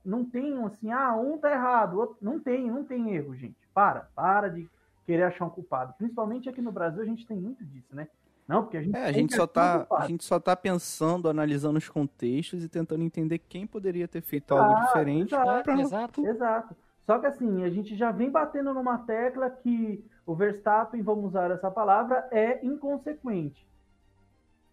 não 0.05 0.25
tem 0.25 0.57
assim, 0.65 0.91
ah, 0.91 1.15
um 1.17 1.39
tá 1.39 1.51
errado, 1.51 1.99
outro 1.99 2.17
não 2.21 2.41
tem, 2.41 2.71
não 2.71 2.85
tem 2.85 3.15
erro, 3.15 3.35
gente. 3.35 3.58
Para, 3.79 4.09
para 4.13 4.49
de 4.51 4.69
querer 5.07 5.23
achar 5.23 5.45
um 5.45 5.51
culpado. 5.51 5.95
Principalmente 5.97 6.49
aqui 6.49 6.61
no 6.61 6.73
Brasil 6.73 7.01
a 7.01 7.07
gente 7.07 7.25
tem 7.25 7.37
muito 7.37 7.65
disso, 7.65 7.95
né? 7.95 8.09
Não, 8.49 8.63
porque 8.65 8.77
a 8.77 8.83
gente 8.83 8.97
É, 8.97 9.03
a 9.03 9.05
tem 9.05 9.15
gente 9.15 9.31
que 9.31 9.37
só 9.37 9.47
tá, 9.47 9.79
culpado. 9.79 10.03
a 10.03 10.07
gente 10.09 10.25
só 10.25 10.41
tá 10.41 10.57
pensando, 10.57 11.29
analisando 11.29 11.79
os 11.79 11.89
contextos 11.89 12.65
e 12.65 12.69
tentando 12.69 13.05
entender 13.05 13.39
quem 13.39 13.69
poderia 13.69 14.09
ter 14.09 14.21
feito 14.21 14.53
algo 14.53 14.73
Exato, 14.73 14.87
diferente 14.89 15.33
exato, 15.33 15.63
pra- 15.63 15.81
Exato. 15.81 16.27
Exato. 16.27 16.77
Só 17.07 17.21
que 17.21 17.27
assim, 17.27 17.63
a 17.63 17.71
gente 17.71 17.95
já 17.97 18.11
vem 18.11 18.31
batendo 18.33 18.75
numa 18.75 18.99
tecla 18.99 19.49
que 19.49 20.05
o 20.27 20.35
Verstappen, 20.35 21.01
vamos 21.01 21.27
usar 21.27 21.53
essa 21.53 21.71
palavra, 21.71 22.27
é 22.33 22.67
inconsequente. 22.67 23.65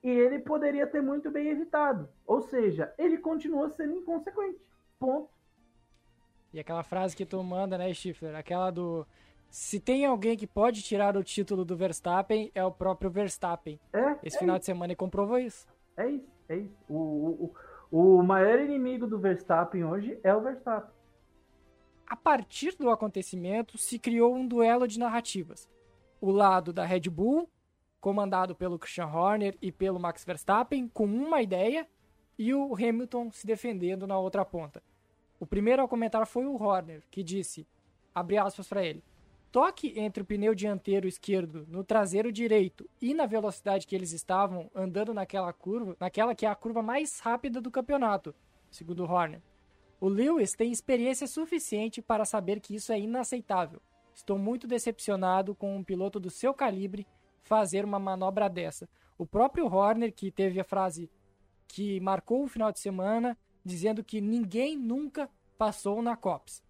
E 0.03 0.09
ele 0.09 0.39
poderia 0.39 0.87
ter 0.87 1.01
muito 1.01 1.29
bem 1.29 1.49
evitado. 1.49 2.09
Ou 2.25 2.41
seja, 2.41 2.91
ele 2.97 3.19
continua 3.19 3.69
sendo 3.69 3.93
inconsequente. 3.93 4.59
Ponto. 4.99 5.29
E 6.55 6.59
aquela 6.61 6.83
frase 6.83 7.17
que 7.17 7.25
tu 7.25 7.43
manda, 7.43 7.77
né, 7.77 7.93
Stifler? 7.93 8.33
Aquela 8.33 8.71
do. 8.71 9.05
Se 9.49 9.77
tem 9.77 10.05
alguém 10.05 10.37
que 10.37 10.47
pode 10.47 10.81
tirar 10.81 11.17
o 11.17 11.23
título 11.23 11.65
do 11.65 11.75
Verstappen, 11.75 12.49
é 12.55 12.63
o 12.63 12.71
próprio 12.71 13.11
Verstappen. 13.11 13.77
É, 13.91 14.15
Esse 14.23 14.37
é 14.37 14.39
final 14.39 14.57
de 14.57 14.63
semana 14.63 14.85
ele 14.85 14.95
comprovou 14.95 15.37
isso. 15.37 15.67
É 15.97 16.09
isso, 16.09 16.31
é 16.47 16.55
isso. 16.55 16.73
O, 16.87 17.51
o, 17.91 18.17
o 18.19 18.23
maior 18.23 18.57
inimigo 18.61 19.05
do 19.05 19.19
Verstappen 19.19 19.83
hoje 19.83 20.17
é 20.23 20.33
o 20.33 20.39
Verstappen. 20.39 20.89
A 22.07 22.15
partir 22.15 22.77
do 22.77 22.89
acontecimento, 22.89 23.77
se 23.77 23.99
criou 23.99 24.33
um 24.33 24.47
duelo 24.47 24.87
de 24.87 24.97
narrativas. 24.97 25.69
O 26.21 26.31
lado 26.31 26.71
da 26.71 26.85
Red 26.85 27.09
Bull, 27.09 27.49
comandado 27.99 28.55
pelo 28.55 28.79
Christian 28.79 29.07
Horner 29.07 29.57
e 29.61 29.73
pelo 29.73 29.99
Max 29.99 30.23
Verstappen, 30.23 30.87
com 30.87 31.03
uma 31.05 31.41
ideia, 31.41 31.85
e 32.39 32.53
o 32.53 32.73
Hamilton 32.73 33.29
se 33.29 33.45
defendendo 33.45 34.07
na 34.07 34.17
outra 34.17 34.45
ponta. 34.45 34.81
O 35.45 35.47
primeiro 35.47 35.83
a 35.83 35.87
comentar 35.87 36.25
foi 36.25 36.47
o 36.47 36.59
Horner, 36.59 37.03
que 37.11 37.21
disse, 37.21 37.67
abre 38.15 38.35
aspas 38.35 38.67
para 38.67 38.83
ele, 38.83 39.03
toque 39.51 39.93
entre 39.95 40.23
o 40.23 40.25
pneu 40.25 40.55
dianteiro 40.55 41.07
esquerdo 41.07 41.67
no 41.69 41.83
traseiro 41.83 42.31
direito 42.31 42.89
e 42.99 43.13
na 43.13 43.27
velocidade 43.27 43.85
que 43.85 43.95
eles 43.95 44.11
estavam 44.11 44.71
andando 44.73 45.13
naquela 45.13 45.53
curva, 45.53 45.95
naquela 45.99 46.33
que 46.33 46.47
é 46.47 46.49
a 46.49 46.55
curva 46.55 46.81
mais 46.81 47.19
rápida 47.19 47.61
do 47.61 47.69
campeonato, 47.69 48.33
segundo 48.71 49.03
Horner. 49.03 49.39
O 50.01 50.09
Lewis 50.09 50.53
tem 50.53 50.71
experiência 50.71 51.27
suficiente 51.27 52.01
para 52.01 52.25
saber 52.25 52.59
que 52.59 52.73
isso 52.73 52.91
é 52.91 52.99
inaceitável. 52.99 53.79
Estou 54.15 54.39
muito 54.39 54.65
decepcionado 54.65 55.53
com 55.53 55.77
um 55.77 55.83
piloto 55.83 56.19
do 56.19 56.31
seu 56.31 56.55
calibre 56.55 57.05
fazer 57.43 57.85
uma 57.85 57.99
manobra 57.99 58.49
dessa. 58.49 58.89
O 59.15 59.27
próprio 59.27 59.67
Horner, 59.67 60.11
que 60.11 60.31
teve 60.31 60.59
a 60.59 60.63
frase 60.63 61.07
que 61.67 61.99
marcou 61.99 62.43
o 62.43 62.47
final 62.47 62.71
de 62.71 62.79
semana, 62.79 63.37
dizendo 63.65 64.03
que 64.03 64.21
ninguém 64.21 64.77
nunca 64.77 65.29
passou 65.57 66.01
na 66.01 66.15
COPS. 66.15 66.63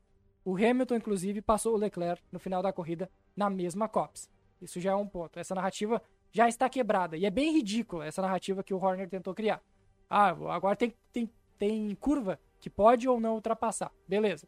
O 0.45 0.55
Hamilton, 0.55 0.95
inclusive, 0.95 1.41
passou 1.41 1.73
o 1.73 1.77
Leclerc 1.77 2.23
no 2.31 2.39
final 2.39 2.63
da 2.63 2.71
corrida 2.71 3.09
na 3.35 3.49
mesma 3.49 3.89
COPS. 3.89 4.29
Isso 4.61 4.79
já 4.79 4.91
é 4.91 4.95
um 4.95 5.07
ponto. 5.07 5.37
Essa 5.37 5.53
narrativa 5.53 6.01
já 6.31 6.47
está 6.47 6.69
quebrada. 6.69 7.17
E 7.17 7.25
é 7.25 7.29
bem 7.29 7.51
ridícula 7.51 8.05
essa 8.05 8.21
narrativa 8.21 8.63
que 8.63 8.73
o 8.73 8.81
Horner 8.81 9.09
tentou 9.09 9.33
criar. 9.33 9.61
Ah, 10.09 10.29
agora 10.29 10.75
tem, 10.75 10.93
tem, 11.11 11.29
tem 11.57 11.95
curva 11.95 12.39
que 12.59 12.69
pode 12.69 13.07
ou 13.07 13.19
não 13.19 13.35
ultrapassar. 13.35 13.91
Beleza. 14.07 14.47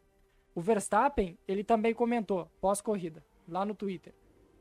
O 0.54 0.60
Verstappen, 0.60 1.38
ele 1.46 1.62
também 1.62 1.94
comentou, 1.94 2.50
pós-corrida, 2.60 3.24
lá 3.46 3.64
no 3.64 3.74
Twitter. 3.74 4.14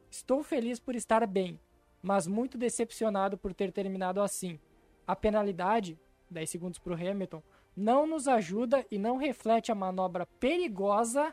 Estou 0.10 0.44
feliz 0.44 0.80
por 0.80 0.96
estar 0.96 1.26
bem, 1.26 1.60
mas 2.02 2.28
muito 2.28 2.58
decepcionado 2.58 3.38
por 3.38 3.54
ter 3.54 3.72
terminado 3.72 4.22
assim. 4.22 4.60
A 5.06 5.16
penalidade, 5.16 6.00
10 6.30 6.50
segundos 6.50 6.80
para 6.80 6.94
o 6.94 6.96
Hamilton, 6.96 7.42
não 7.78 8.08
nos 8.08 8.28
ajuda 8.28 8.84
e 8.90 8.98
não 8.98 9.18
reflete 9.18 9.72
a 9.72 9.76
manobra 9.76 10.26
perigosa, 10.40 11.32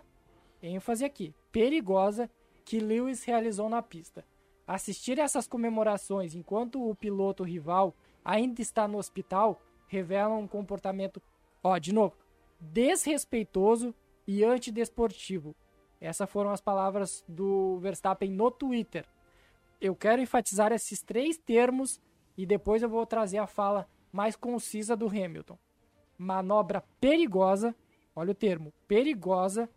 ênfase 0.62 1.02
aqui, 1.02 1.35
perigosa, 1.50 2.30
que 2.66 2.78
Lewis 2.78 3.24
realizou 3.24 3.70
na 3.70 3.80
pista. 3.80 4.22
Assistir 4.66 5.18
essas 5.18 5.46
comemorações 5.46 6.35
enquanto 6.35 6.87
o 6.87 6.94
piloto 6.94 7.42
rival 7.42 7.94
ainda 8.22 8.61
está 8.61 8.87
no 8.87 8.98
hospital 8.98 9.59
revela 9.87 10.35
um 10.35 10.46
comportamento, 10.46 11.20
ó, 11.62 11.78
de 11.78 11.94
novo, 11.94 12.14
desrespeitoso 12.61 13.94
e 14.26 14.44
antidesportivo. 14.44 15.57
Essas 15.98 16.28
foram 16.28 16.50
as 16.50 16.61
palavras 16.61 17.24
do 17.26 17.78
Verstappen 17.78 18.30
no 18.30 18.50
Twitter. 18.50 19.07
Eu 19.80 19.96
quero 19.96 20.20
enfatizar 20.20 20.72
esses 20.72 21.02
três 21.02 21.38
termos 21.38 22.00
e 22.37 22.44
depois 22.44 22.83
eu 22.83 22.88
vou 22.88 23.07
trazer 23.07 23.38
a 23.38 23.46
fala 23.46 23.88
mais 24.12 24.37
concisa 24.37 24.94
do 24.94 25.07
Hamilton. 25.07 25.59
Manobra 26.16 26.83
perigosa, 27.00 27.74
olha 28.14 28.33
o 28.33 28.35
termo, 28.35 28.72
perigosa, 28.87 29.68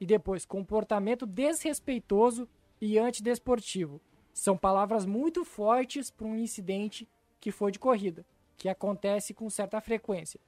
e 0.00 0.06
depois 0.06 0.44
comportamento 0.44 1.26
desrespeitoso 1.26 2.48
e 2.80 2.98
antidesportivo. 2.98 4.00
São 4.32 4.56
palavras 4.56 5.06
muito 5.06 5.44
fortes 5.44 6.10
para 6.10 6.26
um 6.26 6.36
incidente 6.36 7.08
que 7.40 7.50
foi 7.50 7.72
de 7.72 7.78
corrida, 7.78 8.24
que 8.56 8.68
acontece 8.68 9.32
com 9.32 9.48
certa 9.48 9.80
frequência. 9.80 10.40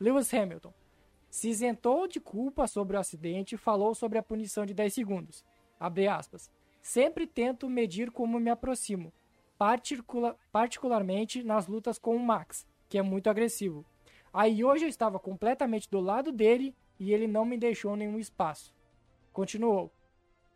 Lewis 0.00 0.32
Hamilton 0.32 0.72
se 1.30 1.48
isentou 1.48 2.08
de 2.08 2.20
culpa 2.20 2.66
sobre 2.66 2.96
o 2.96 3.00
acidente 3.00 3.54
e 3.54 3.58
falou 3.58 3.94
sobre 3.94 4.18
a 4.18 4.22
punição 4.22 4.64
de 4.64 4.74
10 4.74 4.94
segundos. 4.94 5.44
Abre 5.78 6.08
aspas. 6.08 6.50
Sempre 6.80 7.26
tento 7.26 7.68
medir 7.68 8.10
como 8.10 8.40
me 8.40 8.50
aproximo, 8.50 9.12
particula 9.58 10.36
particularmente 10.50 11.42
nas 11.42 11.66
lutas 11.66 11.98
com 11.98 12.16
o 12.16 12.20
Max, 12.20 12.66
que 12.88 12.96
é 12.96 13.02
muito 13.02 13.28
agressivo. 13.28 13.84
Aí 14.32 14.64
hoje 14.64 14.84
eu 14.84 14.88
estava 14.88 15.18
completamente 15.18 15.88
do 15.90 16.00
lado 16.00 16.30
dele 16.30 16.74
e 16.98 17.12
ele 17.12 17.26
não 17.26 17.44
me 17.44 17.56
deixou 17.56 17.96
nenhum 17.96 18.18
espaço. 18.18 18.74
Continuou. 19.32 19.92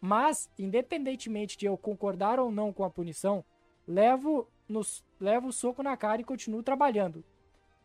Mas, 0.00 0.50
independentemente 0.58 1.56
de 1.56 1.66
eu 1.66 1.76
concordar 1.76 2.40
ou 2.40 2.50
não 2.50 2.72
com 2.72 2.84
a 2.84 2.90
punição, 2.90 3.44
levo, 3.86 4.48
nos, 4.68 5.04
levo 5.20 5.48
o 5.48 5.52
soco 5.52 5.82
na 5.82 5.96
cara 5.96 6.20
e 6.20 6.24
continuo 6.24 6.62
trabalhando. 6.62 7.24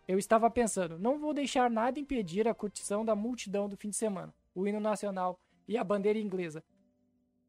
Eu 0.07 0.17
estava 0.17 0.49
pensando, 0.49 0.97
não 0.97 1.19
vou 1.19 1.33
deixar 1.33 1.69
nada 1.69 1.99
impedir 1.99 2.47
a 2.47 2.53
curtição 2.53 3.03
da 3.03 3.15
multidão 3.15 3.67
do 3.67 3.77
fim 3.77 3.89
de 3.89 3.95
semana, 3.97 4.33
o 4.55 4.65
hino 4.65 4.79
nacional 4.79 5.39
e 5.67 5.77
a 5.77 5.83
bandeira 5.83 6.17
inglesa. 6.17 6.63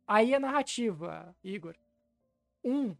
Aí 0.06 0.34
a 0.34 0.40
narrativa, 0.40 1.34
Igor. 1.42 1.76
Um, 2.64 2.96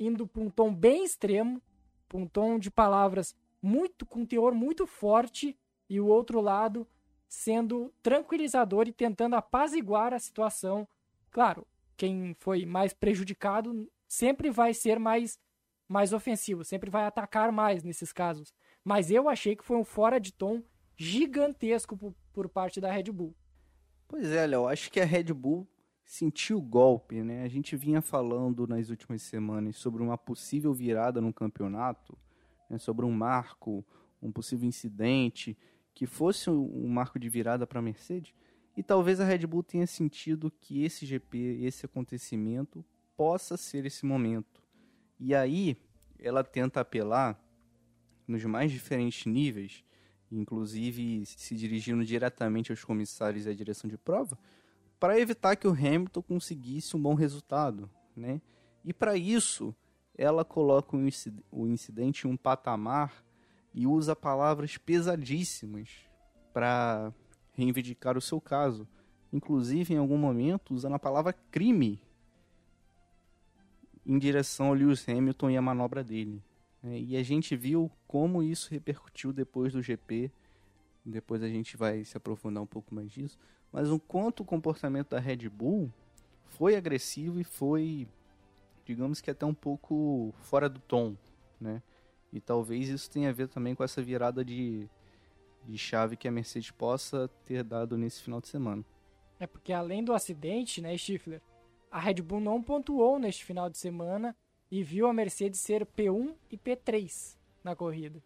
indo 0.00 0.26
para 0.26 0.42
um 0.42 0.50
tom 0.50 0.74
bem 0.74 1.04
extremo, 1.04 1.60
para 2.08 2.18
um 2.18 2.26
tom 2.26 2.58
de 2.58 2.70
palavras 2.70 3.36
muito 3.64 4.04
com 4.04 4.26
teor 4.26 4.54
muito 4.54 4.86
forte 4.86 5.58
e 5.88 5.98
o 5.98 6.06
outro 6.06 6.40
lado 6.40 6.86
sendo 7.26 7.92
tranquilizador 8.02 8.86
e 8.86 8.92
tentando 8.92 9.36
apaziguar 9.36 10.12
a 10.12 10.18
situação. 10.18 10.86
Claro, 11.30 11.66
quem 11.96 12.34
foi 12.38 12.66
mais 12.66 12.92
prejudicado 12.92 13.90
sempre 14.06 14.50
vai 14.50 14.74
ser 14.74 14.98
mais 14.98 15.38
mais 15.86 16.12
ofensivo, 16.12 16.64
sempre 16.64 16.90
vai 16.90 17.04
atacar 17.04 17.52
mais 17.52 17.82
nesses 17.82 18.12
casos. 18.12 18.54
Mas 18.82 19.10
eu 19.10 19.28
achei 19.28 19.54
que 19.54 19.64
foi 19.64 19.76
um 19.76 19.84
fora 19.84 20.18
de 20.18 20.32
tom 20.32 20.62
gigantesco 20.96 21.96
por, 21.96 22.14
por 22.32 22.48
parte 22.48 22.80
da 22.80 22.90
Red 22.90 23.04
Bull. 23.04 23.34
Pois 24.08 24.30
é, 24.30 24.46
Léo, 24.46 24.66
acho 24.66 24.90
que 24.90 25.00
a 25.00 25.04
Red 25.04 25.32
Bull 25.34 25.68
sentiu 26.04 26.58
o 26.58 26.62
golpe, 26.62 27.22
né? 27.22 27.42
A 27.42 27.48
gente 27.48 27.76
vinha 27.76 28.00
falando 28.00 28.66
nas 28.66 28.88
últimas 28.90 29.22
semanas 29.22 29.76
sobre 29.76 30.02
uma 30.02 30.16
possível 30.16 30.72
virada 30.72 31.20
no 31.20 31.32
campeonato, 31.32 32.16
né? 32.74 32.78
sobre 32.78 33.04
um 33.04 33.10
marco, 33.10 33.84
um 34.20 34.30
possível 34.30 34.68
incidente 34.68 35.56
que 35.94 36.06
fosse 36.06 36.50
um 36.50 36.88
marco 36.88 37.18
de 37.18 37.28
virada 37.28 37.66
para 37.66 37.78
a 37.78 37.82
Mercedes. 37.82 38.34
E 38.76 38.82
talvez 38.82 39.20
a 39.20 39.24
Red 39.24 39.46
Bull 39.46 39.62
tenha 39.62 39.86
sentido 39.86 40.50
que 40.60 40.82
esse 40.82 41.06
GP, 41.06 41.60
esse 41.62 41.86
acontecimento, 41.86 42.84
possa 43.16 43.56
ser 43.56 43.86
esse 43.86 44.04
momento. 44.04 44.60
E 45.20 45.34
aí 45.34 45.76
ela 46.18 46.42
tenta 46.42 46.80
apelar 46.80 47.40
nos 48.26 48.44
mais 48.44 48.72
diferentes 48.72 49.24
níveis, 49.26 49.84
inclusive 50.32 51.24
se 51.26 51.54
dirigindo 51.54 52.04
diretamente 52.04 52.72
aos 52.72 52.82
comissários 52.82 53.46
e 53.46 53.50
à 53.50 53.54
direção 53.54 53.88
de 53.88 53.96
prova, 53.96 54.36
para 54.98 55.20
evitar 55.20 55.54
que 55.54 55.68
o 55.68 55.72
Hamilton 55.72 56.22
conseguisse 56.22 56.96
um 56.96 57.02
bom 57.02 57.14
resultado, 57.14 57.88
né? 58.16 58.40
E 58.84 58.92
para 58.92 59.16
isso, 59.16 59.74
ela 60.16 60.44
coloca 60.44 60.96
o 60.96 61.66
incidente 61.66 62.26
em 62.26 62.30
um 62.30 62.36
patamar 62.36 63.24
e 63.72 63.86
usa 63.86 64.14
palavras 64.14 64.76
pesadíssimas 64.76 65.88
para 66.52 67.12
reivindicar 67.52 68.16
o 68.16 68.20
seu 68.20 68.40
caso, 68.40 68.86
inclusive 69.32 69.94
em 69.94 69.98
algum 69.98 70.16
momento 70.16 70.74
usando 70.74 70.94
a 70.94 70.98
palavra 70.98 71.32
crime 71.50 72.00
em 74.06 74.18
direção 74.18 74.66
ao 74.66 74.74
Lewis 74.74 75.08
Hamilton 75.08 75.50
e 75.50 75.56
a 75.56 75.62
manobra 75.62 76.04
dele. 76.04 76.42
Né? 76.82 77.00
E 77.00 77.16
a 77.16 77.22
gente 77.22 77.56
viu 77.56 77.90
como 78.06 78.42
isso 78.42 78.70
repercutiu 78.70 79.32
depois 79.32 79.72
do 79.72 79.82
GP. 79.82 80.30
Depois 81.04 81.42
a 81.42 81.48
gente 81.48 81.76
vai 81.76 82.04
se 82.04 82.16
aprofundar 82.16 82.62
um 82.62 82.66
pouco 82.66 82.94
mais 82.94 83.10
disso 83.10 83.38
mas 83.74 83.90
o 83.90 83.98
quanto 83.98 84.44
o 84.44 84.46
comportamento 84.46 85.10
da 85.10 85.18
Red 85.18 85.48
Bull 85.48 85.92
foi 86.46 86.76
agressivo 86.76 87.40
e 87.40 87.44
foi, 87.44 88.06
digamos 88.84 89.20
que 89.20 89.30
até 89.30 89.46
um 89.46 89.54
pouco 89.54 90.32
fora 90.42 90.68
do 90.68 90.80
tom, 90.80 91.16
né? 91.60 91.82
E 92.32 92.40
talvez 92.40 92.88
isso 92.88 93.10
tenha 93.10 93.30
a 93.30 93.32
ver 93.32 93.48
também 93.48 93.74
com 93.74 93.84
essa 93.84 94.02
virada 94.02 94.44
de, 94.44 94.88
de 95.64 95.78
chave 95.78 96.16
que 96.16 96.26
a 96.26 96.32
Mercedes 96.32 96.70
possa 96.70 97.28
ter 97.46 97.62
dado 97.62 97.96
nesse 97.96 98.22
final 98.22 98.40
de 98.40 98.48
semana. 98.48 98.84
É 99.38 99.46
porque 99.46 99.72
além 99.72 100.02
do 100.02 100.12
acidente, 100.12 100.80
né, 100.80 100.96
Stifler, 100.96 101.40
a 101.90 102.00
Red 102.00 102.14
Bull 102.14 102.40
não 102.40 102.62
pontuou 102.62 103.18
neste 103.18 103.44
final 103.44 103.70
de 103.70 103.78
semana 103.78 104.36
e 104.70 104.82
viu 104.82 105.06
a 105.06 105.12
Mercedes 105.12 105.60
ser 105.60 105.86
P1 105.86 106.34
e 106.50 106.58
P3 106.58 107.36
na 107.62 107.76
corrida. 107.76 108.20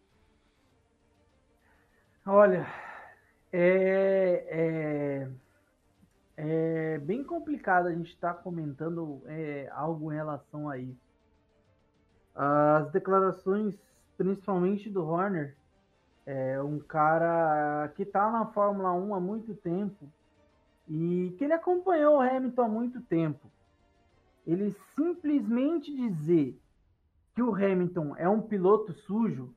Olha, 2.25 2.65
é, 3.53 4.45
é, 4.49 5.29
é 6.41 6.97
bem 6.99 7.21
complicado 7.21 7.87
a 7.87 7.93
gente 7.93 8.13
estar 8.13 8.33
tá 8.33 8.41
comentando 8.41 9.21
é, 9.25 9.69
algo 9.73 10.09
em 10.09 10.15
relação 10.15 10.69
a 10.69 10.77
isso. 10.77 11.09
As 12.33 12.89
declarações, 12.91 13.75
principalmente 14.17 14.89
do 14.89 15.03
Horner, 15.03 15.57
é 16.25 16.61
um 16.61 16.79
cara 16.79 17.91
que 17.93 18.03
está 18.03 18.31
na 18.31 18.45
Fórmula 18.45 18.93
1 18.93 19.15
há 19.15 19.19
muito 19.19 19.53
tempo 19.53 20.09
e 20.87 21.35
que 21.37 21.43
ele 21.43 21.51
acompanhou 21.51 22.17
o 22.17 22.21
Hamilton 22.21 22.61
há 22.61 22.69
muito 22.69 23.01
tempo. 23.01 23.51
Ele 24.47 24.71
simplesmente 24.95 25.93
dizer 25.93 26.57
que 27.35 27.43
o 27.43 27.53
Hamilton 27.53 28.15
é 28.15 28.29
um 28.29 28.41
piloto 28.41 28.93
sujo, 28.93 29.53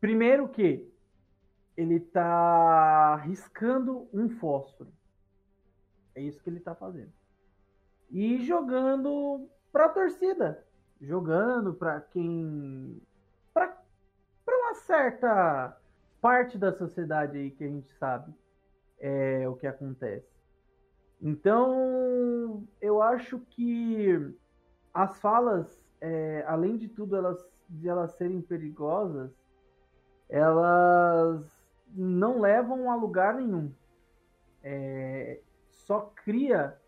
primeiro 0.00 0.48
que 0.48 0.90
ele 1.76 1.96
está 1.96 3.16
riscando 3.16 4.08
um 4.10 4.30
fósforo. 4.30 4.90
É 6.14 6.20
isso 6.20 6.42
que 6.42 6.50
ele 6.50 6.58
está 6.58 6.74
fazendo. 6.74 7.12
E 8.10 8.44
jogando 8.44 9.48
para 9.72 9.86
a 9.86 9.88
torcida, 9.90 10.64
jogando 11.00 11.74
para 11.74 12.00
quem 12.00 13.00
para 13.54 13.76
uma 14.48 14.74
certa 14.74 15.76
parte 16.20 16.58
da 16.58 16.72
sociedade 16.72 17.38
aí 17.38 17.50
que 17.50 17.64
a 17.64 17.68
gente 17.68 17.90
sabe 17.92 18.34
é 18.98 19.48
o 19.48 19.54
que 19.54 19.66
acontece. 19.66 20.28
Então, 21.22 22.66
eu 22.80 23.00
acho 23.00 23.38
que 23.50 24.34
as 24.92 25.18
falas, 25.20 25.82
é, 26.00 26.44
além 26.46 26.76
de 26.76 26.88
tudo, 26.88 27.16
elas 27.16 27.48
de 27.70 27.88
elas 27.88 28.12
serem 28.16 28.42
perigosas, 28.42 29.30
elas 30.28 31.40
não 31.94 32.40
levam 32.40 32.90
a 32.90 32.96
lugar 32.96 33.34
nenhum. 33.34 33.72
É, 34.62 35.40
só 35.90 36.12
cria 36.24 36.78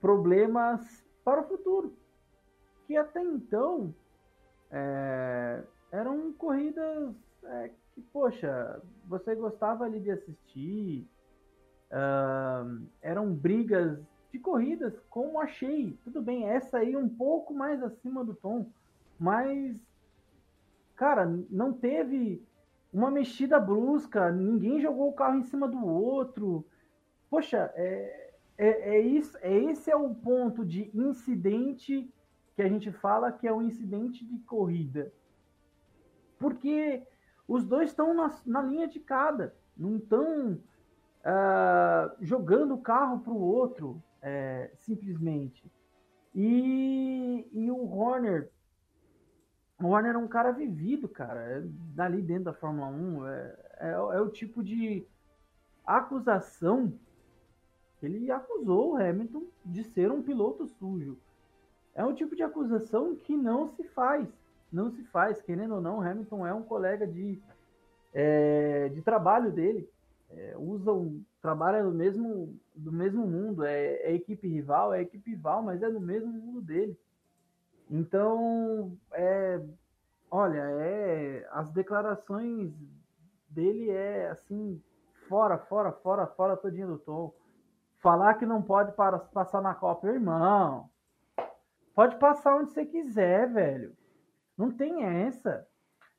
problemas 0.00 1.04
para 1.24 1.40
o 1.40 1.48
futuro. 1.48 1.92
Que 2.86 2.96
até 2.96 3.20
então 3.20 3.92
é, 4.70 5.64
eram 5.90 6.32
corridas 6.34 7.12
é, 7.42 7.72
que, 7.92 8.00
poxa, 8.12 8.80
você 9.08 9.34
gostava 9.34 9.84
ali 9.84 9.98
de 9.98 10.12
assistir, 10.12 11.04
uh, 11.90 12.86
eram 13.02 13.32
brigas 13.32 13.98
de 14.30 14.38
corridas, 14.38 14.96
como 15.10 15.40
achei. 15.40 15.98
Tudo 16.04 16.22
bem, 16.22 16.48
essa 16.48 16.78
aí 16.78 16.96
um 16.96 17.08
pouco 17.08 17.52
mais 17.52 17.82
acima 17.82 18.24
do 18.24 18.36
tom, 18.36 18.70
mas, 19.18 19.76
cara, 20.94 21.26
não 21.50 21.72
teve 21.72 22.40
uma 22.92 23.10
mexida 23.10 23.58
brusca, 23.58 24.30
ninguém 24.30 24.80
jogou 24.80 25.08
o 25.08 25.14
carro 25.14 25.38
em 25.38 25.44
cima 25.44 25.66
do 25.66 25.84
outro. 25.84 26.64
Poxa, 27.30 27.72
é, 27.74 28.32
é, 28.56 28.96
é, 28.96 29.00
isso, 29.00 29.36
é 29.40 29.54
esse 29.54 29.90
é 29.90 29.96
o 29.96 30.14
ponto 30.14 30.64
de 30.64 30.90
incidente 30.94 32.12
que 32.54 32.62
a 32.62 32.68
gente 32.68 32.90
fala 32.90 33.32
que 33.32 33.46
é 33.46 33.52
um 33.52 33.62
incidente 33.62 34.24
de 34.24 34.38
corrida. 34.40 35.12
Porque 36.38 37.02
os 37.46 37.64
dois 37.64 37.90
estão 37.90 38.14
na, 38.14 38.34
na 38.46 38.62
linha 38.62 38.88
de 38.88 39.00
cada, 39.00 39.54
não 39.76 39.96
estão 39.96 40.52
uh, 40.52 40.60
ah, 41.24 42.16
jogando 42.20 42.74
o 42.74 42.80
carro 42.80 43.20
para 43.20 43.32
o 43.32 43.40
outro, 43.40 44.02
é, 44.22 44.70
simplesmente. 44.76 45.70
E, 46.34 47.48
e 47.52 47.70
o 47.70 47.86
Horner 47.92 48.50
o 49.82 49.88
Warner 49.88 50.14
é 50.14 50.18
um 50.18 50.28
cara 50.28 50.52
vivido, 50.52 51.08
cara. 51.08 51.40
É, 51.40 51.62
dali 51.94 52.22
dentro 52.22 52.44
da 52.44 52.54
Fórmula 52.54 52.88
1. 52.88 53.26
É, 53.26 53.56
é, 53.78 53.90
é, 53.90 54.20
o 54.20 54.30
tipo 54.30 54.62
de 54.62 55.06
acusação 55.84 56.98
ele 58.02 58.30
acusou 58.30 58.92
o 58.92 58.96
Hamilton 58.96 59.44
de 59.64 59.84
ser 59.84 60.10
um 60.10 60.22
piloto 60.22 60.66
sujo. 60.66 61.16
É 61.94 62.04
um 62.04 62.14
tipo 62.14 62.36
de 62.36 62.42
acusação 62.42 63.16
que 63.16 63.36
não 63.36 63.68
se 63.68 63.82
faz. 63.84 64.28
Não 64.70 64.90
se 64.90 65.02
faz. 65.04 65.40
Querendo 65.40 65.76
ou 65.76 65.80
não, 65.80 66.02
Hamilton 66.02 66.46
é 66.46 66.52
um 66.52 66.62
colega 66.62 67.06
de, 67.06 67.40
é, 68.12 68.90
de 68.90 69.00
trabalho 69.00 69.50
dele. 69.50 69.88
É, 70.30 70.54
usa 70.58 70.92
trabalha 71.40 71.82
no 71.82 71.92
mesmo, 71.92 72.54
do 72.74 72.92
mesmo 72.92 73.26
mundo. 73.26 73.64
É, 73.64 73.94
é 74.02 74.14
equipe 74.14 74.46
rival, 74.46 74.92
é 74.92 75.00
equipe 75.00 75.30
rival, 75.30 75.62
mas 75.62 75.82
é 75.82 75.88
no 75.88 76.00
mesmo 76.00 76.30
mundo 76.30 76.60
dele. 76.60 76.98
Então, 77.90 78.92
é, 79.12 79.60
olha, 80.30 80.60
é, 80.80 81.48
as 81.52 81.70
declarações 81.70 82.72
dele 83.48 83.90
é 83.90 84.28
assim, 84.28 84.82
fora, 85.28 85.56
fora, 85.56 85.92
fora, 85.92 86.26
fora 86.26 86.56
todinho 86.56 86.88
do 86.88 86.98
tom. 86.98 87.32
Falar 87.98 88.34
que 88.34 88.46
não 88.46 88.62
pode 88.62 88.92
para, 88.92 89.18
passar 89.18 89.62
na 89.62 89.74
Copa, 89.74 90.06
irmão. 90.08 90.88
Pode 91.94 92.16
passar 92.18 92.56
onde 92.56 92.70
você 92.70 92.84
quiser, 92.84 93.50
velho. 93.50 93.96
Não 94.56 94.70
tem 94.70 95.04
essa. 95.04 95.66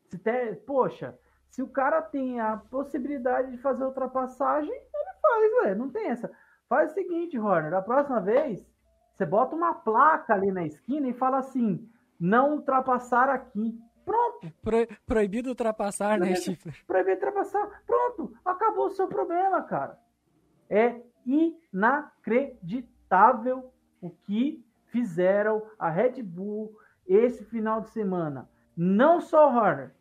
Se 0.07 0.17
te, 0.17 0.55
poxa, 0.65 1.17
se 1.49 1.61
o 1.61 1.67
cara 1.67 2.01
tem 2.01 2.39
a 2.39 2.57
possibilidade 2.57 3.51
de 3.51 3.57
fazer 3.57 3.83
ultrapassagem, 3.83 4.71
ele 4.71 5.19
faz, 5.21 5.63
velho. 5.63 5.79
Não 5.79 5.89
tem 5.89 6.07
essa. 6.07 6.31
Faz 6.67 6.91
o 6.91 6.93
seguinte, 6.93 7.39
Horner, 7.39 7.71
da 7.71 7.81
próxima 7.81 8.19
vez, 8.19 8.67
você 9.13 9.25
bota 9.25 9.55
uma 9.55 9.73
placa 9.73 10.33
ali 10.33 10.51
na 10.51 10.65
esquina 10.65 11.07
e 11.07 11.13
fala 11.13 11.37
assim: 11.37 11.89
não 12.19 12.53
ultrapassar 12.55 13.29
aqui. 13.29 13.79
Pronto. 14.03 14.51
Pro, 14.61 14.87
proibido 15.05 15.49
ultrapassar, 15.49 16.17
né, 16.17 16.27
proibido, 16.27 16.39
né, 16.39 16.55
Chifre? 16.55 16.73
Proibido 16.85 17.15
ultrapassar. 17.15 17.83
Pronto. 17.85 18.33
Acabou 18.45 18.87
o 18.87 18.91
seu 18.91 19.07
problema, 19.07 19.61
cara. 19.63 19.99
É 20.69 21.01
inacreditável 21.27 23.71
o 24.01 24.09
que 24.09 24.65
fizeram 24.87 25.61
a 25.77 25.89
Red 25.89 26.23
Bull 26.23 26.75
esse 27.05 27.45
final 27.45 27.81
de 27.81 27.89
semana. 27.89 28.49
Não 28.75 29.21
só 29.21 29.51
o 29.51 29.55
Horner, 29.55 29.91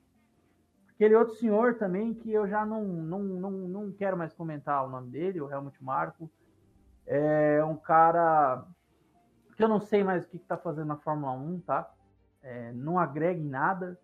Aquele 0.97 1.15
outro 1.15 1.35
senhor 1.35 1.75
também, 1.75 2.15
que 2.15 2.33
eu 2.33 2.49
já 2.49 2.65
não, 2.65 2.83
não, 2.83 3.23
não, 3.23 3.51
não 3.51 3.93
quero 3.93 4.17
mais 4.17 4.33
comentar 4.33 4.83
o 4.83 4.89
nome 4.89 5.11
dele, 5.11 5.43
o 5.43 5.51
Helmut 5.51 5.85
Marko. 5.85 6.31
É 7.07 7.63
um 7.63 7.77
cara 7.77 8.65
que 9.55 9.63
eu 9.63 9.69
não 9.69 9.79
sei 9.79 10.03
mais 10.03 10.25
o 10.25 10.29
que 10.29 10.39
está 10.39 10.57
fazendo 10.57 10.87
na 10.87 10.97
Fórmula 10.97 11.33
1, 11.33 11.61
tá? 11.61 11.93
É, 12.43 12.73
não 12.73 12.99
agrega 12.99 13.39
em 13.39 13.47
nada, 13.47 14.01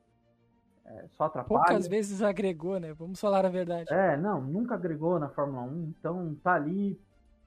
é, 0.84 1.06
só 1.08 1.24
atrapalha. 1.24 1.64
Poucas 1.64 1.88
vezes 1.88 2.20
agregou, 2.20 2.78
né? 2.78 2.92
Vamos 2.92 3.18
falar 3.18 3.46
a 3.46 3.48
verdade. 3.48 3.90
É, 3.90 4.14
não, 4.18 4.42
nunca 4.42 4.74
agregou 4.74 5.18
na 5.18 5.30
Fórmula 5.30 5.62
1, 5.62 5.94
então 5.98 6.34
tá 6.42 6.52
ali 6.52 7.00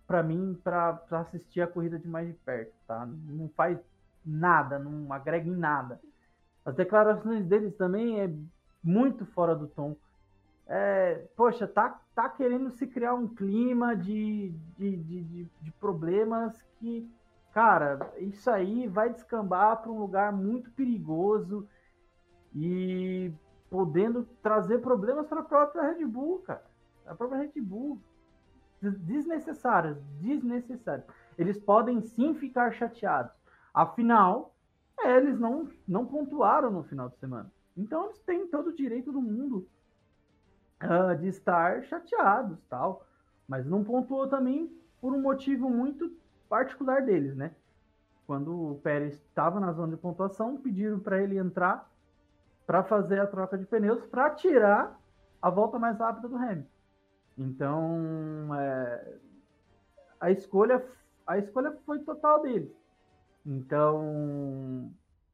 para 0.07 0.21
mim 0.21 0.59
para 0.63 1.01
assistir 1.11 1.61
a 1.61 1.67
corrida 1.67 1.97
de 1.97 2.07
mais 2.07 2.27
de 2.27 2.33
perto, 2.33 2.73
tá? 2.87 3.05
Não 3.05 3.49
faz 3.49 3.79
nada, 4.25 4.79
não 4.79 5.11
agrega 5.11 5.47
em 5.47 5.55
nada. 5.55 5.99
As 6.63 6.75
declarações 6.75 7.45
deles 7.45 7.75
também 7.75 8.21
é 8.21 8.33
muito 8.83 9.25
fora 9.25 9.55
do 9.55 9.67
tom. 9.67 9.95
É, 10.67 11.27
poxa, 11.35 11.67
tá, 11.67 12.01
tá 12.15 12.27
querendo 12.27 12.71
se 12.71 12.87
criar 12.87 13.13
um 13.13 13.27
clima 13.27 13.95
de, 13.95 14.51
de, 14.77 14.97
de, 14.97 15.21
de, 15.23 15.47
de 15.61 15.71
problemas 15.73 16.59
que, 16.79 17.07
cara, 17.53 17.99
isso 18.17 18.49
aí 18.49 18.87
vai 18.87 19.11
descambar 19.11 19.77
para 19.77 19.91
um 19.91 19.99
lugar 19.99 20.33
muito 20.33 20.71
perigoso 20.71 21.67
e 22.53 23.31
podendo 23.69 24.23
trazer 24.41 24.79
problemas 24.79 25.27
para 25.27 25.41
a 25.41 25.43
própria 25.43 25.83
Red 25.83 26.05
Bull, 26.05 26.39
cara. 26.39 26.65
A 27.05 27.13
própria 27.13 27.41
Red 27.41 27.61
Bull. 27.61 27.99
Desnecessárias, 28.91 29.97
desnecessárias. 30.19 31.05
Eles 31.37 31.57
podem 31.59 32.01
sim 32.01 32.33
ficar 32.33 32.71
chateados. 32.71 33.31
Afinal, 33.73 34.53
eles 35.03 35.39
não, 35.39 35.67
não 35.87 36.05
pontuaram 36.05 36.71
no 36.71 36.83
final 36.83 37.09
de 37.09 37.17
semana. 37.17 37.51
Então 37.75 38.05
eles 38.05 38.19
têm 38.19 38.47
todo 38.47 38.67
o 38.67 38.75
direito 38.75 39.11
do 39.11 39.21
mundo 39.21 39.67
uh, 40.81 41.15
de 41.17 41.27
estar 41.27 41.83
chateados, 41.83 42.57
tal. 42.69 43.05
Mas 43.47 43.65
não 43.65 43.83
pontuou 43.83 44.27
também 44.27 44.71
por 45.01 45.13
um 45.13 45.21
motivo 45.21 45.69
muito 45.69 46.11
particular 46.47 47.01
deles, 47.01 47.35
né? 47.35 47.51
Quando 48.25 48.71
o 48.71 48.79
Pérez 48.79 49.13
estava 49.13 49.59
na 49.59 49.71
zona 49.71 49.95
de 49.95 50.01
pontuação, 50.01 50.57
pediram 50.57 50.99
para 50.99 51.21
ele 51.21 51.37
entrar 51.37 51.89
para 52.65 52.83
fazer 52.83 53.19
a 53.19 53.27
troca 53.27 53.57
de 53.57 53.65
pneus 53.65 54.05
para 54.07 54.31
tirar 54.31 54.99
a 55.41 55.49
volta 55.49 55.77
mais 55.77 55.99
rápida 55.99 56.27
do 56.27 56.35
Hamilton. 56.35 56.74
Então, 57.37 58.47
é, 58.55 59.17
a 60.19 60.31
escolha 60.31 60.83
a 61.25 61.37
escolha 61.39 61.75
foi 61.85 61.99
total 61.99 62.41
deles. 62.41 62.71
Então, 63.45 64.91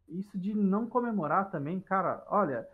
isso 0.08 0.38
de 0.38 0.54
não 0.54 0.88
comemorar 0.88 1.52
também, 1.52 1.80
cara, 1.80 2.24
olha, 2.28 2.68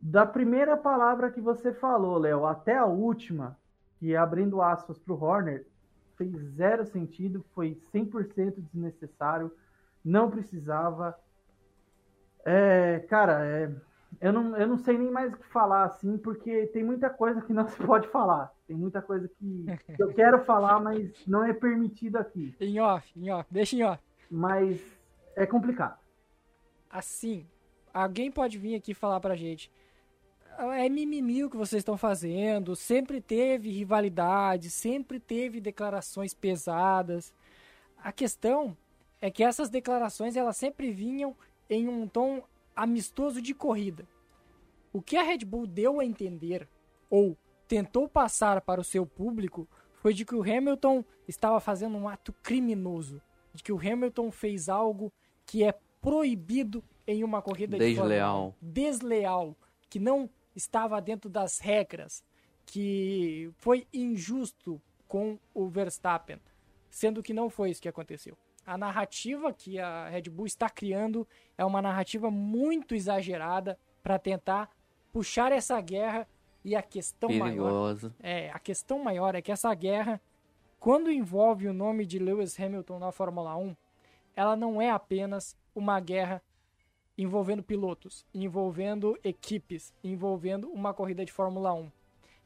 da 0.00 0.26
primeira 0.26 0.76
palavra 0.76 1.30
que 1.30 1.40
você 1.40 1.72
falou, 1.72 2.18
Léo, 2.18 2.46
até 2.46 2.76
a 2.76 2.86
última, 2.86 3.58
que 3.98 4.16
abrindo 4.16 4.62
aspas 4.62 4.98
para 4.98 5.14
o 5.14 5.22
Horner, 5.22 5.66
fez 6.16 6.30
zero 6.54 6.84
sentido, 6.86 7.44
foi 7.54 7.74
100% 7.92 8.60
desnecessário, 8.60 9.50
não 10.04 10.30
precisava. 10.30 11.18
É, 12.44 13.00
cara, 13.08 13.44
é, 13.44 13.70
eu, 14.20 14.32
não, 14.32 14.56
eu 14.56 14.66
não 14.66 14.78
sei 14.78 14.96
nem 14.96 15.10
mais 15.10 15.32
o 15.32 15.36
que 15.36 15.46
falar 15.48 15.84
assim, 15.84 16.16
porque 16.16 16.66
tem 16.68 16.82
muita 16.82 17.10
coisa 17.10 17.42
que 17.42 17.52
não 17.52 17.68
se 17.68 17.76
pode 17.76 18.08
falar. 18.08 18.52
Tem 18.66 18.76
muita 18.76 19.02
coisa 19.02 19.28
que, 19.28 19.66
que 19.94 20.02
eu 20.02 20.12
quero 20.14 20.44
falar, 20.44 20.80
mas 20.80 21.26
não 21.26 21.44
é 21.44 21.52
permitido 21.52 22.16
aqui. 22.16 22.54
Em 22.60 22.80
off, 22.80 23.12
em 23.18 23.30
off, 23.30 23.46
deixa 23.52 23.76
em 23.76 23.82
off. 23.82 24.02
Mas 24.30 24.80
é 25.36 25.44
complicado 25.44 26.00
assim, 26.90 27.46
alguém 27.94 28.30
pode 28.30 28.58
vir 28.58 28.74
aqui 28.74 28.92
falar 28.92 29.20
pra 29.20 29.36
gente. 29.36 29.70
É 30.58 30.88
mimimi 30.88 31.44
o 31.44 31.48
que 31.48 31.56
vocês 31.56 31.80
estão 31.80 31.96
fazendo. 31.96 32.74
Sempre 32.74 33.20
teve 33.20 33.70
rivalidade, 33.70 34.68
sempre 34.68 35.20
teve 35.20 35.60
declarações 35.60 36.34
pesadas. 36.34 37.32
A 38.02 38.12
questão 38.12 38.76
é 39.22 39.30
que 39.30 39.44
essas 39.44 39.70
declarações 39.70 40.36
elas 40.36 40.56
sempre 40.56 40.90
vinham 40.90 41.34
em 41.68 41.88
um 41.88 42.06
tom 42.06 42.42
amistoso 42.74 43.40
de 43.40 43.54
corrida. 43.54 44.06
O 44.92 45.00
que 45.00 45.16
a 45.16 45.22
Red 45.22 45.44
Bull 45.44 45.66
deu 45.66 46.00
a 46.00 46.04
entender, 46.04 46.68
ou 47.08 47.36
tentou 47.68 48.08
passar 48.08 48.60
para 48.60 48.80
o 48.80 48.84
seu 48.84 49.06
público, 49.06 49.68
foi 49.94 50.12
de 50.14 50.24
que 50.24 50.34
o 50.34 50.42
Hamilton 50.42 51.04
estava 51.28 51.60
fazendo 51.60 51.96
um 51.96 52.08
ato 52.08 52.32
criminoso, 52.42 53.20
de 53.54 53.62
que 53.62 53.72
o 53.72 53.78
Hamilton 53.78 54.30
fez 54.30 54.68
algo 54.68 55.12
que 55.46 55.62
é 55.62 55.72
proibido 56.00 56.82
em 57.06 57.22
uma 57.22 57.42
corrida 57.42 57.76
desleal. 57.76 58.54
de 58.60 58.72
desleal, 58.72 59.56
que 59.88 59.98
não 59.98 60.28
estava 60.54 61.00
dentro 61.00 61.28
das 61.28 61.58
regras, 61.58 62.24
que 62.64 63.50
foi 63.58 63.86
injusto 63.92 64.80
com 65.06 65.38
o 65.52 65.68
Verstappen, 65.68 66.40
sendo 66.88 67.22
que 67.22 67.34
não 67.34 67.50
foi 67.50 67.70
isso 67.70 67.82
que 67.82 67.88
aconteceu. 67.88 68.36
A 68.70 68.78
narrativa 68.78 69.52
que 69.52 69.80
a 69.80 70.08
Red 70.08 70.30
Bull 70.30 70.46
está 70.46 70.70
criando 70.70 71.26
é 71.58 71.64
uma 71.64 71.82
narrativa 71.82 72.30
muito 72.30 72.94
exagerada 72.94 73.76
para 74.00 74.16
tentar 74.16 74.70
puxar 75.12 75.50
essa 75.50 75.80
guerra 75.80 76.24
e 76.64 76.76
a 76.76 76.80
questão 76.80 77.30
Perigosa. 77.30 78.08
maior 78.08 78.12
é 78.20 78.48
a 78.52 78.60
questão 78.60 79.02
maior 79.02 79.34
é 79.34 79.42
que 79.42 79.50
essa 79.50 79.74
guerra 79.74 80.20
quando 80.78 81.10
envolve 81.10 81.66
o 81.66 81.72
nome 81.72 82.06
de 82.06 82.20
Lewis 82.20 82.58
Hamilton 82.60 83.00
na 83.00 83.10
Fórmula 83.10 83.56
1, 83.56 83.74
ela 84.36 84.54
não 84.54 84.80
é 84.80 84.88
apenas 84.88 85.56
uma 85.74 85.98
guerra 85.98 86.40
envolvendo 87.18 87.64
pilotos, 87.64 88.24
envolvendo 88.32 89.18
equipes, 89.24 89.92
envolvendo 90.04 90.70
uma 90.70 90.94
corrida 90.94 91.24
de 91.24 91.32
Fórmula 91.32 91.74
1. 91.74 91.90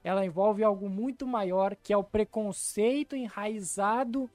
Ela 0.03 0.25
envolve 0.25 0.65
algo 0.65 0.89
muito 0.89 1.27
maior 1.27 1.77
que 1.77 1.93
é 1.93 1.97
o 1.99 2.03
preconceito 2.03 3.15
enraizado 3.15 4.31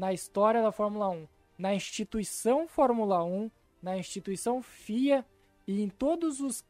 na 0.00 0.14
história 0.14 0.62
da 0.62 0.72
Fórmula 0.72 1.10
1, 1.10 1.28
na 1.58 1.74
instituição 1.74 2.66
Fórmula 2.66 3.22
1, 3.22 3.50
na 3.82 3.98
instituição 3.98 4.62
FIA 4.62 5.26
e 5.66 5.82
em 5.82 5.90
todos 5.90 6.40
os 6.40 6.64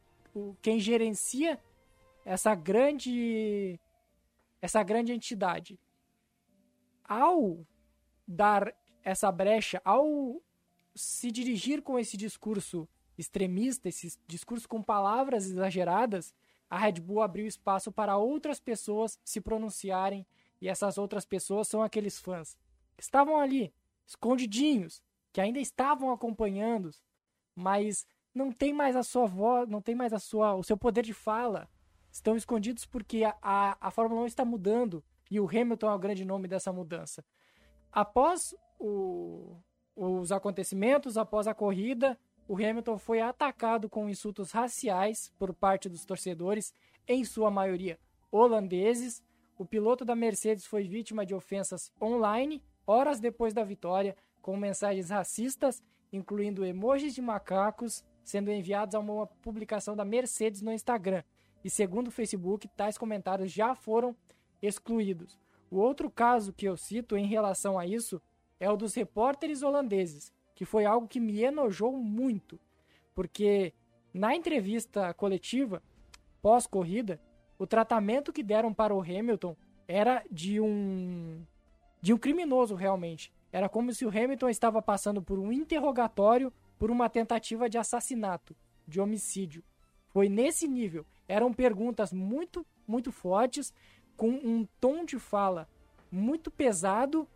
quem 0.60 0.80
gerencia 0.80 1.56
essa 2.24 2.56
grande 2.56 3.78
essa 4.60 4.82
grande 4.82 5.12
entidade. 5.12 5.78
Ao 7.04 7.64
dar 8.26 8.74
essa 9.04 9.30
brecha, 9.30 9.80
ao 9.84 10.42
se 10.92 11.30
dirigir 11.30 11.82
com 11.82 12.00
esse 12.00 12.16
discurso 12.16 12.88
extremista, 13.16 13.88
esse 13.88 14.18
discurso 14.26 14.68
com 14.68 14.82
palavras 14.82 15.46
exageradas, 15.46 16.34
a 16.68 16.76
Red 16.76 16.94
Bull 16.94 17.22
abriu 17.22 17.46
espaço 17.46 17.92
para 17.92 18.16
outras 18.16 18.58
pessoas 18.58 19.20
se 19.24 19.40
pronunciarem 19.40 20.26
e 20.60 20.68
essas 20.68 20.98
outras 20.98 21.24
pessoas 21.24 21.68
são 21.68 21.80
aqueles 21.80 22.18
fãs 22.18 22.58
estavam 23.00 23.38
ali, 23.38 23.72
escondidinhos, 24.06 25.02
que 25.32 25.40
ainda 25.40 25.58
estavam 25.58 26.10
acompanhando, 26.12 26.90
mas 27.54 28.06
não 28.34 28.52
tem 28.52 28.72
mais 28.72 28.96
a 28.96 29.02
sua 29.02 29.26
voz, 29.26 29.68
não 29.68 29.80
tem 29.80 29.94
mais 29.94 30.12
a 30.12 30.18
sua, 30.18 30.54
o 30.54 30.62
seu 30.62 30.76
poder 30.76 31.02
de 31.02 31.12
fala. 31.12 31.68
Estão 32.10 32.36
escondidos 32.36 32.86
porque 32.86 33.24
a, 33.24 33.36
a, 33.40 33.88
a 33.88 33.90
Fórmula 33.90 34.22
1 34.22 34.26
está 34.26 34.44
mudando 34.44 35.04
e 35.30 35.38
o 35.38 35.48
Hamilton 35.48 35.90
é 35.90 35.94
o 35.94 35.98
grande 35.98 36.24
nome 36.24 36.48
dessa 36.48 36.72
mudança. 36.72 37.24
Após 37.92 38.54
o, 38.78 39.56
os 39.94 40.32
acontecimentos, 40.32 41.16
após 41.16 41.46
a 41.46 41.54
corrida, 41.54 42.18
o 42.48 42.54
Hamilton 42.56 42.98
foi 42.98 43.20
atacado 43.20 43.88
com 43.88 44.08
insultos 44.08 44.50
raciais 44.50 45.32
por 45.38 45.54
parte 45.54 45.88
dos 45.88 46.04
torcedores, 46.04 46.74
em 47.06 47.24
sua 47.24 47.50
maioria 47.50 47.98
holandeses. 48.30 49.22
O 49.56 49.64
piloto 49.64 50.04
da 50.04 50.16
Mercedes 50.16 50.66
foi 50.66 50.84
vítima 50.88 51.26
de 51.26 51.34
ofensas 51.34 51.92
online 52.00 52.62
horas 52.86 53.20
depois 53.20 53.52
da 53.52 53.64
vitória, 53.64 54.16
com 54.40 54.56
mensagens 54.56 55.10
racistas, 55.10 55.82
incluindo 56.12 56.64
emojis 56.64 57.14
de 57.14 57.22
macacos, 57.22 58.04
sendo 58.24 58.50
enviados 58.50 58.94
a 58.94 58.98
uma 58.98 59.26
publicação 59.26 59.96
da 59.96 60.04
Mercedes 60.04 60.62
no 60.62 60.72
Instagram. 60.72 61.22
E 61.64 61.70
segundo 61.70 62.08
o 62.08 62.12
Facebook, 62.12 62.68
tais 62.68 62.96
comentários 62.96 63.52
já 63.52 63.74
foram 63.74 64.16
excluídos. 64.62 65.38
O 65.70 65.76
outro 65.78 66.10
caso 66.10 66.52
que 66.52 66.66
eu 66.66 66.76
cito 66.76 67.16
em 67.16 67.26
relação 67.26 67.78
a 67.78 67.86
isso 67.86 68.20
é 68.58 68.70
o 68.70 68.76
dos 68.76 68.94
repórteres 68.94 69.62
holandeses, 69.62 70.32
que 70.54 70.64
foi 70.64 70.84
algo 70.84 71.06
que 71.06 71.20
me 71.20 71.42
enojou 71.42 71.92
muito, 71.92 72.58
porque 73.14 73.72
na 74.12 74.34
entrevista 74.34 75.14
coletiva 75.14 75.82
pós-corrida, 76.42 77.20
o 77.58 77.66
tratamento 77.66 78.32
que 78.32 78.42
deram 78.42 78.72
para 78.72 78.94
o 78.94 79.00
Hamilton 79.00 79.56
era 79.86 80.24
de 80.30 80.60
um 80.60 81.44
de 82.00 82.12
um 82.12 82.18
criminoso 82.18 82.74
realmente. 82.74 83.32
Era 83.52 83.68
como 83.68 83.92
se 83.92 84.04
o 84.04 84.08
Hamilton 84.08 84.48
estava 84.48 84.80
passando 84.80 85.22
por 85.22 85.38
um 85.38 85.52
interrogatório 85.52 86.52
por 86.78 86.90
uma 86.90 87.08
tentativa 87.10 87.68
de 87.68 87.76
assassinato, 87.76 88.56
de 88.86 89.00
homicídio. 89.00 89.62
Foi 90.08 90.28
nesse 90.28 90.66
nível. 90.66 91.04
Eram 91.28 91.52
perguntas 91.52 92.12
muito, 92.12 92.66
muito 92.86 93.12
fortes, 93.12 93.72
com 94.16 94.30
um 94.30 94.66
tom 94.80 95.04
de 95.04 95.18
fala 95.18 95.68
muito 96.10 96.50
pesado. 96.50 97.28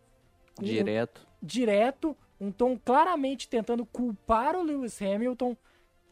Direto. 0.59 1.21
Um, 1.21 1.45
direto, 1.45 2.17
um 2.39 2.51
tom 2.51 2.77
claramente 2.77 3.47
tentando 3.47 3.85
culpar 3.85 4.55
o 4.55 4.63
Lewis 4.63 5.01
Hamilton 5.01 5.55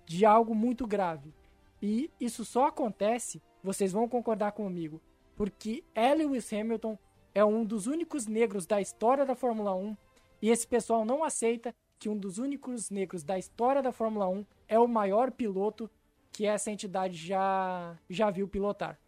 de 0.05 0.25
algo 0.25 0.55
muito 0.55 0.87
grave. 0.87 1.33
E 1.81 2.09
isso 2.19 2.45
só 2.45 2.67
acontece, 2.67 3.41
vocês 3.61 3.91
vão 3.91 4.07
concordar 4.07 4.53
comigo, 4.53 5.01
porque 5.35 5.83
Lewis 5.95 6.51
Hamilton 6.53 6.97
é 7.33 7.43
um 7.43 7.65
dos 7.65 7.87
únicos 7.87 8.27
negros 8.27 8.65
da 8.65 8.79
história 8.79 9.25
da 9.25 9.35
Fórmula 9.35 9.73
1 9.75 9.97
e 10.41 10.49
esse 10.49 10.67
pessoal 10.67 11.05
não 11.05 11.23
aceita 11.23 11.73
que 11.97 12.09
um 12.09 12.17
dos 12.17 12.37
únicos 12.37 12.89
negros 12.89 13.23
da 13.23 13.39
história 13.39 13.81
da 13.81 13.91
Fórmula 13.91 14.27
1 14.27 14.45
é 14.67 14.77
o 14.77 14.87
maior 14.87 15.31
piloto 15.31 15.89
que 16.31 16.45
essa 16.45 16.71
entidade 16.71 17.15
já, 17.15 17.97
já 18.09 18.29
viu 18.29 18.47
pilotar. 18.47 18.99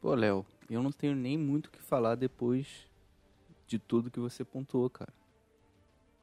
Pô, 0.00 0.14
Léo, 0.14 0.46
eu 0.70 0.82
não 0.82 0.92
tenho 0.92 1.14
nem 1.14 1.36
muito 1.36 1.66
o 1.66 1.70
que 1.70 1.82
falar 1.82 2.14
depois 2.14 2.88
de 3.66 3.78
tudo 3.78 4.10
que 4.10 4.20
você 4.20 4.44
pontuou, 4.44 4.88
cara. 4.88 5.12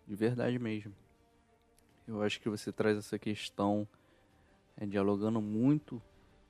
De 0.08 0.16
verdade 0.16 0.58
mesmo. 0.58 0.94
Eu 2.08 2.22
acho 2.22 2.40
que 2.40 2.50
você 2.50 2.72
traz 2.72 2.98
essa 2.98 3.20
questão 3.20 3.88
é, 4.78 4.86
dialogando 4.86 5.42
muito 5.42 6.02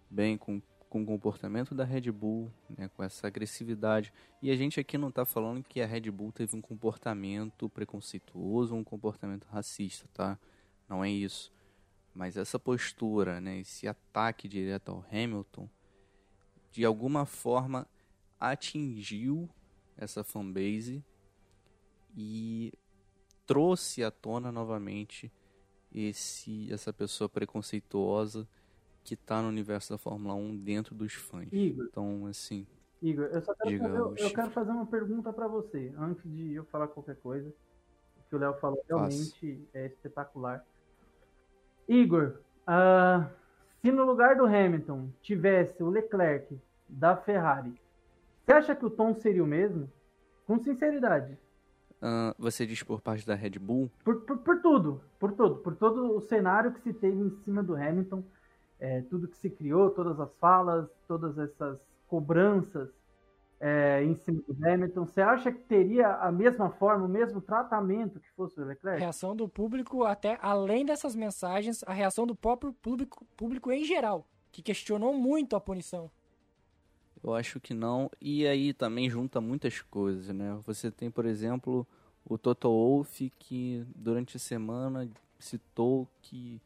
bem 0.09 0.37
com 0.37 0.61
com 0.89 1.03
o 1.03 1.05
comportamento 1.05 1.75
da 1.75 1.83
Red 1.83 2.11
Bull, 2.11 2.51
né, 2.75 2.89
com 2.89 3.03
essa 3.03 3.27
agressividade. 3.27 4.11
E 4.41 4.49
a 4.49 4.55
gente 4.55 4.79
aqui 4.79 4.97
não 4.97 5.09
está 5.09 5.23
falando 5.23 5.63
que 5.63 5.81
a 5.81 5.85
Red 5.85 6.09
Bull 6.09 6.31
teve 6.31 6.55
um 6.55 6.61
comportamento 6.61 7.69
preconceituoso, 7.69 8.75
um 8.75 8.83
comportamento 8.83 9.45
racista, 9.45 10.07
tá? 10.13 10.39
Não 10.87 11.03
é 11.03 11.09
isso. 11.09 11.53
Mas 12.13 12.35
essa 12.35 12.57
postura, 12.57 13.39
né, 13.39 13.59
esse 13.59 13.87
ataque 13.87 14.47
direto 14.47 14.89
ao 14.89 15.05
Hamilton, 15.11 15.69
de 16.71 16.83
alguma 16.83 17.25
forma 17.25 17.87
atingiu 18.39 19.47
essa 19.95 20.23
fanbase 20.23 21.03
e 22.15 22.73
trouxe 23.45 24.03
à 24.03 24.09
tona 24.09 24.51
novamente 24.51 25.31
esse 25.93 26.71
essa 26.71 26.93
pessoa 26.93 27.27
preconceituosa 27.27 28.47
que 29.03 29.15
tá 29.15 29.41
no 29.41 29.47
universo 29.47 29.91
da 29.91 29.97
Fórmula 29.97 30.35
1 30.35 30.57
dentro 30.57 30.95
dos 30.95 31.13
fãs. 31.13 31.47
Igor, 31.51 31.85
então, 31.85 32.25
assim. 32.27 32.67
Igor, 33.01 33.25
eu 33.25 33.41
só 33.41 33.53
quero, 33.55 33.79
fazer, 33.79 33.97
eu, 33.97 34.15
eu 34.17 34.33
quero 34.33 34.51
fazer 34.51 34.71
uma 34.71 34.85
pergunta 34.85 35.31
para 35.31 35.47
você, 35.47 35.93
antes 35.97 36.23
de 36.29 36.53
eu 36.53 36.65
falar 36.65 36.87
qualquer 36.87 37.15
coisa. 37.17 37.49
O 38.17 38.29
que 38.29 38.35
o 38.35 38.39
Léo 38.39 38.53
falou 38.55 38.83
realmente 38.87 39.67
é 39.73 39.87
espetacular. 39.87 40.65
Igor, 41.87 42.39
uh, 42.67 43.27
se 43.81 43.91
no 43.91 44.05
lugar 44.05 44.35
do 44.35 44.45
Hamilton 44.45 45.09
tivesse 45.21 45.81
o 45.81 45.89
Leclerc 45.89 46.59
da 46.87 47.15
Ferrari, 47.15 47.73
você 48.43 48.53
acha 48.53 48.75
que 48.75 48.85
o 48.85 48.89
tom 48.89 49.13
seria 49.15 49.43
o 49.43 49.47
mesmo? 49.47 49.89
Com 50.45 50.59
sinceridade. 50.59 51.37
Uh, 52.01 52.33
você 52.37 52.65
diz 52.65 52.81
por 52.81 53.01
parte 53.01 53.25
da 53.25 53.35
Red 53.35 53.59
Bull? 53.59 53.91
Por, 54.03 54.21
por, 54.21 54.37
por, 54.39 54.61
tudo, 54.61 55.01
por 55.19 55.31
tudo, 55.33 55.55
por 55.57 55.75
todo 55.75 56.15
o 56.15 56.21
cenário 56.21 56.73
que 56.73 56.81
se 56.81 56.93
teve 56.93 57.17
em 57.17 57.29
cima 57.43 57.61
do 57.61 57.75
Hamilton 57.75 58.23
é, 58.79 59.01
tudo 59.01 59.27
que 59.27 59.37
se 59.37 59.49
criou, 59.49 59.89
todas 59.89 60.19
as 60.19 60.33
falas, 60.35 60.87
todas 61.07 61.37
essas 61.37 61.79
cobranças 62.07 62.89
é, 63.59 64.01
em 64.03 64.15
cima 64.15 64.41
do 64.47 64.65
Hamilton, 64.65 65.05
você 65.05 65.21
acha 65.21 65.51
que 65.51 65.59
teria 65.59 66.15
a 66.15 66.31
mesma 66.31 66.69
forma, 66.71 67.05
o 67.05 67.09
mesmo 67.09 67.41
tratamento 67.41 68.19
que 68.19 68.29
fosse 68.31 68.59
o 68.59 68.63
Leclerc? 68.63 68.97
A 68.97 69.05
reação 69.05 69.35
do 69.35 69.49
público, 69.49 70.05
até 70.05 70.39
além 70.41 70.85
dessas 70.85 71.13
mensagens, 71.13 71.83
a 71.85 71.91
reação 71.91 72.25
do 72.25 72.35
próprio 72.35 72.71
público, 72.71 73.25
público 73.35 73.71
em 73.71 73.83
geral, 73.83 74.25
que 74.51 74.61
questionou 74.61 75.13
muito 75.13 75.55
a 75.55 75.59
punição. 75.59 76.09
Eu 77.21 77.35
acho 77.35 77.59
que 77.59 77.73
não, 77.73 78.09
e 78.21 78.47
aí 78.47 78.73
também 78.73 79.09
junta 79.09 79.41
muitas 79.41 79.81
coisas, 79.81 80.33
né? 80.33 80.57
Você 80.65 80.89
tem, 80.89 81.11
por 81.11 81.25
exemplo, 81.25 81.85
o 82.23 82.37
Toto 82.37 82.69
Wolff, 82.69 83.29
que 83.37 83.85
durante 83.93 84.37
a 84.37 84.39
semana 84.39 85.09
citou 85.37 86.07
que 86.21 86.61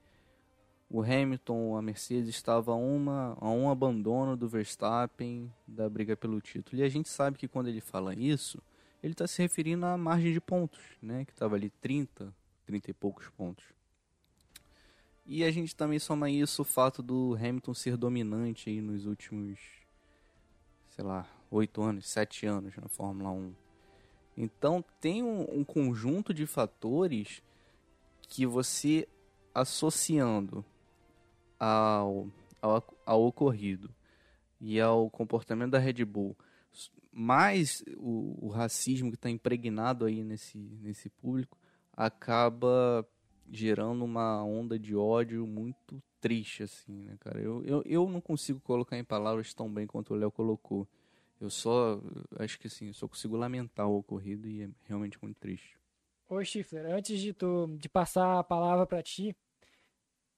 o 0.94 1.02
Hamilton, 1.02 1.76
a 1.76 1.82
Mercedes 1.82 2.30
estava 2.30 2.72
a, 2.72 2.76
uma, 2.76 3.36
a 3.42 3.50
um 3.50 3.68
abandono 3.68 4.38
do 4.38 4.48
Verstappen 4.48 5.52
da 5.68 5.90
briga 5.90 6.16
pelo 6.16 6.40
título. 6.40 6.80
E 6.80 6.86
a 6.86 6.88
gente 6.88 7.10
sabe 7.10 7.36
que 7.36 7.48
quando 7.48 7.68
ele 7.68 7.82
fala 7.82 8.14
isso, 8.14 8.62
ele 9.02 9.14
está 9.14 9.26
se 9.26 9.42
referindo 9.42 9.88
à 9.88 9.98
margem 9.98 10.32
de 10.32 10.40
pontos, 10.40 10.80
né? 11.02 11.26
Que 11.26 11.32
estava 11.32 11.56
ali 11.56 11.72
30, 11.82 12.32
30 12.68 12.92
e 12.92 12.94
poucos 12.94 13.28
pontos. 13.30 13.66
E 15.26 15.44
a 15.44 15.50
gente 15.50 15.76
também 15.76 15.98
soma 15.98 16.30
isso 16.30 16.62
o 16.62 16.66
fato 16.66 17.02
do 17.02 17.36
Hamilton 17.42 17.74
ser 17.74 17.98
dominante 17.98 18.70
aí 18.70 18.80
nos 18.80 19.08
últimos, 19.08 19.60
sei 20.90 21.04
lá, 21.04 21.28
8 21.50 21.82
anos, 21.82 22.08
7 22.08 22.46
anos 22.46 22.78
na 22.78 22.88
Fórmula 22.88 23.32
1. 23.32 23.52
Então 24.38 24.86
tem 25.02 25.24
um, 25.24 25.58
um 25.58 25.64
conjunto 25.64 26.36
de 26.36 26.46
fatores 26.46 27.42
que 28.30 28.46
você 28.46 29.08
associando 29.56 30.64
ao, 31.64 32.28
ao, 32.62 32.84
ao 33.06 33.24
ocorrido 33.24 33.90
e 34.60 34.82
ao 34.82 35.10
comportamento 35.10 35.72
da 35.72 35.80
Red 35.80 36.04
Bull, 36.04 36.36
mais 37.12 37.84
o, 37.98 38.48
o 38.48 38.50
racismo 38.50 39.10
que 39.10 39.16
está 39.16 39.30
impregnado 39.30 40.06
aí 40.06 40.24
nesse, 40.24 40.58
nesse 40.58 41.10
público, 41.10 41.58
acaba 41.96 43.08
gerando 43.50 44.04
uma 44.04 44.44
onda 44.44 44.78
de 44.78 44.96
ódio 44.96 45.46
muito 45.48 46.02
triste, 46.20 46.64
assim, 46.64 47.04
né, 47.04 47.16
cara? 47.20 47.40
Eu, 47.40 47.64
eu, 47.64 47.84
eu 47.86 48.10
não 48.10 48.20
consigo 48.20 48.60
colocar 48.60 48.98
em 48.98 49.04
palavras 49.04 49.54
tão 49.54 49.72
bem 49.72 49.86
quanto 49.86 50.14
o 50.14 50.18
Léo 50.18 50.32
colocou. 50.32 50.88
Eu 51.40 51.50
só, 51.50 52.02
acho 52.40 52.60
que 52.60 52.68
assim, 52.68 52.92
só 52.94 53.08
consigo 53.08 53.38
lamentar 53.38 53.88
o 53.88 53.98
ocorrido 53.98 54.48
e 54.48 54.64
é 54.64 54.70
realmente 54.86 55.18
muito 55.22 55.38
triste. 55.38 55.78
Ô, 56.28 56.44
Schiffler, 56.44 56.86
antes 56.88 57.20
de, 57.20 57.34
tu, 57.34 57.68
de 57.78 57.88
passar 57.88 58.40
a 58.40 58.44
palavra 58.44 58.86
para 58.86 59.04
ti, 59.04 59.36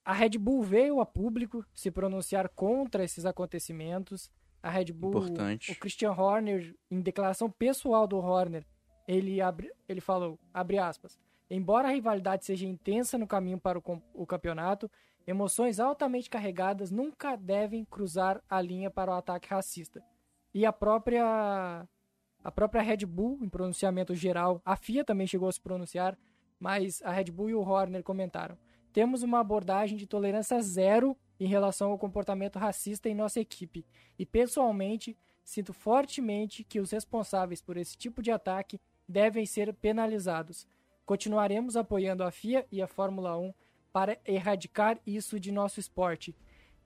a 0.06 0.14
Red 0.14 0.38
Bull 0.38 0.62
veio 0.62 1.02
a 1.02 1.06
público 1.06 1.66
se 1.74 1.90
pronunciar 1.90 2.48
contra 2.50 3.04
esses 3.04 3.26
acontecimentos. 3.26 4.30
A 4.62 4.70
Red 4.70 4.94
Bull, 4.94 5.10
Importante. 5.10 5.72
o 5.72 5.80
Christian 5.80 6.12
Horner, 6.12 6.76
em 6.90 7.02
declaração 7.02 7.50
pessoal 7.50 8.08
do 8.08 8.18
Horner, 8.18 8.66
ele, 9.08 9.42
abre, 9.42 9.72
ele 9.90 10.02
falou, 10.02 10.40
abre 10.54 10.78
aspas, 10.78 11.20
embora 11.50 11.88
a 11.88 11.92
rivalidade 11.92 12.46
seja 12.46 12.66
intensa 12.66 13.18
no 13.18 13.28
caminho 13.28 13.60
para 13.60 13.78
o, 13.78 13.84
o 14.14 14.26
campeonato, 14.26 14.90
emoções 15.26 15.80
altamente 15.80 16.30
carregadas 16.30 16.92
nunca 16.92 17.36
devem 17.36 17.86
cruzar 17.86 18.42
a 18.50 18.62
linha 18.62 18.90
para 18.90 19.12
o 19.12 19.16
ataque 19.16 19.50
racista. 19.50 20.04
E 20.54 20.66
a 20.66 20.74
própria 20.74 21.88
a 22.44 22.52
própria 22.52 22.84
Red 22.84 23.06
Bull, 23.08 23.40
em 23.42 23.50
pronunciamento 23.50 24.14
geral, 24.14 24.62
a 24.64 24.76
FIA 24.76 25.04
também 25.04 25.26
chegou 25.26 25.50
a 25.50 25.52
se 25.52 25.60
pronunciar, 25.60 26.18
mas 26.60 27.02
a 27.04 27.12
Red 27.12 27.26
Bull 27.32 27.50
e 27.50 27.56
o 27.56 27.62
Horner 27.62 28.04
comentaram 28.04 28.56
temos 28.96 29.24
uma 29.24 29.42
abordagem 29.42 29.98
de 29.98 30.08
tolerância 30.08 30.62
zero 30.62 31.18
em 31.38 31.48
relação 31.48 31.92
ao 31.92 31.98
comportamento 31.98 32.58
racista 32.58 33.10
em 33.10 33.14
nossa 33.14 33.42
equipe. 33.42 33.86
E 34.18 34.26
pessoalmente, 34.26 35.18
sinto 35.44 35.74
fortemente 35.74 36.64
que 36.64 36.80
os 36.80 36.92
responsáveis 36.92 37.62
por 37.62 37.76
esse 37.76 37.98
tipo 37.98 38.22
de 38.22 38.32
ataque 38.32 38.80
devem 39.06 39.46
ser 39.46 39.74
penalizados. 39.74 40.66
Continuaremos 41.06 41.76
apoiando 41.76 42.24
a 42.24 42.32
FIA 42.32 42.66
e 42.72 42.82
a 42.82 42.88
Fórmula 42.88 43.38
1 43.38 43.54
para 43.92 44.18
erradicar 44.26 44.98
isso 45.06 45.42
de 45.42 45.52
nosso 45.52 45.78
esporte. 45.78 46.34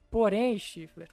Porém, 0.09 0.57
Schiffler, 0.57 1.09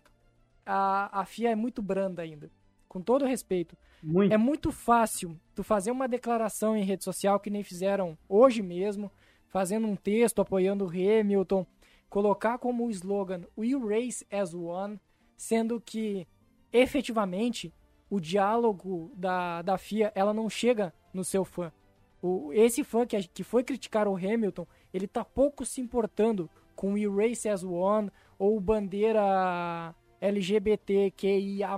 a, 0.65 1.21
a 1.21 1.27
FIA 1.27 1.51
é 1.51 1.55
muito 1.55 1.83
branda 1.83 2.23
ainda. 2.23 2.51
Com 2.89 3.03
todo 3.03 3.27
respeito. 3.27 3.77
Muito. 4.03 4.33
É 4.33 4.39
muito 4.39 4.73
fácil 4.73 5.39
tu 5.55 5.63
fazer 5.63 5.91
uma 5.91 6.09
declaração 6.09 6.75
em 6.75 6.85
rede 6.85 7.05
social 7.05 7.39
que 7.39 7.51
nem 7.51 7.63
fizeram 7.63 8.17
hoje 8.27 8.63
mesmo 8.63 9.13
fazendo 9.57 9.87
um 9.87 9.97
texto 9.97 10.43
apoiando 10.43 10.85
o 10.85 10.91
Hamilton, 10.91 11.65
colocar 12.11 12.59
como 12.59 12.91
slogan 12.91 13.41
We 13.57 13.71
Race 13.73 14.23
as 14.31 14.53
One, 14.53 15.01
sendo 15.35 15.81
que 15.81 16.29
efetivamente 16.71 17.73
o 18.11 18.21
diálogo 18.21 19.11
da, 19.17 19.63
da 19.63 19.79
FIA 19.79 20.13
ela 20.15 20.35
não 20.35 20.51
chega 20.51 20.93
no 21.11 21.25
seu 21.25 21.43
fã. 21.43 21.73
O, 22.21 22.53
esse 22.53 22.85
fã 22.85 23.07
que, 23.07 23.17
que 23.29 23.43
foi 23.43 23.65
criticar 23.65 24.07
o 24.07 24.15
Hamilton, 24.15 24.67
ele 24.93 25.09
tá 25.09 25.25
pouco 25.25 25.65
se 25.65 25.81
importando 25.81 26.51
com 26.75 26.93
We 26.93 27.07
Race 27.07 27.49
as 27.49 27.65
One 27.65 28.11
ou 28.39 28.61
bandeira 28.61 29.95
LGBTQIA+, 30.21 31.71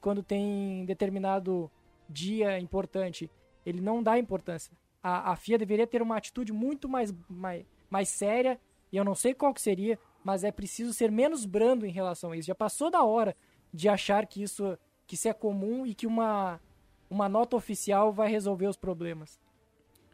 quando 0.00 0.20
tem 0.20 0.84
determinado 0.84 1.70
dia 2.08 2.58
importante. 2.58 3.30
Ele 3.64 3.80
não 3.80 4.02
dá 4.02 4.18
importância 4.18 4.79
a, 5.02 5.32
a 5.32 5.36
FIA 5.36 5.58
deveria 5.58 5.86
ter 5.86 6.02
uma 6.02 6.16
atitude 6.16 6.52
muito 6.52 6.88
mais, 6.88 7.14
mais, 7.28 7.64
mais 7.88 8.08
séria, 8.08 8.60
e 8.92 8.96
eu 8.96 9.04
não 9.04 9.14
sei 9.14 9.34
qual 9.34 9.54
que 9.54 9.60
seria, 9.60 9.98
mas 10.22 10.44
é 10.44 10.52
preciso 10.52 10.92
ser 10.92 11.10
menos 11.10 11.44
brando 11.44 11.86
em 11.86 11.90
relação 11.90 12.32
a 12.32 12.36
isso. 12.36 12.48
Já 12.48 12.54
passou 12.54 12.90
da 12.90 13.02
hora 13.02 13.36
de 13.72 13.88
achar 13.88 14.26
que 14.26 14.42
isso, 14.42 14.78
que 15.06 15.14
isso 15.14 15.28
é 15.28 15.32
comum 15.32 15.86
e 15.86 15.94
que 15.94 16.06
uma, 16.06 16.60
uma 17.08 17.28
nota 17.28 17.56
oficial 17.56 18.12
vai 18.12 18.28
resolver 18.28 18.66
os 18.66 18.76
problemas. 18.76 19.40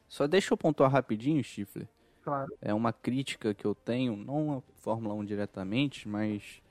Só 0.09 0.27
deixa 0.27 0.53
eu 0.53 0.59
pontuar 0.59 0.91
rapidinho, 0.91 1.43
Chifre. 1.43 1.89
Claro. 2.23 2.53
É 2.61 2.75
uma 2.75 2.93
crítica 2.93 3.55
que 3.55 3.65
eu 3.65 3.75
tenho, 3.75 4.17
não 4.17 4.59
a 4.59 4.63
Fórmula 4.77 5.15
1 5.15 5.25
diretamente, 5.25 6.09
mas 6.09 6.63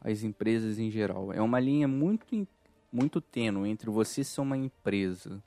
as 0.00 0.22
empresas 0.22 0.78
em 0.78 0.90
geral. 0.90 1.32
É 1.32 1.40
uma 1.40 1.60
linha 1.60 1.88
muito, 1.88 2.46
muito 2.90 3.20
tênue 3.20 3.70
entre 3.70 3.90
você 3.90 4.22
ser 4.24 4.40
uma 4.40 4.56
empresa 4.56 5.42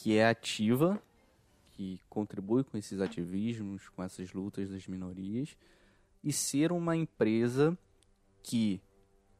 que 0.00 0.16
é 0.16 0.26
ativa, 0.26 1.00
que 1.76 2.00
contribui 2.08 2.64
com 2.64 2.78
esses 2.78 3.02
ativismos, 3.02 3.86
com 3.90 4.02
essas 4.02 4.32
lutas 4.32 4.70
das 4.70 4.86
minorias, 4.86 5.54
e 6.24 6.32
ser 6.32 6.72
uma 6.72 6.96
empresa 6.96 7.76
que 8.42 8.80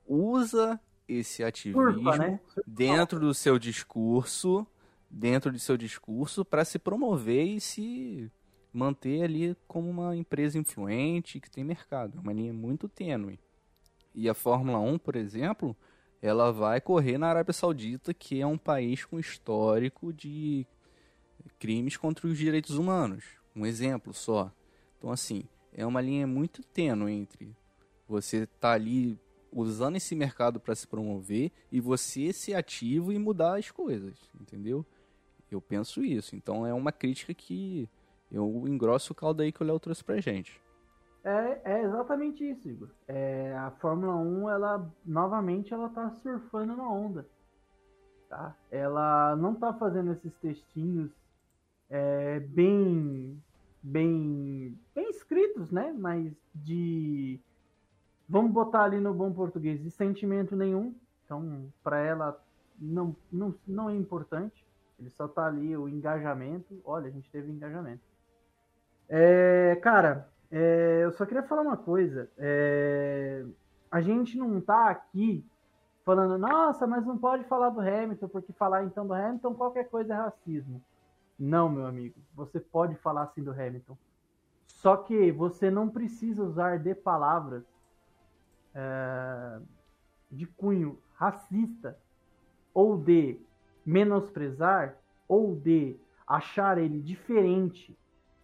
usa 0.07 0.79
esse 1.09 1.43
ativismo 1.43 1.95
Curva, 1.95 2.19
né? 2.19 2.41
dentro 2.67 3.19
do 3.19 3.33
seu 3.33 3.59
discurso, 3.59 4.67
dentro 5.09 5.51
de 5.51 5.59
seu 5.59 5.79
discurso 5.79 6.45
para 6.45 6.63
se 6.63 6.79
promover 6.79 7.47
e 7.47 7.59
se 7.59 8.31
manter 8.71 9.23
ali 9.23 9.57
como 9.67 9.89
uma 9.89 10.15
empresa 10.15 10.59
influente 10.59 11.41
que 11.41 11.51
tem 11.51 11.65
mercado. 11.65 12.19
É 12.19 12.21
uma 12.21 12.35
linha 12.35 12.53
muito 12.53 12.87
tênue. 12.87 13.41
E 14.15 14.29
a 14.29 14.35
Fórmula 14.35 14.79
1, 14.79 14.99
por 14.99 15.17
exemplo, 15.17 15.75
ela 16.23 16.53
vai 16.53 16.81
correr 16.81 17.16
na 17.18 17.29
Arábia 17.29 17.53
Saudita, 17.53 18.12
que 18.12 18.41
é 18.41 18.47
um 18.47 18.59
país 18.59 19.05
com 19.05 19.18
histórico 19.18 20.12
de 20.12 20.66
crimes 21.59 21.97
contra 21.97 22.27
os 22.27 22.37
direitos 22.37 22.77
humanos. 22.77 23.25
Um 23.57 23.64
exemplo 23.64 24.12
só. 24.12 24.53
Então, 24.99 25.11
assim, 25.11 25.45
é 25.73 25.85
uma 25.87 26.01
linha 26.01 26.27
muito 26.27 26.62
tênue 26.62 27.12
entre 27.12 27.57
você 28.07 28.39
estar 28.39 28.59
tá 28.61 28.73
ali 28.73 29.18
usando 29.53 29.97
esse 29.97 30.14
mercado 30.14 30.61
para 30.61 30.75
se 30.75 30.87
promover 30.87 31.51
e 31.73 31.81
você 31.81 32.33
ser 32.33 32.55
ativo 32.55 33.12
e 33.12 33.18
mudar 33.18 33.59
as 33.59 33.71
coisas, 33.71 34.14
entendeu? 34.39 34.85
Eu 35.51 35.61
penso 35.61 36.05
isso. 36.05 36.37
Então, 36.37 36.66
é 36.66 36.73
uma 36.73 36.93
crítica 36.93 37.35
que 37.35 37.89
eu 38.31 38.64
engrosso 38.68 39.12
o 39.12 39.16
caldo 39.16 39.43
aí 39.43 39.51
que 39.51 39.62
o 39.62 39.66
Léo 39.66 39.81
trouxe 39.81 40.05
pra 40.05 40.21
gente. 40.21 40.61
É, 41.23 41.61
é 41.64 41.83
exatamente 41.83 42.49
isso, 42.49 42.68
Igor. 42.68 42.89
É, 43.07 43.55
a 43.57 43.71
Fórmula 43.73 44.16
1, 44.16 44.51
ela 44.51 44.91
novamente 45.05 45.73
ela 45.73 45.89
tá 45.91 46.11
surfando 46.23 46.77
na 46.77 46.89
onda. 46.89 47.27
Tá? 48.29 48.55
Ela 48.71 49.37
não 49.37 49.55
tá 49.55 49.73
fazendo 49.75 50.12
esses 50.12 50.33
textinhos 50.37 51.11
é, 51.91 52.41
bem, 52.41 53.43
bem, 53.83 54.79
bem 54.95 55.11
escritos, 55.11 55.71
né? 55.71 55.93
Mas 55.99 56.33
de 56.55 57.41
vamos 58.29 58.53
botar 58.53 58.85
ali 58.85 59.01
no 59.01 59.12
bom 59.12 59.33
português, 59.33 59.83
de 59.83 59.91
sentimento 59.91 60.55
nenhum. 60.55 60.95
Então, 61.25 61.71
para 61.83 61.99
ela 61.99 62.41
não, 62.79 63.14
não, 63.31 63.55
não 63.66 63.91
é 63.91 63.95
importante. 63.95 64.64
Ele 64.99 65.11
só 65.11 65.27
tá 65.27 65.47
ali 65.47 65.77
o 65.77 65.89
engajamento. 65.89 66.81
Olha, 66.85 67.09
a 67.09 67.11
gente 67.11 67.31
teve 67.31 67.51
engajamento. 67.51 68.03
É, 69.09 69.77
cara, 69.83 70.31
é, 70.51 71.01
eu 71.05 71.12
só 71.12 71.24
queria 71.24 71.42
falar 71.42 71.62
uma 71.62 71.76
coisa. 71.76 72.28
É, 72.36 73.44
a 73.90 74.01
gente 74.01 74.36
não 74.36 74.61
tá 74.61 74.90
aqui 74.90 75.44
falando, 76.05 76.36
nossa, 76.38 76.86
mas 76.86 77.07
não 77.07 77.16
pode 77.16 77.44
falar 77.44 77.70
do 77.70 77.80
Hamilton, 77.80 78.28
porque 78.28 78.53
falar 78.53 78.84
então 78.84 79.07
do 79.07 79.14
Hamilton 79.14 79.55
qualquer 79.55 79.88
coisa 79.88 80.14
é 80.14 80.16
racismo. 80.16 80.82
Não, 81.38 81.68
meu 81.68 81.86
amigo, 81.86 82.16
você 82.34 82.59
pode 82.59 82.94
falar 82.96 83.22
assim 83.22 83.42
do 83.42 83.53
Hamilton. 83.53 83.96
Só 84.66 84.96
que 84.96 85.30
você 85.32 85.70
não 85.70 85.88
precisa 85.88 86.42
usar 86.42 86.78
de 86.78 86.94
palavras 86.94 87.64
é, 88.74 89.61
de 90.30 90.46
cunho 90.46 90.98
racista 91.14 91.98
ou 92.72 92.96
de 92.96 93.38
menosprezar 93.84 94.96
ou 95.28 95.55
de 95.55 95.96
achar 96.26 96.78
ele 96.78 97.01
diferente. 97.01 97.96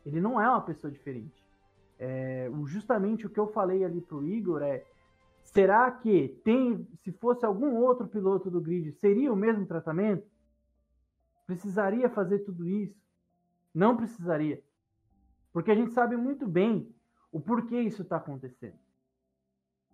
Ele 0.04 0.20
não 0.20 0.40
é 0.40 0.48
uma 0.48 0.60
pessoa 0.60 0.90
diferente. 0.90 1.45
É, 1.98 2.50
justamente 2.66 3.26
o 3.26 3.30
que 3.30 3.40
eu 3.40 3.46
falei 3.48 3.84
ali 3.84 4.00
para 4.00 4.16
o 4.16 4.24
Igor 4.24 4.62
é: 4.62 4.84
será 5.42 5.90
que 5.90 6.40
tem, 6.44 6.86
se 7.02 7.12
fosse 7.12 7.44
algum 7.44 7.76
outro 7.76 8.06
piloto 8.06 8.50
do 8.50 8.60
grid, 8.60 8.92
seria 8.92 9.32
o 9.32 9.36
mesmo 9.36 9.66
tratamento? 9.66 10.26
Precisaria 11.46 12.10
fazer 12.10 12.40
tudo 12.40 12.66
isso? 12.66 13.00
Não 13.74 13.96
precisaria. 13.96 14.62
Porque 15.52 15.70
a 15.70 15.74
gente 15.74 15.92
sabe 15.92 16.16
muito 16.16 16.46
bem 16.46 16.92
o 17.32 17.40
porquê 17.40 17.80
isso 17.80 18.02
está 18.02 18.16
acontecendo. 18.16 18.78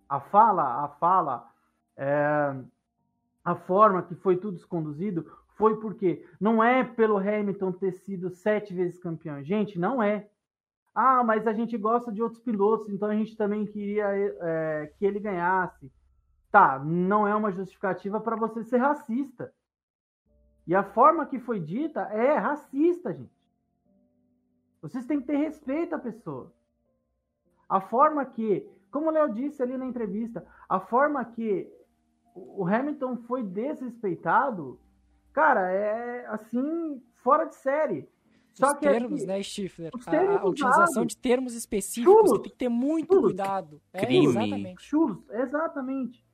A 0.09 0.19
fala, 0.19 0.83
a 0.83 0.89
fala, 0.89 1.49
é, 1.95 2.55
a 3.43 3.55
forma 3.55 4.03
que 4.03 4.15
foi 4.15 4.37
tudo 4.37 4.65
conduzido 4.67 5.25
foi 5.55 5.79
porque 5.79 6.25
não 6.39 6.63
é 6.63 6.83
pelo 6.83 7.17
Hamilton 7.17 7.71
ter 7.71 7.93
sido 7.93 8.29
sete 8.29 8.73
vezes 8.73 8.99
campeão. 8.99 9.43
Gente, 9.43 9.77
não 9.77 10.01
é. 10.01 10.29
Ah, 10.93 11.23
mas 11.23 11.47
a 11.47 11.53
gente 11.53 11.77
gosta 11.77 12.11
de 12.11 12.21
outros 12.21 12.41
pilotos, 12.41 12.89
então 12.89 13.09
a 13.09 13.15
gente 13.15 13.35
também 13.35 13.65
queria 13.65 14.05
é, 14.09 14.93
que 14.97 15.05
ele 15.05 15.19
ganhasse. 15.19 15.91
Tá, 16.51 16.77
não 16.77 17.27
é 17.27 17.35
uma 17.35 17.51
justificativa 17.51 18.19
para 18.21 18.35
você 18.35 18.63
ser 18.63 18.77
racista. 18.77 19.51
E 20.67 20.75
a 20.75 20.83
forma 20.83 21.25
que 21.25 21.39
foi 21.39 21.59
dita 21.59 22.01
é 22.11 22.37
racista, 22.37 23.11
gente. 23.11 23.33
Vocês 24.81 25.05
têm 25.05 25.19
que 25.19 25.27
ter 25.27 25.37
respeito 25.37 25.95
à 25.95 25.99
pessoa. 25.99 26.53
A 27.67 27.81
forma 27.81 28.23
que, 28.25 28.69
como 28.91 29.07
o 29.07 29.11
Léo 29.11 29.33
disse 29.33 29.63
ali 29.63 29.77
na 29.77 29.85
entrevista, 29.85 30.45
a 30.69 30.79
forma 30.79 31.25
que 31.25 31.71
o 32.35 32.67
Hamilton 32.67 33.17
foi 33.17 33.43
desrespeitado, 33.43 34.79
cara, 35.31 35.71
é 35.71 36.25
assim, 36.27 37.01
fora 37.15 37.45
de 37.45 37.55
série. 37.55 38.07
Só 38.53 38.67
os 38.67 38.73
que 38.73 38.79
termos, 38.81 39.21
aqui, 39.21 39.25
né, 39.25 39.41
Stifler? 39.41 39.91
A, 40.05 40.39
a, 40.39 40.45
utilização 40.45 41.05
de 41.05 41.17
termos 41.17 41.55
específicos 41.55 42.13
chulos, 42.13 42.41
tem 42.41 42.51
que 42.51 42.57
ter 42.57 42.69
muito 42.69 43.13
chulos, 43.13 43.31
cuidado. 43.31 43.81
É, 43.91 44.05
crime. 44.05 44.27
exatamente. 44.27 44.83
Chulos, 44.83 45.17
exatamente. 45.31 46.25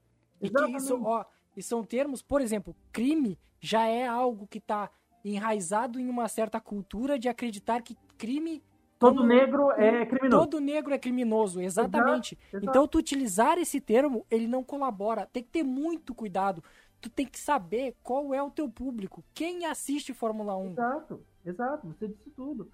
exatamente. 0.41 0.74
E 0.74 0.78
isso, 0.78 1.01
ó, 1.03 1.26
e 1.55 1.63
são 1.63 1.84
termos, 1.84 2.22
por 2.22 2.41
exemplo, 2.41 2.76
crime 2.91 3.39
já 3.59 3.86
é 3.86 4.05
algo 4.05 4.47
que 4.47 4.57
está 4.57 4.89
enraizado 5.24 5.99
em 5.99 6.09
uma 6.09 6.28
certa 6.28 6.59
cultura 6.59 7.17
de 7.17 7.30
acreditar 7.30 7.82
que 7.82 7.95
crime 8.17 8.61
Todo 8.99 9.24
negro 9.24 9.72
é 9.72 10.05
criminoso. 10.05 10.43
Todo 10.43 10.59
negro 10.59 10.93
é 10.93 10.97
criminoso, 10.97 11.61
exatamente. 11.61 12.36
Exato, 12.36 12.57
exato. 12.57 12.70
Então, 12.70 12.86
tu 12.86 12.97
utilizar 12.97 13.57
esse 13.57 13.80
termo, 13.80 14.26
ele 14.30 14.45
não 14.45 14.61
colabora. 14.61 15.26
Tem 15.32 15.41
que 15.41 15.49
ter 15.49 15.63
muito 15.63 16.13
cuidado. 16.13 16.61
Tu 16.99 17.09
tem 17.09 17.26
que 17.26 17.39
saber 17.39 17.95
qual 18.03 18.34
é 18.34 18.43
o 18.43 18.51
teu 18.51 18.67
público. 18.70 19.24
Quem 19.34 19.65
assiste 19.65 20.13
Fórmula 20.13 20.57
1. 20.57 20.72
Exato. 20.72 21.26
Exato, 21.46 21.88
você 21.88 22.08
disse 22.08 22.30
tudo. 22.32 22.70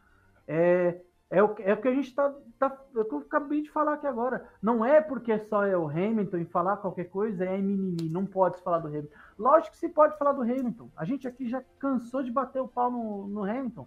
É, 0.48 1.00
é, 1.30 1.42
o, 1.42 1.56
é 1.60 1.74
o 1.74 1.82
que 1.82 1.88
a 1.88 1.94
gente 1.94 2.08
está. 2.08 2.30
Tá, 2.60 2.70
tá, 2.70 2.84
é 2.96 3.00
eu 3.00 3.18
acabei 3.18 3.62
de 3.62 3.72
falar 3.72 3.94
aqui 3.94 4.08
agora. 4.08 4.48
Não 4.62 4.86
é 4.86 5.02
porque 5.02 5.38
só 5.40 5.66
é 5.66 5.76
o 5.76 5.88
Hamilton 5.88 6.38
e 6.38 6.46
falar 6.46 6.78
qualquer 6.78 7.06
coisa 7.06 7.46
é 7.46 7.58
mimimi. 7.58 8.10
Não 8.10 8.26
pode 8.26 8.62
falar 8.62 8.80
do 8.80 8.88
Hamilton. 8.88 9.14
Lógico 9.38 9.72
que 9.72 9.78
se 9.78 9.90
pode 9.90 10.18
falar 10.18 10.34
do 10.34 10.42
Hamilton. 10.42 10.90
A 10.96 11.06
gente 11.06 11.28
aqui 11.28 11.48
já 11.50 11.64
cansou 11.80 12.24
de 12.24 12.32
bater 12.32 12.62
o 12.62 12.68
pau 12.68 12.92
no, 12.92 13.28
no 13.28 13.44
Hamilton. 13.44 13.86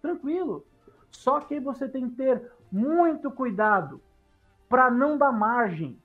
Tranquilo. 0.00 0.66
Só 1.10 1.40
que 1.40 1.58
você 1.60 1.88
tem 1.88 2.08
que 2.10 2.16
ter 2.16 2.50
muito 2.70 3.30
cuidado 3.30 4.00
para 4.68 4.90
não 4.90 5.16
dar 5.16 5.32
margem. 5.32 5.98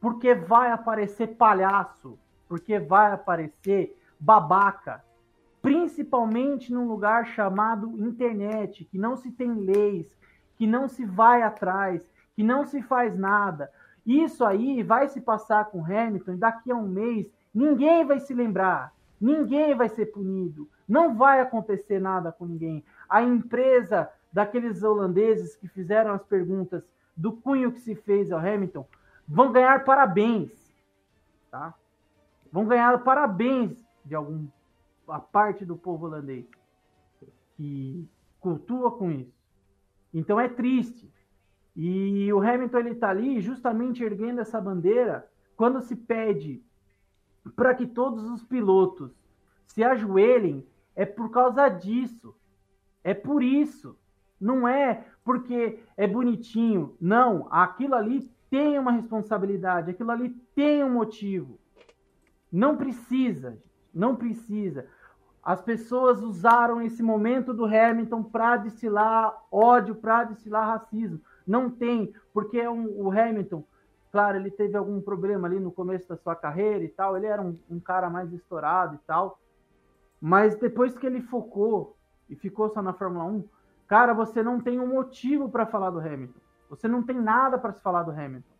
Porque 0.00 0.34
vai 0.34 0.70
aparecer 0.70 1.36
palhaço. 1.36 2.18
Porque 2.48 2.78
vai 2.78 3.12
aparecer 3.12 3.98
babaca 4.20 5.02
principalmente 5.66 6.72
num 6.72 6.86
lugar 6.86 7.26
chamado 7.26 7.98
internet, 7.98 8.84
que 8.84 8.96
não 8.96 9.16
se 9.16 9.32
tem 9.32 9.52
leis, 9.52 10.06
que 10.56 10.64
não 10.64 10.86
se 10.86 11.04
vai 11.04 11.42
atrás, 11.42 12.08
que 12.36 12.44
não 12.44 12.64
se 12.64 12.80
faz 12.82 13.18
nada. 13.18 13.68
Isso 14.06 14.44
aí 14.44 14.84
vai 14.84 15.08
se 15.08 15.20
passar 15.20 15.64
com 15.64 15.84
Hamilton 15.84 16.34
e 16.34 16.36
daqui 16.36 16.70
a 16.70 16.76
um 16.76 16.86
mês 16.86 17.26
ninguém 17.52 18.06
vai 18.06 18.20
se 18.20 18.32
lembrar, 18.32 18.94
ninguém 19.20 19.74
vai 19.74 19.88
ser 19.88 20.06
punido, 20.06 20.70
não 20.88 21.16
vai 21.16 21.40
acontecer 21.40 21.98
nada 21.98 22.30
com 22.30 22.46
ninguém. 22.46 22.84
A 23.08 23.24
empresa 23.24 24.08
daqueles 24.32 24.84
holandeses 24.84 25.56
que 25.56 25.66
fizeram 25.66 26.12
as 26.12 26.22
perguntas 26.22 26.88
do 27.16 27.32
cunho 27.32 27.72
que 27.72 27.80
se 27.80 27.96
fez 27.96 28.30
ao 28.30 28.38
Hamilton 28.38 28.86
vão 29.26 29.50
ganhar 29.50 29.84
parabéns, 29.84 30.72
tá? 31.50 31.74
Vão 32.52 32.66
ganhar 32.66 33.02
parabéns 33.02 33.84
de 34.04 34.14
algum 34.14 34.46
a 35.08 35.20
parte 35.20 35.64
do 35.64 35.76
povo 35.76 36.06
holandês 36.06 36.46
que 37.56 38.08
cultua 38.40 38.92
com 38.92 39.10
isso. 39.10 39.34
Então 40.12 40.38
é 40.38 40.48
triste. 40.48 41.12
E 41.74 42.32
o 42.32 42.40
Hamilton 42.40 42.78
ele 42.78 42.90
está 42.90 43.10
ali 43.10 43.40
justamente 43.40 44.02
erguendo 44.02 44.40
essa 44.40 44.60
bandeira 44.60 45.28
quando 45.56 45.80
se 45.80 45.96
pede 45.96 46.62
para 47.54 47.74
que 47.74 47.86
todos 47.86 48.24
os 48.24 48.42
pilotos 48.42 49.12
se 49.66 49.84
ajoelhem, 49.84 50.66
é 50.94 51.04
por 51.04 51.30
causa 51.30 51.68
disso. 51.68 52.34
É 53.04 53.14
por 53.14 53.42
isso. 53.42 53.96
Não 54.40 54.66
é 54.66 55.06
porque 55.24 55.82
é 55.96 56.06
bonitinho. 56.06 56.96
Não, 57.00 57.46
aquilo 57.50 57.94
ali 57.94 58.30
tem 58.50 58.78
uma 58.78 58.92
responsabilidade, 58.92 59.90
aquilo 59.90 60.10
ali 60.10 60.30
tem 60.54 60.82
um 60.82 60.92
motivo. 60.92 61.58
Não 62.50 62.76
precisa, 62.76 63.58
não 63.92 64.16
precisa. 64.16 64.86
As 65.46 65.62
pessoas 65.62 66.20
usaram 66.20 66.82
esse 66.82 67.00
momento 67.00 67.54
do 67.54 67.66
Hamilton 67.66 68.20
para 68.20 68.56
destilar 68.56 69.32
ódio, 69.48 69.94
para 69.94 70.24
destilar 70.24 70.66
racismo. 70.66 71.20
Não 71.46 71.70
tem, 71.70 72.12
porque 72.34 72.58
é 72.58 72.68
um, 72.68 73.00
o 73.00 73.12
Hamilton, 73.12 73.62
claro, 74.10 74.38
ele 74.38 74.50
teve 74.50 74.76
algum 74.76 75.00
problema 75.00 75.46
ali 75.46 75.60
no 75.60 75.70
começo 75.70 76.08
da 76.08 76.16
sua 76.16 76.34
carreira 76.34 76.82
e 76.82 76.88
tal, 76.88 77.16
ele 77.16 77.26
era 77.26 77.40
um, 77.40 77.56
um 77.70 77.78
cara 77.78 78.10
mais 78.10 78.32
estourado 78.32 78.96
e 78.96 78.98
tal. 79.06 79.38
Mas 80.20 80.56
depois 80.56 80.98
que 80.98 81.06
ele 81.06 81.22
focou 81.22 81.96
e 82.28 82.34
ficou 82.34 82.68
só 82.68 82.82
na 82.82 82.92
Fórmula 82.92 83.26
1, 83.26 83.44
cara, 83.86 84.12
você 84.12 84.42
não 84.42 84.60
tem 84.60 84.80
um 84.80 84.88
motivo 84.88 85.48
para 85.48 85.64
falar 85.64 85.90
do 85.90 86.00
Hamilton. 86.00 86.40
Você 86.68 86.88
não 86.88 87.04
tem 87.04 87.20
nada 87.20 87.56
para 87.56 87.72
se 87.72 87.80
falar 87.80 88.02
do 88.02 88.10
Hamilton. 88.10 88.52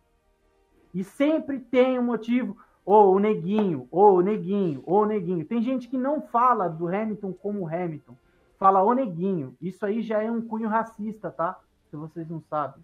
E 0.93 1.03
sempre 1.03 1.59
tem 1.59 1.99
um 1.99 2.03
motivo, 2.03 2.55
ou 2.87 3.13
o 3.15 3.19
neguinho, 3.19 3.85
ou 3.91 4.19
o 4.19 4.21
neguinho, 4.21 4.81
ou 4.85 5.01
o 5.01 5.05
neguinho. 5.05 5.43
Tem 5.43 5.61
gente 5.61 5.89
que 5.89 5.97
não 5.97 6.21
fala 6.21 6.69
do 6.69 6.87
Hamilton 6.87 7.33
como 7.33 7.67
Hamilton, 7.67 8.15
fala 8.57 8.81
o 8.81 8.93
neguinho. 8.93 9.57
Isso 9.61 9.85
aí 9.85 10.01
já 10.01 10.23
é 10.23 10.31
um 10.31 10.41
cunho 10.41 10.69
racista, 10.69 11.29
tá? 11.29 11.59
Se 11.89 11.97
vocês 11.97 12.29
não 12.29 12.39
sabem. 12.39 12.81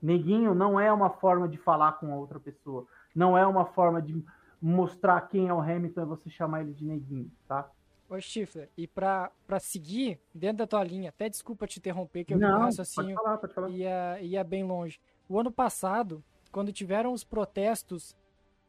Neguinho 0.00 0.54
não 0.54 0.78
é 0.78 0.92
uma 0.92 1.10
forma 1.10 1.48
de 1.48 1.58
falar 1.58 1.94
com 1.94 2.12
a 2.12 2.16
outra 2.16 2.38
pessoa. 2.38 2.86
Não 3.12 3.36
é 3.36 3.44
uma 3.44 3.64
forma 3.64 4.00
de 4.00 4.24
mostrar 4.62 5.20
quem 5.22 5.48
é 5.48 5.52
o 5.52 5.60
Hamilton, 5.60 6.02
é 6.02 6.04
você 6.04 6.30
chamar 6.30 6.60
ele 6.60 6.72
de 6.72 6.84
neguinho, 6.84 7.28
tá? 7.48 7.68
Ô, 8.08 8.20
Stifler, 8.20 8.70
e 8.76 8.86
pra, 8.86 9.32
pra 9.48 9.58
seguir 9.58 10.20
dentro 10.32 10.58
da 10.58 10.66
tua 10.68 10.84
linha, 10.84 11.08
até 11.08 11.28
desculpa 11.28 11.66
te 11.66 11.80
interromper, 11.80 12.24
que 12.24 12.34
eu 12.34 12.38
Não, 12.38 12.60
raciocínio 12.60 13.16
pode 13.16 13.24
falar, 13.24 13.38
pode 13.38 13.54
falar. 13.54 13.68
ia, 13.70 14.20
ia 14.20 14.44
bem 14.44 14.62
longe. 14.62 15.00
O 15.28 15.40
ano 15.40 15.50
passado, 15.50 16.22
quando 16.52 16.72
tiveram 16.72 17.12
os 17.12 17.24
protestos 17.24 18.14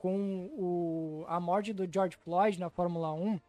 com 0.05 0.51
o, 0.55 1.25
a 1.27 1.39
morte 1.39 1.73
do 1.73 1.91
George 1.91 2.15
Floyd 2.17 2.59
na 2.59 2.69
Fórmula 2.69 3.11
1, 3.11 3.39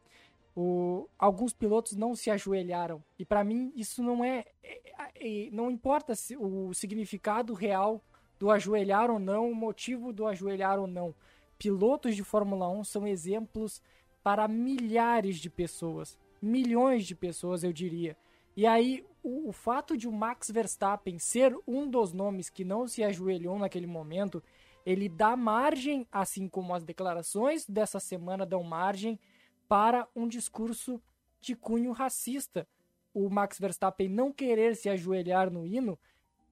o, 0.56 1.06
alguns 1.18 1.52
pilotos 1.52 1.94
não 1.94 2.14
se 2.16 2.30
ajoelharam. 2.30 3.04
E 3.18 3.26
para 3.26 3.44
mim 3.44 3.70
isso 3.76 4.02
não 4.02 4.24
é, 4.24 4.46
é- 4.64 4.80
é- 5.20 5.50
não 5.52 5.70
importa 5.70 6.14
se- 6.14 6.34
o 6.34 6.72
significado 6.72 7.52
real 7.52 8.02
do 8.38 8.50
ajoelhar 8.50 9.10
ou 9.10 9.18
não, 9.18 9.50
o 9.50 9.54
motivo 9.54 10.14
do 10.14 10.26
ajoelhar 10.26 10.78
ou 10.78 10.86
não. 10.86 11.14
Pilotos 11.58 12.16
de 12.16 12.24
Fórmula 12.24 12.66
1 12.70 12.84
são 12.84 13.06
exemplos 13.06 13.82
para 14.22 14.48
milhares 14.48 15.36
de 15.36 15.50
pessoas, 15.50 16.18
milhões 16.40 17.04
de 17.06 17.14
pessoas, 17.14 17.62
eu 17.64 17.72
diria. 17.72 18.16
E 18.56 18.66
aí, 18.66 19.04
o, 19.22 19.50
o 19.50 19.52
fato 19.52 19.94
de 19.94 20.08
o 20.08 20.12
Max 20.12 20.50
Verstappen 20.50 21.18
ser 21.18 21.54
um 21.66 21.86
dos 21.86 22.14
nomes 22.14 22.48
que 22.48 22.64
não 22.64 22.88
se 22.88 23.04
ajoelhou 23.04 23.58
naquele 23.58 23.86
momento, 23.86 24.42
ele 24.86 25.08
dá 25.08 25.36
margem, 25.36 26.06
assim 26.10 26.48
como 26.48 26.74
as 26.74 26.84
declarações 26.84 27.66
dessa 27.66 28.00
semana 28.00 28.46
dão 28.46 28.62
margem, 28.62 29.20
para 29.68 30.08
um 30.16 30.26
discurso 30.26 31.02
de 31.40 31.54
cunho 31.54 31.92
racista. 31.92 32.66
O 33.12 33.28
Max 33.28 33.58
Verstappen 33.58 34.08
não 34.08 34.32
querer 34.32 34.76
se 34.76 34.88
ajoelhar 34.88 35.50
no 35.50 35.66
hino 35.66 35.98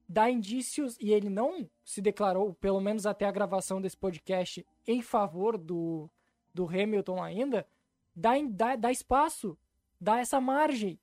dá 0.09 0.30
indícios, 0.30 0.97
e 1.01 1.12
ele 1.12 1.28
não 1.28 1.68
se 1.85 2.01
declarou, 2.01 2.55
pelo 2.55 2.80
menos 2.80 3.07
até 3.07 3.24
a 3.24 3.32
gravação 3.32 3.80
desse 3.80 3.97
podcast, 3.97 4.64
em 4.87 5.01
favor 5.01 5.57
do, 5.57 6.11
do 6.53 6.68
Hamilton 6.68 7.22
ainda, 7.22 7.66
dá, 8.14 8.32
dá, 8.51 8.76
dá 8.76 8.93
espaço, 8.93 9.59
dá 10.01 10.18
essa 10.18 10.41
margem. 10.41 10.99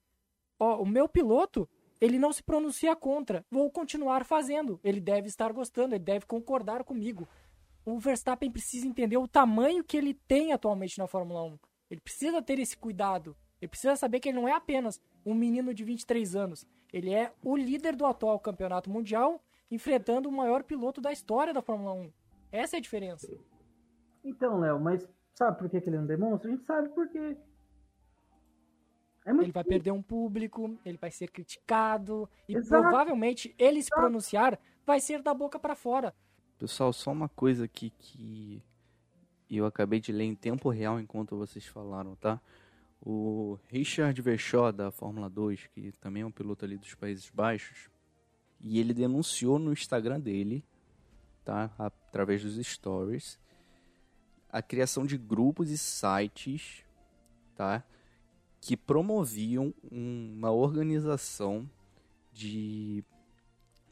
Ó, 0.59 0.81
o 0.81 0.85
meu 0.85 1.09
piloto, 1.09 1.67
ele 2.01 2.17
não 2.17 2.33
se 2.33 2.41
pronuncia 2.41 2.95
contra. 2.95 3.45
Vou 3.49 3.69
continuar 3.69 4.25
fazendo. 4.25 4.79
Ele 4.83 4.99
deve 4.99 5.27
estar 5.27 5.53
gostando, 5.53 5.93
ele 5.93 6.03
deve 6.03 6.25
concordar 6.25 6.83
comigo. 6.83 7.27
O 7.85 7.99
Verstappen 7.99 8.51
precisa 8.51 8.87
entender 8.87 9.17
o 9.17 9.27
tamanho 9.27 9.83
que 9.83 9.95
ele 9.95 10.15
tem 10.15 10.51
atualmente 10.51 10.97
na 10.97 11.05
Fórmula 11.05 11.43
1. 11.43 11.59
Ele 11.91 12.01
precisa 12.01 12.41
ter 12.41 12.57
esse 12.57 12.75
cuidado. 12.75 13.37
Ele 13.61 13.69
precisa 13.69 13.95
saber 13.95 14.19
que 14.19 14.29
ele 14.29 14.39
não 14.39 14.47
é 14.47 14.53
apenas 14.53 14.99
um 15.23 15.35
menino 15.35 15.73
de 15.73 15.83
23 15.83 16.35
anos. 16.35 16.65
Ele 16.91 17.13
é 17.13 17.31
o 17.43 17.55
líder 17.55 17.95
do 17.95 18.05
atual 18.05 18.39
campeonato 18.39 18.89
mundial, 18.89 19.41
enfrentando 19.69 20.27
o 20.27 20.31
maior 20.31 20.63
piloto 20.63 20.99
da 20.99 21.11
história 21.11 21.53
da 21.53 21.61
Fórmula 21.61 21.93
1. 21.93 22.11
Essa 22.51 22.77
é 22.77 22.79
a 22.79 22.81
diferença. 22.81 23.31
Então, 24.23 24.59
Léo, 24.59 24.79
mas 24.79 25.07
sabe 25.35 25.59
por 25.59 25.69
que, 25.69 25.77
ele 25.77 25.97
não 25.97 26.05
demonstra? 26.05 26.49
A 26.49 26.51
gente 26.51 26.65
sabe 26.65 26.89
porque. 26.89 27.37
É 29.25 29.31
Ele 29.31 29.51
vai 29.51 29.63
perder 29.63 29.91
um 29.91 30.01
público, 30.01 30.77
ele 30.83 30.97
vai 30.97 31.11
ser 31.11 31.29
criticado 31.29 32.27
e 32.47 32.55
Exato. 32.55 32.81
provavelmente 32.81 33.53
ele 33.57 33.81
se 33.81 33.89
pronunciar 33.89 34.59
vai 34.85 34.99
ser 34.99 35.21
da 35.21 35.33
boca 35.33 35.59
para 35.59 35.75
fora. 35.75 36.13
Pessoal, 36.57 36.91
só 36.91 37.11
uma 37.11 37.29
coisa 37.29 37.65
aqui 37.65 37.91
que 37.99 38.63
eu 39.49 39.65
acabei 39.65 39.99
de 39.99 40.11
ler 40.11 40.25
em 40.25 40.35
tempo 40.35 40.69
real 40.69 40.99
enquanto 40.99 41.37
vocês 41.37 41.65
falaram, 41.65 42.15
tá? 42.15 42.41
O 43.01 43.57
Richard 43.67 44.19
Verschoor 44.21 44.71
da 44.71 44.91
Fórmula 44.91 45.29
2, 45.29 45.67
que 45.67 45.91
também 45.93 46.23
é 46.23 46.25
um 46.25 46.31
piloto 46.31 46.65
ali 46.65 46.77
dos 46.77 46.93
Países 46.93 47.29
Baixos, 47.29 47.89
e 48.59 48.79
ele 48.79 48.93
denunciou 48.93 49.57
no 49.57 49.73
Instagram 49.73 50.19
dele, 50.19 50.63
tá? 51.43 51.71
Através 51.77 52.43
dos 52.43 52.55
stories, 52.65 53.39
a 54.49 54.61
criação 54.61 55.05
de 55.05 55.17
grupos 55.17 55.71
e 55.71 55.77
sites, 55.77 56.85
tá? 57.55 57.83
Que 58.61 58.77
promoviam 58.77 59.73
uma 59.91 60.51
organização 60.51 61.67
de 62.31 63.03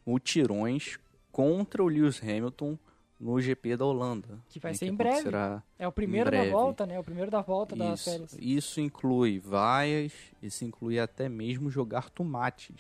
mutirões 0.05 0.97
contra 1.32 1.84
o 1.84 1.88
Lewis 1.88 2.22
Hamilton 2.22 2.78
no 3.20 3.39
GP 3.41 3.76
da 3.76 3.86
Holanda. 3.86 4.39
Que 4.47 4.59
vai 4.59 4.72
né, 4.72 4.78
ser 4.78 4.86
em 4.86 4.95
breve. 4.95 5.30
É 5.78 5.88
o 5.88 5.91
primeiro 5.91 6.32
da 6.32 6.45
volta, 6.45 6.86
né? 6.86 6.97
O 6.97 7.03
primeiro 7.03 7.30
da 7.30 7.41
volta 7.41 7.76
das 7.76 7.99
isso, 7.99 8.09
férias. 8.09 8.38
isso 8.39 8.80
inclui 8.80 9.39
vaias, 9.39 10.13
isso 10.41 10.63
inclui 10.63 10.99
até 10.99 11.28
mesmo 11.28 11.70
jogar 11.70 12.09
tomates. 12.09 12.78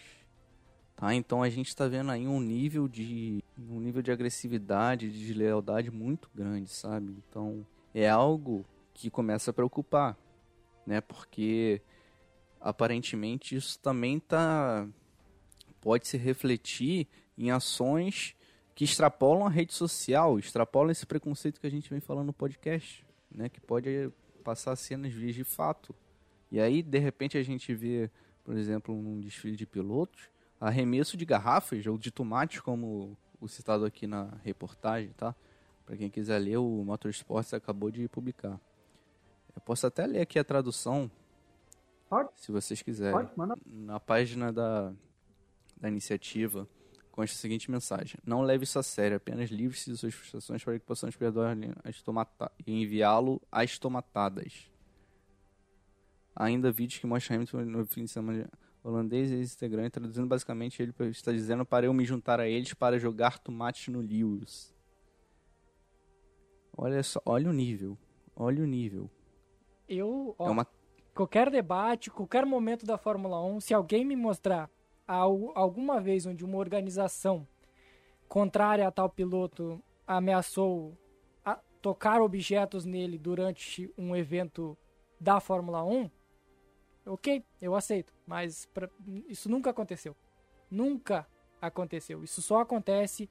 Tá? 0.95 1.13
Então 1.13 1.43
a 1.43 1.49
gente 1.49 1.67
está 1.67 1.87
vendo 1.87 2.11
aí 2.11 2.27
um 2.27 2.39
nível 2.39 2.87
de 2.87 3.43
um 3.57 3.79
nível 3.79 4.01
de 4.01 4.11
agressividade, 4.11 5.09
de 5.09 5.27
deslealdade 5.27 5.91
muito 5.91 6.29
grande, 6.33 6.69
sabe? 6.69 7.15
Então 7.29 7.65
é 7.93 8.09
algo 8.09 8.65
que 8.93 9.09
começa 9.09 9.51
a 9.51 9.53
preocupar, 9.53 10.17
né? 10.85 11.01
Porque 11.01 11.81
aparentemente 12.59 13.55
isso 13.55 13.79
também 13.79 14.19
tá 14.19 14.87
pode 15.79 16.07
se 16.07 16.17
refletir 16.17 17.07
em 17.37 17.51
ações 17.51 18.35
que 18.75 18.83
extrapolam 18.83 19.45
a 19.45 19.49
rede 19.49 19.73
social, 19.73 20.37
extrapolam 20.37 20.91
esse 20.91 21.05
preconceito 21.05 21.59
que 21.59 21.67
a 21.67 21.71
gente 21.71 21.89
vem 21.89 21.99
falando 21.99 22.27
no 22.27 22.33
podcast, 22.33 23.05
né? 23.31 23.49
Que 23.49 23.59
pode 23.59 24.11
passar 24.43 24.71
a 24.71 24.75
ser 24.75 24.97
vias 24.97 25.35
de 25.35 25.43
fato. 25.43 25.93
E 26.51 26.59
aí, 26.59 26.81
de 26.81 26.97
repente, 26.97 27.37
a 27.37 27.43
gente 27.43 27.73
vê, 27.73 28.09
por 28.43 28.57
exemplo, 28.57 28.95
num 28.95 29.19
desfile 29.19 29.55
de 29.55 29.65
pilotos, 29.65 30.29
arremesso 30.59 31.15
de 31.15 31.25
garrafas 31.25 31.85
ou 31.85 31.97
de 31.97 32.11
tomates, 32.11 32.59
como 32.59 33.17
o 33.39 33.47
citado 33.47 33.85
aqui 33.85 34.07
na 34.07 34.37
reportagem, 34.43 35.09
tá? 35.09 35.35
Para 35.85 35.97
quem 35.97 36.09
quiser 36.09 36.39
ler, 36.39 36.57
o 36.57 36.83
Motorsports 36.83 37.53
acabou 37.53 37.89
de 37.89 38.07
publicar. 38.07 38.59
Eu 39.59 39.61
posso 39.61 39.85
até 39.85 40.07
ler 40.07 40.21
aqui 40.21 40.39
a 40.39 40.43
tradução, 40.43 41.11
Pode, 42.09 42.29
se 42.37 42.49
vocês 42.49 42.81
quiserem. 42.81 43.11
pode, 43.11 43.29
manda. 43.35 43.57
Na 43.65 43.99
página 43.99 44.53
da, 44.53 44.93
da 45.75 45.89
iniciativa 45.89 46.65
consta 47.11 47.35
a 47.35 47.39
seguinte 47.39 47.69
mensagem: 47.69 48.17
Não 48.25 48.41
leve 48.41 48.63
isso 48.63 48.79
a 48.79 48.83
sério, 48.83 49.17
apenas 49.17 49.49
livre-se 49.49 49.91
de 49.91 49.97
suas 49.97 50.13
frustrações 50.13 50.63
para 50.63 50.79
que 50.79 50.85
possamos 50.85 51.17
perdoar 51.17 51.57
e 52.65 52.71
enviá-lo 52.81 53.41
às 53.51 53.77
tomatadas. 53.77 54.71
Ainda 56.33 56.71
vídeos 56.71 57.01
que 57.01 57.05
mostram 57.05 57.35
Hamilton 57.35 57.65
no 57.65 57.85
fim 57.85 58.05
de 58.05 58.11
semana 58.11 58.49
holandês 58.81 59.29
e 59.29 59.35
ex-integrante, 59.35 59.91
traduzindo 59.91 60.25
basicamente 60.25 60.81
ele 60.81 60.93
está 61.09 61.33
dizendo 61.33 61.65
para 61.65 61.85
eu 61.85 61.93
me 61.93 62.05
juntar 62.05 62.39
a 62.39 62.47
eles 62.47 62.73
para 62.73 62.97
jogar 62.97 63.39
tomate 63.39 63.91
no 63.91 63.99
Lewis. 63.99 64.73
Olha 66.77 67.03
só, 67.03 67.21
olha 67.25 67.49
o 67.49 67.53
nível, 67.53 67.97
olha 68.33 68.63
o 68.63 68.65
nível. 68.65 69.11
Eu, 69.89 70.35
ó, 70.37 70.47
É 70.47 70.51
uma 70.51 70.67
qualquer 71.13 71.49
debate, 71.49 72.09
qualquer 72.11 72.45
momento 72.45 72.85
da 72.85 72.97
Fórmula 72.97 73.43
1, 73.43 73.59
se 73.59 73.73
alguém 73.73 74.05
me 74.05 74.15
mostrar 74.15 74.69
al- 75.07 75.51
alguma 75.55 75.99
vez 75.99 76.25
onde 76.25 76.45
uma 76.45 76.57
organização 76.57 77.47
contrária 78.27 78.87
a 78.87 78.91
tal 78.91 79.09
piloto 79.09 79.81
ameaçou 80.05 80.95
a- 81.43 81.59
tocar 81.81 82.21
objetos 82.21 82.85
nele 82.85 83.17
durante 83.17 83.91
um 83.97 84.15
evento 84.15 84.77
da 85.19 85.39
Fórmula 85.39 85.83
1, 85.83 86.09
ok, 87.05 87.43
eu 87.61 87.75
aceito. 87.75 88.13
Mas 88.25 88.65
pra- 88.67 88.89
isso 89.27 89.49
nunca 89.49 89.71
aconteceu. 89.71 90.15
Nunca 90.69 91.27
aconteceu. 91.61 92.23
Isso 92.23 92.41
só 92.41 92.59
acontece 92.61 93.29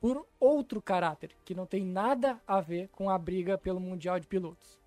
por 0.00 0.26
outro 0.40 0.80
caráter, 0.80 1.36
que 1.44 1.54
não 1.54 1.66
tem 1.66 1.84
nada 1.84 2.40
a 2.46 2.60
ver 2.60 2.88
com 2.88 3.10
a 3.10 3.18
briga 3.18 3.58
pelo 3.58 3.78
Mundial 3.80 4.18
de 4.18 4.26
Pilotos. 4.26 4.78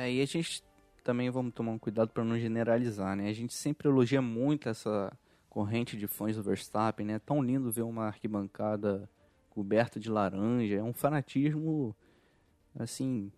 É, 0.00 0.10
e 0.10 0.22
a 0.22 0.26
gente 0.26 0.64
também 1.04 1.28
vamos 1.28 1.52
tomar 1.52 1.72
um 1.72 1.78
cuidado 1.78 2.10
para 2.10 2.24
não 2.24 2.38
generalizar, 2.38 3.14
né? 3.14 3.28
A 3.28 3.32
gente 3.34 3.52
sempre 3.52 3.86
elogia 3.86 4.22
muito 4.22 4.66
essa 4.66 5.12
corrente 5.50 5.94
de 5.94 6.06
fãs 6.06 6.36
do 6.36 6.42
Verstappen, 6.42 7.04
né? 7.04 7.14
É 7.14 7.18
tão 7.18 7.42
lindo 7.42 7.70
ver 7.70 7.82
uma 7.82 8.06
arquibancada 8.06 9.10
coberta 9.50 10.00
de 10.00 10.08
laranja, 10.08 10.76
é 10.76 10.82
um 10.82 10.94
fanatismo 10.94 11.94
assim 12.78 13.30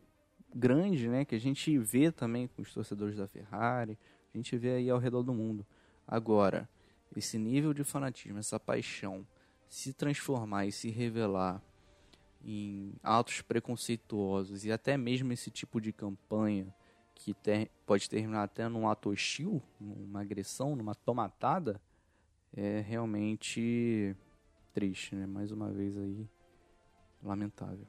grande, 0.55 1.09
né? 1.09 1.25
Que 1.25 1.35
a 1.35 1.41
gente 1.41 1.77
vê 1.79 2.13
também 2.13 2.47
com 2.47 2.63
os 2.63 2.73
torcedores 2.73 3.17
da 3.17 3.27
Ferrari, 3.27 3.99
a 4.33 4.37
gente 4.37 4.57
vê 4.57 4.75
aí 4.75 4.89
ao 4.89 4.99
redor 4.99 5.25
do 5.25 5.35
mundo. 5.35 5.67
Agora, 6.07 6.69
esse 7.17 7.39
nível 7.39 7.75
de 7.75 7.83
fanatismo, 7.83 8.39
essa 8.39 8.61
paixão, 8.61 9.27
se 9.69 9.93
transformar 9.93 10.67
e 10.67 10.71
se 10.71 10.91
revelar 10.91 11.61
em 12.45 12.95
atos 13.03 13.41
preconceituosos 13.43 14.65
e 14.65 14.73
até 14.73 14.97
mesmo 14.97 15.33
esse 15.33 15.51
tipo 15.51 15.81
de 15.81 15.93
campanha 15.93 16.67
que 17.15 17.35
ter- 17.35 17.71
pode 17.87 18.09
terminar 18.09 18.43
até 18.43 18.69
num 18.69 18.89
ato 18.89 19.11
hostil, 19.11 19.63
numa 19.81 20.21
agressão, 20.21 20.75
numa 20.75 20.95
tomatada, 20.95 21.81
é 22.55 22.81
realmente 22.81 24.17
triste, 24.75 25.15
né? 25.15 25.27
Mais 25.27 25.53
uma 25.53 25.71
vez 25.71 25.97
aí, 25.97 26.29
lamentável. 27.23 27.87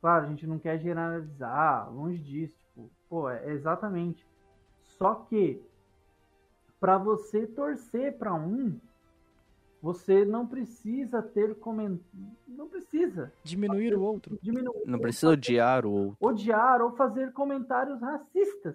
Claro, 0.00 0.26
a 0.26 0.28
gente 0.28 0.46
não 0.46 0.58
quer 0.58 0.78
generalizar, 0.78 1.90
longe 1.92 2.18
disso. 2.18 2.56
Tipo, 2.58 2.90
pô, 3.08 3.30
é 3.30 3.50
exatamente. 3.50 4.26
Só 4.98 5.14
que, 5.14 5.60
para 6.78 6.98
você 6.98 7.46
torcer 7.46 8.16
para 8.18 8.34
um, 8.34 8.78
você 9.86 10.24
não 10.24 10.44
precisa 10.44 11.22
ter 11.22 11.54
comentário. 11.60 12.00
Não 12.48 12.68
precisa. 12.68 13.32
Diminuir 13.44 13.94
o 13.94 14.02
outro. 14.02 14.36
Diminuir. 14.42 14.82
Não 14.84 14.98
precisa 14.98 15.30
odiar 15.30 15.86
o 15.86 15.92
outro. 15.92 16.16
Odiar 16.18 16.82
ou 16.82 16.90
fazer 16.96 17.32
comentários 17.32 18.00
racistas 18.00 18.74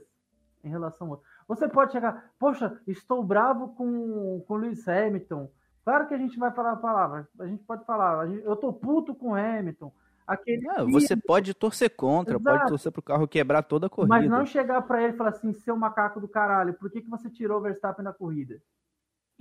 em 0.64 0.70
relação 0.70 1.08
ao 1.08 1.12
outro. 1.12 1.26
Você 1.50 1.68
pode 1.68 1.92
chegar, 1.92 2.32
poxa, 2.40 2.80
estou 2.88 3.22
bravo 3.22 3.76
com, 3.76 4.42
com 4.48 4.56
Lewis 4.56 4.88
Hamilton. 4.88 5.52
Claro 5.84 6.08
que 6.08 6.14
a 6.14 6.18
gente 6.18 6.40
vai 6.40 6.50
falar 6.54 6.72
a 6.72 6.78
palavra. 6.78 7.28
A 7.40 7.46
gente 7.46 7.62
pode 7.66 7.84
falar, 7.84 8.26
gente, 8.28 8.46
eu 8.46 8.56
tô 8.56 8.72
puto 8.72 9.14
com 9.14 9.36
Hamilton. 9.36 9.92
Aquele 10.26 10.62
não, 10.62 10.90
você 10.92 11.18
pode 11.18 11.54
torcer 11.54 11.94
contra, 11.94 12.38
Exato. 12.38 12.58
pode 12.58 12.70
torcer 12.70 12.90
pro 12.90 13.02
carro 13.02 13.28
quebrar 13.28 13.64
toda 13.64 13.88
a 13.88 13.90
corrida. 13.90 14.16
Mas 14.16 14.30
não 14.30 14.46
chegar 14.46 14.82
para 14.84 15.04
ele 15.04 15.14
e 15.14 15.18
falar 15.18 15.32
assim, 15.32 15.52
seu 15.52 15.76
macaco 15.76 16.22
do 16.22 16.28
caralho, 16.30 16.74
por 16.76 16.90
que, 16.90 17.02
que 17.02 17.10
você 17.10 17.30
tirou 17.30 17.58
o 17.58 17.62
Verstappen 17.62 18.06
da 18.06 18.14
corrida? 18.14 18.62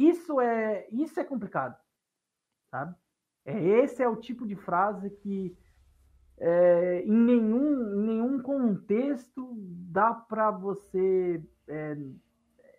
Isso 0.01 0.41
é, 0.41 0.89
isso 0.91 1.21
é 1.21 1.25
complicado, 1.25 1.77
sabe? 2.71 2.95
É, 3.45 3.63
esse 3.83 4.03
é 4.03 4.09
o 4.09 4.17
tipo 4.17 4.47
de 4.47 4.57
frase 4.57 5.11
que 5.11 5.55
é, 6.39 7.03
em, 7.03 7.13
nenhum, 7.13 8.01
em 8.01 8.07
nenhum 8.07 8.41
contexto 8.41 9.55
dá 9.93 10.15
para 10.15 10.51
você. 10.51 11.45
É, 11.69 11.99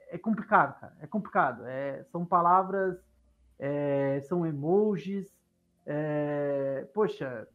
é, 0.10 0.18
complicado, 0.18 0.80
cara. 0.80 0.98
É 1.00 1.06
complicado. 1.06 1.64
É, 1.68 2.04
são 2.06 2.26
palavras, 2.26 3.00
é, 3.60 4.20
são 4.22 4.44
emojis. 4.44 5.32
É, 5.86 6.88
poxa, 6.92 7.48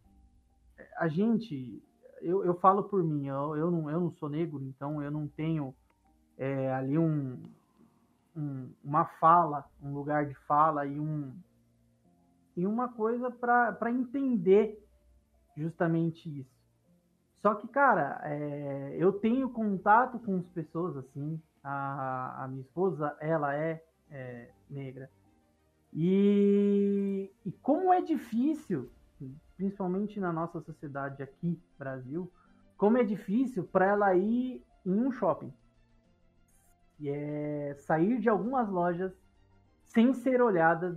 a 0.97 1.09
gente. 1.09 1.83
Eu, 2.23 2.45
eu 2.45 2.55
falo 2.55 2.85
por 2.85 3.03
mim, 3.03 3.27
eu, 3.27 3.57
eu, 3.57 3.71
não, 3.71 3.91
eu 3.91 4.01
não 4.01 4.11
sou 4.13 4.29
negro, 4.29 4.63
então 4.63 5.03
eu 5.03 5.11
não 5.11 5.27
tenho 5.27 5.75
é, 6.39 6.73
ali 6.73 6.97
um, 6.97 7.43
um, 8.37 8.71
uma 8.85 9.05
fala, 9.05 9.65
um 9.83 9.93
lugar 9.95 10.27
de 10.27 10.35
fala 10.47 10.87
e, 10.87 11.01
um, 11.01 11.33
e 12.57 12.67
uma 12.67 12.89
coisa 12.89 13.31
para 13.31 13.91
entender 13.91 14.85
justamente 15.57 16.41
isso. 16.41 16.55
Só 17.41 17.55
que, 17.55 17.67
cara, 17.69 18.21
é, 18.25 18.97
eu 18.99 19.13
tenho 19.13 19.49
contato 19.49 20.19
com 20.19 20.37
as 20.39 20.49
pessoas 20.49 20.97
assim. 20.97 21.41
A, 21.63 22.45
a 22.45 22.49
minha 22.49 22.63
esposa, 22.63 23.17
ela 23.21 23.55
é, 23.55 23.83
é 24.11 24.51
negra. 24.69 25.11
E, 25.93 27.31
e 27.45 27.53
como 27.63 27.93
é 27.93 28.01
difícil, 28.01 28.91
principalmente 29.57 30.21
na 30.21 30.33
nossa 30.33 30.61
sociedade 30.61 31.23
aqui, 31.23 31.61
Brasil, 31.79 32.31
como 32.77 32.99
é 32.99 33.03
difícil 33.03 33.65
para 33.65 33.87
ela 33.87 34.15
ir 34.15 34.63
em 34.85 35.01
um 35.01 35.11
shopping 35.11 35.53
e 36.99 37.09
é 37.09 37.75
sair 37.81 38.19
de 38.19 38.29
algumas 38.29 38.69
lojas 38.69 39.13
sem 39.85 40.13
ser 40.15 40.41
olhada 40.41 40.97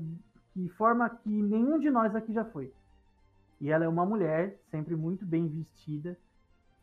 de 0.56 0.70
forma 0.70 1.10
que 1.10 1.30
nenhum 1.30 1.80
de 1.80 1.90
nós 1.90 2.16
aqui 2.16 2.34
já 2.34 2.44
foi. 2.46 2.72
E 3.62 3.70
ela 3.70 3.86
é 3.86 3.88
uma 3.88 4.06
mulher, 4.06 4.58
sempre 4.72 4.96
muito 4.96 5.26
bem 5.26 5.48
vestida 5.48 6.18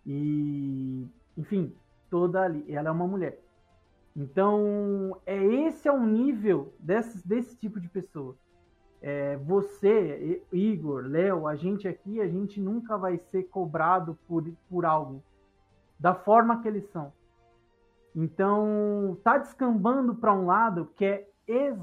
e, 0.04 1.06
enfim, 1.36 1.74
toda 2.10 2.42
ali. 2.42 2.64
Ela 2.72 2.88
é 2.88 2.92
uma 2.92 3.06
mulher. 3.06 3.40
Então, 4.14 5.18
é 5.26 5.36
esse 5.36 5.88
é 5.88 5.92
o 5.92 6.06
nível 6.06 6.72
desse, 6.78 7.26
desse 7.26 7.56
tipo 7.56 7.80
de 7.80 7.88
pessoa. 7.88 8.36
É, 9.02 9.36
você, 9.36 10.42
Igor, 10.52 11.04
Léo, 11.06 11.46
a 11.46 11.54
gente 11.54 11.86
aqui, 11.86 12.20
a 12.20 12.26
gente 12.26 12.60
nunca 12.60 12.96
vai 12.96 13.18
ser 13.30 13.44
cobrado 13.44 14.18
por, 14.26 14.44
por 14.68 14.86
algo 14.86 15.22
da 15.98 16.14
forma 16.14 16.62
que 16.62 16.68
eles 16.68 16.88
são. 16.90 17.12
Então, 18.16 19.18
tá 19.22 19.36
descambando 19.36 20.14
para 20.14 20.32
um 20.32 20.46
lado 20.46 20.90
que 20.96 21.04
é, 21.04 21.28
ex, 21.46 21.78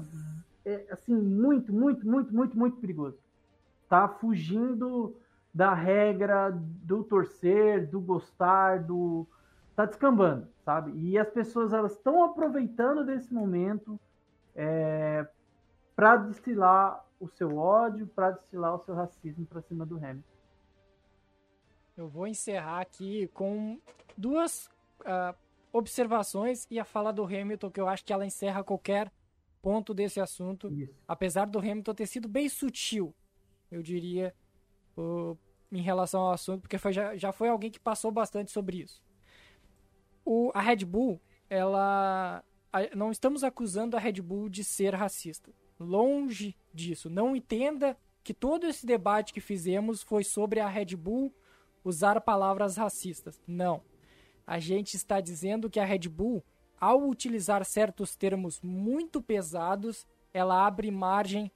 é, 0.64 0.84
assim 0.90 1.14
muito, 1.14 1.72
muito, 1.72 2.04
muito, 2.04 2.34
muito, 2.34 2.58
muito 2.58 2.76
perigoso. 2.78 3.16
Tá 3.88 4.08
fugindo 4.08 5.16
da 5.54 5.72
regra 5.72 6.50
do 6.50 7.04
torcer, 7.04 7.88
do 7.88 8.00
gostar, 8.00 8.82
do 8.82 9.24
tá 9.76 9.84
descambando, 9.84 10.48
sabe? 10.64 10.90
E 10.96 11.16
as 11.16 11.30
pessoas 11.30 11.72
elas 11.72 11.92
estão 11.92 12.24
aproveitando 12.24 13.04
desse 13.04 13.32
momento 13.32 13.98
é, 14.56 15.24
para 15.94 16.16
destilar 16.16 17.04
o 17.20 17.28
seu 17.28 17.56
ódio, 17.56 18.08
para 18.08 18.32
destilar 18.32 18.74
o 18.74 18.80
seu 18.80 18.94
racismo 18.96 19.46
para 19.46 19.62
cima 19.62 19.86
do 19.86 19.96
Hamilton. 19.96 20.34
Eu 21.96 22.08
vou 22.08 22.26
encerrar 22.26 22.80
aqui 22.80 23.28
com 23.28 23.78
duas 24.16 24.66
uh, 25.02 25.43
observações 25.74 26.68
e 26.70 26.78
a 26.78 26.84
fala 26.84 27.12
do 27.12 27.24
Hamilton, 27.24 27.68
que 27.68 27.80
eu 27.80 27.88
acho 27.88 28.04
que 28.04 28.12
ela 28.12 28.24
encerra 28.24 28.62
qualquer 28.62 29.12
ponto 29.60 29.92
desse 29.92 30.20
assunto. 30.20 30.72
Isso. 30.72 30.94
Apesar 31.06 31.46
do 31.46 31.58
Hamilton 31.58 31.94
ter 31.94 32.06
sido 32.06 32.28
bem 32.28 32.48
sutil, 32.48 33.12
eu 33.72 33.82
diria, 33.82 34.32
uh, 34.96 35.36
em 35.72 35.82
relação 35.82 36.20
ao 36.20 36.32
assunto, 36.32 36.60
porque 36.60 36.78
foi, 36.78 36.92
já, 36.92 37.16
já 37.16 37.32
foi 37.32 37.48
alguém 37.48 37.72
que 37.72 37.80
passou 37.80 38.12
bastante 38.12 38.52
sobre 38.52 38.82
isso. 38.82 39.02
O, 40.24 40.52
a 40.54 40.60
Red 40.60 40.84
Bull, 40.84 41.20
ela. 41.50 42.44
A, 42.72 42.96
não 42.96 43.10
estamos 43.10 43.42
acusando 43.42 43.96
a 43.96 44.00
Red 44.00 44.22
Bull 44.22 44.48
de 44.48 44.62
ser 44.62 44.94
racista. 44.94 45.52
Longe 45.78 46.56
disso. 46.72 47.10
Não 47.10 47.34
entenda 47.34 47.98
que 48.22 48.32
todo 48.32 48.66
esse 48.66 48.86
debate 48.86 49.34
que 49.34 49.40
fizemos 49.40 50.02
foi 50.04 50.22
sobre 50.22 50.60
a 50.60 50.68
Red 50.68 50.96
Bull 50.96 51.34
usar 51.82 52.20
palavras 52.20 52.76
racistas. 52.76 53.42
Não 53.46 53.82
a 54.46 54.58
gente 54.58 54.94
está 54.94 55.20
dizendo 55.20 55.70
que 55.70 55.80
a 55.80 55.84
Red 55.84 56.08
Bull, 56.08 56.42
ao 56.80 57.08
utilizar 57.08 57.64
certos 57.64 58.16
termos 58.16 58.60
muito 58.60 59.22
pesados, 59.22 60.06
ela 60.32 60.66
abre 60.66 60.90
margem 60.90 61.50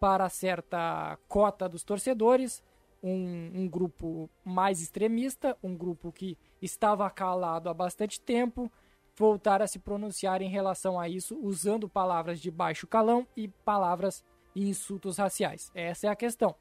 para 0.00 0.28
certa 0.28 1.18
cota 1.28 1.68
dos 1.68 1.84
torcedores, 1.84 2.62
um, 3.02 3.52
um, 3.54 3.68
grupo 3.68 4.30
mais 4.44 4.80
extremista, 4.80 5.56
um 5.62 5.76
grupo 5.76 6.10
que 6.10 6.38
estava 6.60 7.08
calado 7.10 7.68
há 7.68 7.74
bastante 7.74 8.20
tempo, 8.20 8.70
voltar 9.16 9.62
a 9.62 9.66
se 9.66 9.78
pronunciar 9.78 10.42
em 10.42 10.48
relação 10.48 10.98
a 10.98 11.08
isso, 11.08 11.38
usando 11.40 11.88
palavras 11.88 12.40
de 12.40 12.50
baixo 12.50 12.86
calão 12.86 13.26
e 13.36 13.48
palavras 13.48 14.24
e 14.54 14.68
insultos 14.68 15.18
raciais. 15.18 15.70
Essa 15.74 16.06
é 16.06 16.10
a 16.10 16.16
questão. 16.16 16.54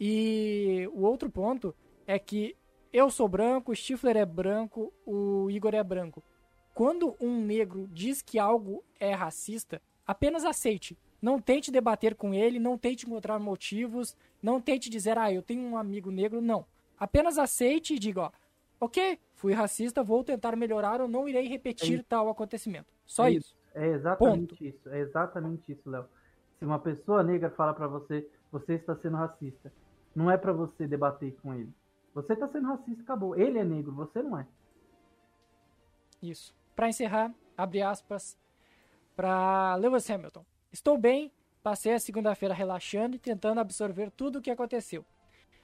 E 0.00 0.88
o 0.92 1.02
outro 1.02 1.30
ponto 1.30 1.74
é 2.06 2.18
que 2.18 2.56
eu 2.92 3.10
sou 3.10 3.28
branco, 3.28 3.72
o 3.72 3.76
Stifler 3.76 4.16
é 4.16 4.24
branco, 4.24 4.92
o 5.06 5.50
Igor 5.50 5.74
é 5.74 5.82
branco. 5.82 6.22
Quando 6.74 7.16
um 7.20 7.40
negro 7.44 7.88
diz 7.92 8.22
que 8.22 8.38
algo 8.38 8.84
é 8.98 9.12
racista, 9.12 9.82
apenas 10.06 10.44
aceite. 10.44 10.96
Não 11.20 11.40
tente 11.40 11.72
debater 11.72 12.14
com 12.14 12.32
ele, 12.32 12.60
não 12.60 12.78
tente 12.78 13.04
encontrar 13.04 13.38
motivos, 13.40 14.16
não 14.40 14.60
tente 14.60 14.88
dizer, 14.88 15.18
ah, 15.18 15.32
eu 15.32 15.42
tenho 15.42 15.62
um 15.62 15.76
amigo 15.76 16.10
negro, 16.10 16.40
não. 16.40 16.64
Apenas 16.98 17.38
aceite 17.38 17.94
e 17.94 17.98
diga, 17.98 18.20
ó, 18.22 18.30
ok, 18.80 19.18
fui 19.34 19.52
racista, 19.52 20.02
vou 20.02 20.22
tentar 20.22 20.54
melhorar 20.56 21.00
ou 21.00 21.08
não 21.08 21.28
irei 21.28 21.48
repetir 21.48 22.00
é 22.00 22.02
tal 22.02 22.28
acontecimento. 22.28 22.92
Só 23.04 23.26
é 23.26 23.32
isso. 23.32 23.56
É 23.74 23.88
exatamente 23.88 24.54
Ponto. 24.54 24.64
isso, 24.64 24.88
é 24.88 25.00
exatamente 25.00 25.72
isso, 25.72 25.90
Léo. 25.90 26.04
Se 26.58 26.64
uma 26.64 26.78
pessoa 26.78 27.22
negra 27.22 27.50
fala 27.50 27.74
para 27.74 27.86
você, 27.86 28.28
você 28.50 28.74
está 28.74 28.96
sendo 28.96 29.16
racista, 29.16 29.72
não 30.14 30.30
é 30.30 30.36
para 30.36 30.52
você 30.52 30.86
debater 30.86 31.36
com 31.42 31.54
ele. 31.54 31.72
Você 32.22 32.32
está 32.32 32.48
sendo 32.48 32.66
racista, 32.66 33.02
acabou. 33.02 33.36
Ele 33.36 33.58
é 33.58 33.64
negro, 33.64 33.92
você 33.92 34.22
não 34.22 34.38
é. 34.38 34.46
Isso. 36.20 36.54
Para 36.74 36.88
encerrar, 36.88 37.32
abre 37.56 37.80
aspas 37.80 38.36
para 39.14 39.76
Lewis 39.76 40.08
Hamilton. 40.10 40.44
Estou 40.72 40.98
bem, 40.98 41.32
passei 41.62 41.92
a 41.94 41.98
segunda-feira 42.00 42.54
relaxando 42.54 43.16
e 43.16 43.18
tentando 43.18 43.60
absorver 43.60 44.10
tudo 44.10 44.38
o 44.38 44.42
que 44.42 44.50
aconteceu. 44.50 45.04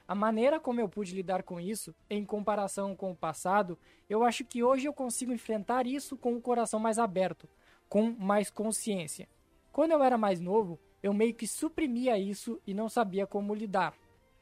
A 0.07 0.15
maneira 0.15 0.59
como 0.59 0.79
eu 0.79 0.87
pude 0.87 1.15
lidar 1.15 1.43
com 1.43 1.59
isso, 1.59 1.93
em 2.09 2.23
comparação 2.23 2.95
com 2.95 3.11
o 3.11 3.15
passado, 3.15 3.77
eu 4.09 4.23
acho 4.23 4.45
que 4.45 4.63
hoje 4.63 4.87
eu 4.87 4.93
consigo 4.93 5.33
enfrentar 5.33 5.85
isso 5.87 6.15
com 6.15 6.35
o 6.35 6.41
coração 6.41 6.79
mais 6.79 6.99
aberto, 6.99 7.49
com 7.89 8.11
mais 8.11 8.49
consciência. 8.49 9.27
Quando 9.71 9.91
eu 9.91 10.03
era 10.03 10.17
mais 10.17 10.39
novo, 10.39 10.79
eu 11.01 11.13
meio 11.13 11.33
que 11.33 11.47
suprimia 11.47 12.17
isso 12.17 12.61
e 12.65 12.73
não 12.73 12.87
sabia 12.87 13.27
como 13.27 13.53
lidar 13.53 13.93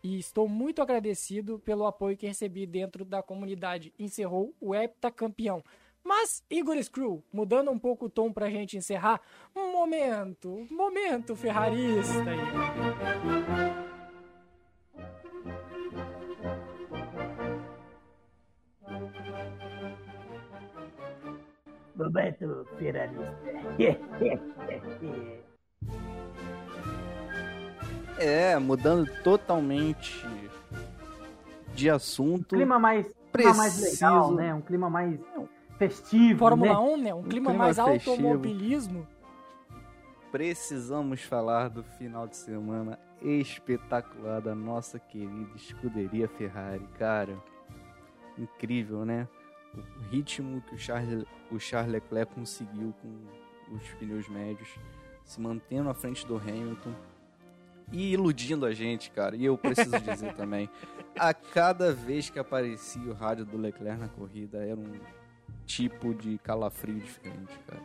e 0.03 0.19
estou 0.19 0.47
muito 0.49 0.81
agradecido 0.81 1.57
pelo 1.59 1.87
apoio 1.87 2.17
que 2.17 2.27
recebi 2.27 2.67
dentro 2.67 3.05
da 3.05 3.23
comunidade. 3.23 3.93
Encerrou 3.97 4.53
o 4.59 4.75
heptacampeão. 4.75 5.63
Mas, 6.03 6.43
Igor 6.49 6.75
Screw, 6.83 7.23
mudando 7.31 7.71
um 7.71 7.79
pouco 7.79 8.07
o 8.07 8.09
tom 8.09 8.33
pra 8.33 8.49
gente 8.49 8.75
encerrar, 8.75 9.21
um 9.55 9.71
momento, 9.71 10.67
momento 10.69 11.33
ferrarista. 11.33 12.25
Momento 21.95 22.67
ferrarista. 22.77 23.33
É, 28.17 28.57
mudando 28.57 29.09
totalmente 29.23 30.25
de 31.73 31.89
assunto. 31.89 32.55
Um 32.55 32.57
clima 32.57 32.79
mais, 32.79 33.11
clima 33.31 33.53
mais 33.53 33.79
legal, 33.81 34.31
né? 34.31 34.53
Um 34.53 34.61
clima 34.61 34.89
mais 34.89 35.19
festivo, 35.77 36.39
Fórmula 36.39 36.73
né? 36.73 36.79
1, 36.79 36.97
né? 36.97 37.13
Um 37.13 37.23
clima, 37.23 37.49
clima 37.49 37.53
mais 37.53 37.77
festivo. 37.77 38.11
automobilismo. 38.11 39.07
Precisamos 40.31 41.21
falar 41.21 41.69
do 41.69 41.83
final 41.83 42.27
de 42.27 42.35
semana 42.35 42.97
espetacular 43.21 44.41
da 44.41 44.55
nossa 44.55 44.99
querida 44.99 45.55
escuderia 45.55 46.27
Ferrari, 46.27 46.87
cara. 46.97 47.37
Incrível, 48.37 49.05
né? 49.05 49.27
O 49.75 50.09
ritmo 50.09 50.61
que 50.61 50.75
o 50.75 50.77
Charles, 50.77 51.25
o 51.51 51.59
Charles 51.59 51.91
Leclerc 51.91 52.33
conseguiu 52.33 52.93
com 53.01 53.75
os 53.75 53.87
pneus 53.93 54.27
médios, 54.27 54.69
se 55.23 55.39
mantendo 55.39 55.89
à 55.89 55.93
frente 55.93 56.25
do 56.25 56.37
Hamilton 56.37 56.93
e 57.91 58.13
iludindo 58.13 58.65
a 58.65 58.73
gente, 58.73 59.11
cara. 59.11 59.35
E 59.35 59.45
eu 59.45 59.57
preciso 59.57 59.99
dizer 59.99 60.33
também, 60.35 60.69
a 61.17 61.33
cada 61.33 61.93
vez 61.93 62.29
que 62.29 62.39
aparecia 62.39 63.09
o 63.11 63.13
rádio 63.13 63.45
do 63.45 63.57
Leclerc 63.57 63.99
na 63.99 64.07
corrida, 64.07 64.57
era 64.59 64.79
um 64.79 64.93
tipo 65.65 66.13
de 66.13 66.37
calafrio 66.39 66.95
diferente, 66.99 67.57
cara. 67.67 67.81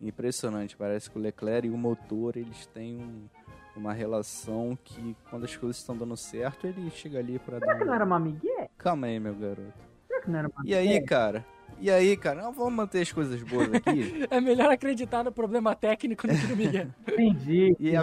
Impressionante, 0.00 0.76
parece 0.76 1.10
que 1.10 1.18
o 1.18 1.20
Leclerc 1.20 1.66
e 1.66 1.70
o 1.70 1.76
motor, 1.76 2.36
eles 2.36 2.66
têm 2.66 2.96
um- 2.96 3.28
uma 3.76 3.92
relação 3.92 4.76
que 4.82 5.14
quando 5.28 5.44
as 5.44 5.54
coisas 5.56 5.76
estão 5.76 5.96
dando 5.96 6.16
certo, 6.16 6.66
ele 6.66 6.90
chega 6.90 7.18
ali 7.18 7.38
pra 7.38 7.58
Será 7.58 7.72
dar 7.74 7.78
que 7.78 7.84
não 7.84 7.94
era 7.94 8.04
um... 8.04 8.06
uma 8.08 8.18
Miguel? 8.18 8.70
Calma 8.78 9.06
aí, 9.08 9.20
meu 9.20 9.34
garoto. 9.34 9.72
Será 10.08 10.20
que 10.22 10.30
não 10.30 10.38
era 10.38 10.48
uma 10.48 10.62
E 10.64 10.74
aí, 10.74 11.00
cara? 11.04 11.44
E 11.78 11.90
aí, 11.90 12.16
cara? 12.16 12.42
Não, 12.42 12.52
vamos 12.52 12.72
manter 12.74 13.00
as 13.02 13.12
coisas 13.12 13.42
boas 13.42 13.72
aqui. 13.74 14.26
É 14.30 14.40
melhor 14.40 14.70
acreditar 14.70 15.22
no 15.22 15.30
problema 15.32 15.74
técnico 15.74 16.26
do 16.26 16.34
que 16.34 16.46
no 16.46 16.56
Miguel. 16.56 16.88
Entendi. 17.06 17.76
E 17.78 17.94
a, 17.96 18.02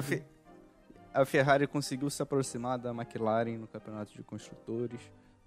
a 1.18 1.26
Ferrari 1.26 1.66
conseguiu 1.66 2.12
se 2.12 2.22
aproximar 2.22 2.78
da 2.78 2.92
McLaren 2.92 3.58
no 3.58 3.68
campeonato 3.68 4.14
de 4.14 4.22
construtores. 4.22 5.02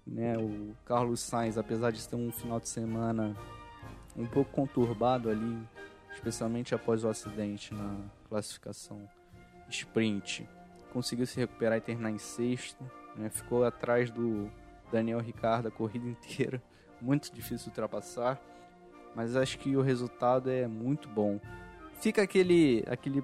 Né? 0.05 0.37
O 0.37 0.75
Carlos 0.83 1.21
Sainz, 1.21 1.57
apesar 1.57 1.91
de 1.91 2.05
ter 2.05 2.17
um 2.17 2.29
final 2.29 2.59
de 2.59 2.67
semana 2.67 3.33
um 4.17 4.25
pouco 4.25 4.51
conturbado 4.51 5.29
ali, 5.29 5.65
especialmente 6.13 6.75
após 6.75 7.05
o 7.05 7.07
acidente 7.07 7.73
na 7.73 7.95
classificação 8.27 9.09
sprint, 9.69 10.45
conseguiu 10.91 11.25
se 11.25 11.39
recuperar 11.39 11.77
e 11.77 11.81
terminar 11.81 12.11
em 12.11 12.17
sexto. 12.17 12.83
Né? 13.15 13.29
Ficou 13.29 13.63
atrás 13.63 14.11
do 14.11 14.51
Daniel 14.91 15.19
Ricciardo 15.19 15.69
a 15.69 15.71
corrida 15.71 16.05
inteira. 16.05 16.61
Muito 16.99 17.33
difícil 17.33 17.69
ultrapassar. 17.69 18.41
Mas 19.15 19.37
acho 19.37 19.57
que 19.57 19.77
o 19.77 19.81
resultado 19.81 20.49
é 20.49 20.67
muito 20.67 21.09
bom. 21.09 21.39
Fica 21.93 22.21
aquele, 22.21 22.83
aquele 22.87 23.21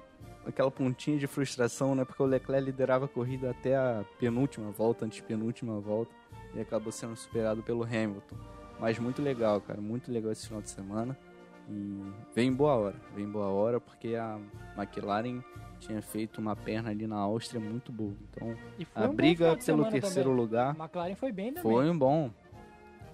aquela 0.48 0.70
pontinha 0.70 1.18
de 1.18 1.26
frustração, 1.26 1.94
né? 1.94 2.04
Porque 2.04 2.22
o 2.22 2.26
Leclerc 2.26 2.64
liderava 2.64 3.04
a 3.04 3.08
corrida 3.08 3.50
até 3.50 3.76
a 3.76 4.04
penúltima 4.18 4.70
volta, 4.70 5.04
antepenúltima 5.04 5.78
volta, 5.78 6.12
e 6.54 6.60
acabou 6.60 6.90
sendo 6.90 7.14
superado 7.16 7.62
pelo 7.62 7.84
Hamilton. 7.84 8.36
Mas 8.80 8.98
muito 8.98 9.20
legal, 9.20 9.60
cara, 9.60 9.80
muito 9.80 10.10
legal 10.10 10.32
esse 10.32 10.46
final 10.46 10.62
de 10.62 10.70
semana. 10.70 11.16
E 11.68 12.02
vem 12.34 12.48
em 12.48 12.52
boa 12.52 12.74
hora, 12.74 12.96
vem 13.14 13.26
em 13.26 13.30
boa 13.30 13.48
hora, 13.48 13.78
porque 13.78 14.14
a 14.14 14.38
McLaren 14.76 15.42
tinha 15.78 16.00
feito 16.00 16.40
uma 16.40 16.56
perna 16.56 16.90
ali 16.90 17.06
na 17.06 17.16
Áustria 17.16 17.60
muito 17.60 17.92
boa. 17.92 18.14
Então, 18.30 18.56
a 18.94 19.04
um 19.04 19.14
briga 19.14 19.56
pelo 19.56 19.84
terceiro 19.90 20.30
também. 20.30 20.44
lugar 20.44 20.74
A 20.78 20.84
McLaren 20.84 21.14
foi 21.14 21.30
bem 21.30 21.52
também. 21.52 21.62
foi 21.62 21.90
um 21.90 21.98
bom. 21.98 22.30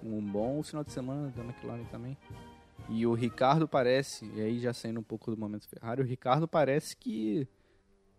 Um 0.01 0.21
bom 0.21 0.63
final 0.63 0.83
de 0.83 0.91
semana 0.91 1.33
da 1.35 1.43
McLaren 1.43 1.83
também. 1.85 2.17
E 2.89 3.05
o 3.07 3.13
Ricardo 3.13 3.67
parece, 3.67 4.25
e 4.35 4.41
aí 4.41 4.59
já 4.59 4.73
saindo 4.73 4.99
um 4.99 5.03
pouco 5.03 5.31
do 5.31 5.37
momento 5.37 5.67
Ferrari, 5.67 6.01
o 6.01 6.05
Ricardo 6.05 6.47
parece 6.47 6.95
que 6.95 7.47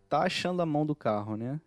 tá 0.08 0.22
achando 0.22 0.60
a 0.60 0.66
mão 0.66 0.84
do 0.84 0.94
carro, 0.94 1.36
né? 1.36 1.60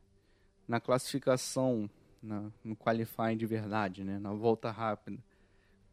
Na 0.68 0.80
classificação, 0.80 1.90
na, 2.22 2.52
no 2.64 2.76
qualifying 2.76 3.38
de 3.38 3.46
verdade, 3.46 4.04
né? 4.04 4.20
Na 4.20 4.34
volta 4.34 4.70
rápida. 4.70 5.18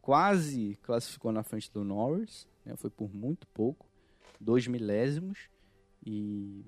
Quase 0.02 0.76
classificou 0.82 1.32
na 1.32 1.42
frente 1.42 1.72
do 1.72 1.84
Norris, 1.84 2.46
né? 2.64 2.76
Foi 2.76 2.90
por 2.90 3.14
muito 3.14 3.46
pouco, 3.48 3.86
dois 4.40 4.66
milésimos. 4.66 5.48
E 6.04 6.64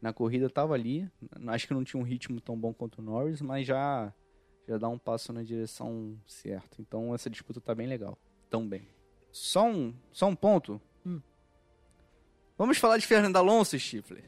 na 0.00 0.12
corrida 0.12 0.48
tava 0.50 0.74
ali. 0.74 1.10
Acho 1.46 1.66
que 1.66 1.74
não 1.74 1.84
tinha 1.84 2.00
um 2.00 2.04
ritmo 2.04 2.40
tão 2.40 2.58
bom 2.58 2.72
quanto 2.72 2.98
o 2.98 3.02
Norris, 3.02 3.40
mas 3.40 3.66
já 3.66 4.12
já 4.66 4.78
dá 4.78 4.88
um 4.88 4.98
passo 4.98 5.32
na 5.32 5.42
direção 5.42 6.18
certa. 6.26 6.80
Então 6.80 7.14
essa 7.14 7.28
disputa 7.28 7.60
tá 7.60 7.74
bem 7.74 7.86
legal. 7.86 8.18
Tão 8.48 8.66
bem. 8.66 8.88
Só 9.36 9.66
um, 9.66 9.92
só 10.12 10.28
um 10.28 10.34
ponto. 10.36 10.80
Hum. 11.04 11.20
Vamos 12.56 12.78
falar 12.78 12.98
de 12.98 13.06
Fernando 13.06 13.36
Alonso, 13.36 13.76
Stifler. 13.76 14.22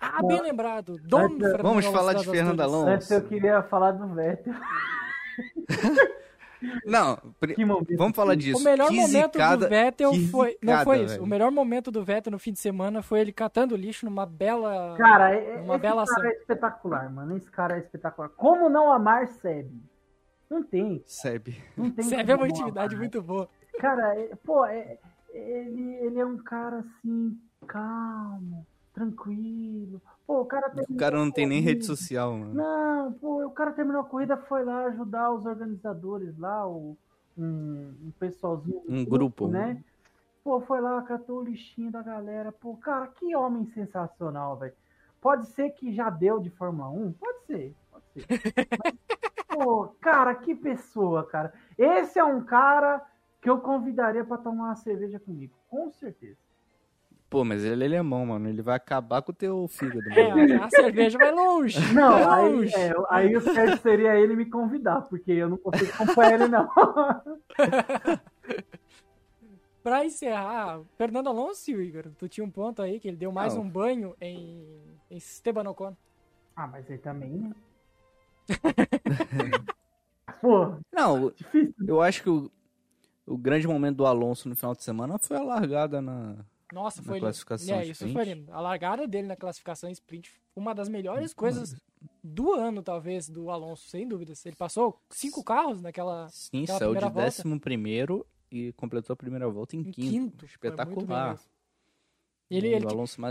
Ah, 0.00 0.20
bem 0.26 0.42
lembrado. 0.42 0.98
Dom 1.04 1.20
Antes- 1.20 1.36
Fernando 1.38 1.62
Vamos 1.62 1.84
Alonso 1.84 1.92
falar 1.98 2.12
de 2.14 2.24
Fernando. 2.28 2.60
Alonso. 2.60 2.88
Antes 2.90 3.10
eu 3.12 3.22
queria 3.22 3.62
falar 3.62 3.92
do 3.92 4.08
Vettel. 4.12 4.52
Não, 6.84 7.16
vamos 7.96 8.14
falar 8.14 8.34
disso. 8.34 8.60
O 8.60 8.62
melhor 8.64 8.88
Que 8.88 8.96
momento 8.96 9.32
zicada- 9.32 9.64
do 9.66 9.70
Vettel 9.70 10.12
foi. 10.30 10.58
Não 10.62 10.72
zicada, 10.74 10.84
foi 10.84 10.98
isso. 10.98 11.08
velho. 11.14 11.22
O 11.22 11.26
melhor 11.26 11.50
momento 11.50 11.90
do 11.90 12.04
Vettel 12.04 12.30
no 12.32 12.38
fim 12.38 12.52
de 12.52 12.58
semana 12.58 13.02
foi 13.02 13.20
ele 13.20 13.32
catando 13.32 13.74
lixo 13.76 14.04
numa 14.04 14.26
bela. 14.26 14.94
Cara, 14.98 15.32
é- 15.34 15.56
Uma 15.60 15.74
esse 15.76 15.82
bela 15.82 16.04
cara 16.04 16.18
ação. 16.18 16.24
é 16.24 16.32
espetacular, 16.34 17.10
mano. 17.10 17.36
Esse 17.36 17.50
cara 17.50 17.76
é 17.76 17.78
espetacular. 17.78 18.28
Como 18.30 18.68
não 18.68 18.92
amar 18.92 19.26
Seb? 19.28 19.70
Não 20.50 20.62
tem. 20.62 21.02
Sebe. 21.06 21.62
Não 21.76 21.90
tem 21.90 22.04
vê 22.06 22.16
como 22.16 22.32
uma 22.32 22.36
não 22.38 22.46
intimidade 22.48 22.94
amar. 22.94 22.98
muito 23.00 23.22
boa. 23.22 23.48
Cara, 23.80 24.14
é- 24.20 24.36
pô, 24.44 24.64
é- 24.66 24.98
ele, 25.32 25.94
ele 25.96 26.18
é 26.20 26.26
um 26.26 26.36
cara 26.38 26.80
assim, 26.80 27.40
calmo, 27.66 28.66
tranquilo. 28.92 30.02
Pô, 30.26 30.42
o 30.42 30.44
cara 30.44 30.72
O 30.88 30.96
cara 30.96 31.16
não 31.16 31.30
tem 31.30 31.46
nem 31.46 31.60
rede 31.62 31.84
social, 31.84 32.32
mano. 32.36 32.54
Não, 32.54 33.12
pô, 33.14 33.46
o 33.46 33.50
cara 33.50 33.72
terminou 33.72 34.02
a 34.02 34.04
corrida, 34.04 34.36
foi 34.36 34.64
lá 34.64 34.84
ajudar 34.86 35.32
os 35.32 35.46
organizadores 35.46 36.36
lá, 36.38 36.66
o, 36.68 36.96
um, 37.36 37.94
um 38.02 38.12
pessoalzinho. 38.18 38.82
Um 38.88 39.04
grupo. 39.04 39.48
né? 39.48 39.82
Pô, 40.44 40.60
foi 40.60 40.80
lá, 40.80 41.00
catou 41.02 41.38
o 41.38 41.44
lixinho 41.44 41.90
da 41.90 42.02
galera. 42.02 42.50
Pô, 42.52 42.76
cara, 42.76 43.06
que 43.08 43.34
homem 43.34 43.66
sensacional, 43.66 44.56
velho. 44.56 44.74
Pode 45.20 45.46
ser 45.48 45.70
que 45.70 45.92
já 45.92 46.08
deu 46.08 46.40
de 46.40 46.48
Fórmula 46.50 46.88
1? 46.90 47.12
Pode 47.12 47.44
ser, 47.46 47.76
pode 47.90 48.04
ser. 48.12 48.26
Mas, 48.84 48.94
pô, 49.48 49.88
cara, 50.00 50.34
que 50.34 50.54
pessoa, 50.54 51.24
cara. 51.26 51.52
Esse 51.76 52.18
é 52.18 52.24
um 52.24 52.42
cara 52.42 53.04
que 53.40 53.48
eu 53.48 53.58
convidaria 53.60 54.24
pra 54.24 54.36
tomar 54.38 54.64
uma 54.66 54.76
cerveja 54.76 55.18
comigo, 55.18 55.54
com 55.68 55.90
certeza. 55.90 56.36
Pô, 57.28 57.44
mas 57.44 57.64
ele 57.64 57.84
é 57.84 57.86
alemão, 57.86 58.26
mano. 58.26 58.48
Ele 58.48 58.60
vai 58.60 58.74
acabar 58.74 59.22
com 59.22 59.30
o 59.30 59.34
teu 59.34 59.68
fígado, 59.68 60.02
mano. 60.10 60.52
É, 60.52 60.56
a 60.56 60.68
cerveja 60.68 61.16
vai 61.16 61.30
longe. 61.30 61.78
Não, 61.94 62.10
vai 62.10 62.44
aí, 62.44 62.52
longe. 62.52 62.74
é, 62.74 62.92
aí 63.08 63.36
o 63.36 63.40
certo 63.40 63.80
seria 63.82 64.16
ele 64.18 64.34
me 64.34 64.46
convidar, 64.46 65.02
porque 65.02 65.30
eu 65.30 65.48
não 65.48 65.56
consigo 65.56 65.92
acompanhar 65.92 66.34
ele, 66.34 66.48
não. 66.48 66.68
Pra 69.82 70.04
encerrar, 70.04 70.80
Fernando 70.98 71.28
Alonso, 71.28 71.70
Igor, 71.70 72.04
tu 72.18 72.28
tinha 72.28 72.44
um 72.44 72.50
ponto 72.50 72.82
aí 72.82 73.00
que 73.00 73.08
ele 73.08 73.16
deu 73.16 73.32
mais 73.32 73.54
Não. 73.54 73.62
um 73.62 73.68
banho 73.68 74.14
em, 74.20 74.66
em 75.10 75.16
Esteban 75.16 75.70
Ocon. 75.70 75.96
Ah, 76.54 76.66
mas 76.66 76.88
ele 76.90 76.98
também, 76.98 77.30
né? 77.30 77.50
Pô, 80.42 80.74
Não, 80.92 81.30
difícil. 81.30 81.74
eu 81.86 82.02
acho 82.02 82.22
que 82.22 82.28
o, 82.28 82.50
o 83.32 83.38
grande 83.38 83.66
momento 83.68 83.96
do 83.98 84.06
Alonso 84.06 84.48
no 84.48 84.56
final 84.56 84.74
de 84.74 84.82
semana 84.82 85.18
foi 85.18 85.36
a 85.36 85.42
largada 85.42 86.00
na, 86.02 86.36
Nossa, 86.72 87.00
na 87.00 87.06
foi 87.08 87.20
classificação 87.20 87.74
É, 87.76 87.82
isso 87.82 88.04
sprint. 88.04 88.12
foi 88.12 88.24
lindo. 88.24 88.52
A 88.52 88.60
largada 88.60 89.06
dele 89.06 89.26
na 89.28 89.36
classificação 89.36 89.90
sprint 89.90 90.32
uma 90.56 90.74
das 90.74 90.88
melhores 90.88 91.32
coisas 91.32 91.76
do 92.22 92.52
ano, 92.52 92.82
talvez, 92.82 93.28
do 93.28 93.50
Alonso, 93.50 93.88
sem 93.88 94.06
dúvidas. 94.06 94.44
Ele 94.44 94.56
passou 94.56 95.00
cinco 95.10 95.42
carros 95.44 95.80
naquela. 95.80 96.28
Sim, 96.28 96.64
Aquela 96.64 96.78
saiu 96.78 96.94
de 96.94 97.00
volta. 97.00 97.20
décimo 97.20 97.58
primeiro 97.60 98.26
e 98.50 98.72
completou 98.72 99.14
a 99.14 99.16
primeira 99.16 99.48
volta 99.48 99.76
em, 99.76 99.80
Em 99.80 99.84
quinto. 99.84 100.10
quinto. 100.10 100.44
Espetacular. 100.44 101.38
Ele, 102.50 102.66
ele 102.66 102.84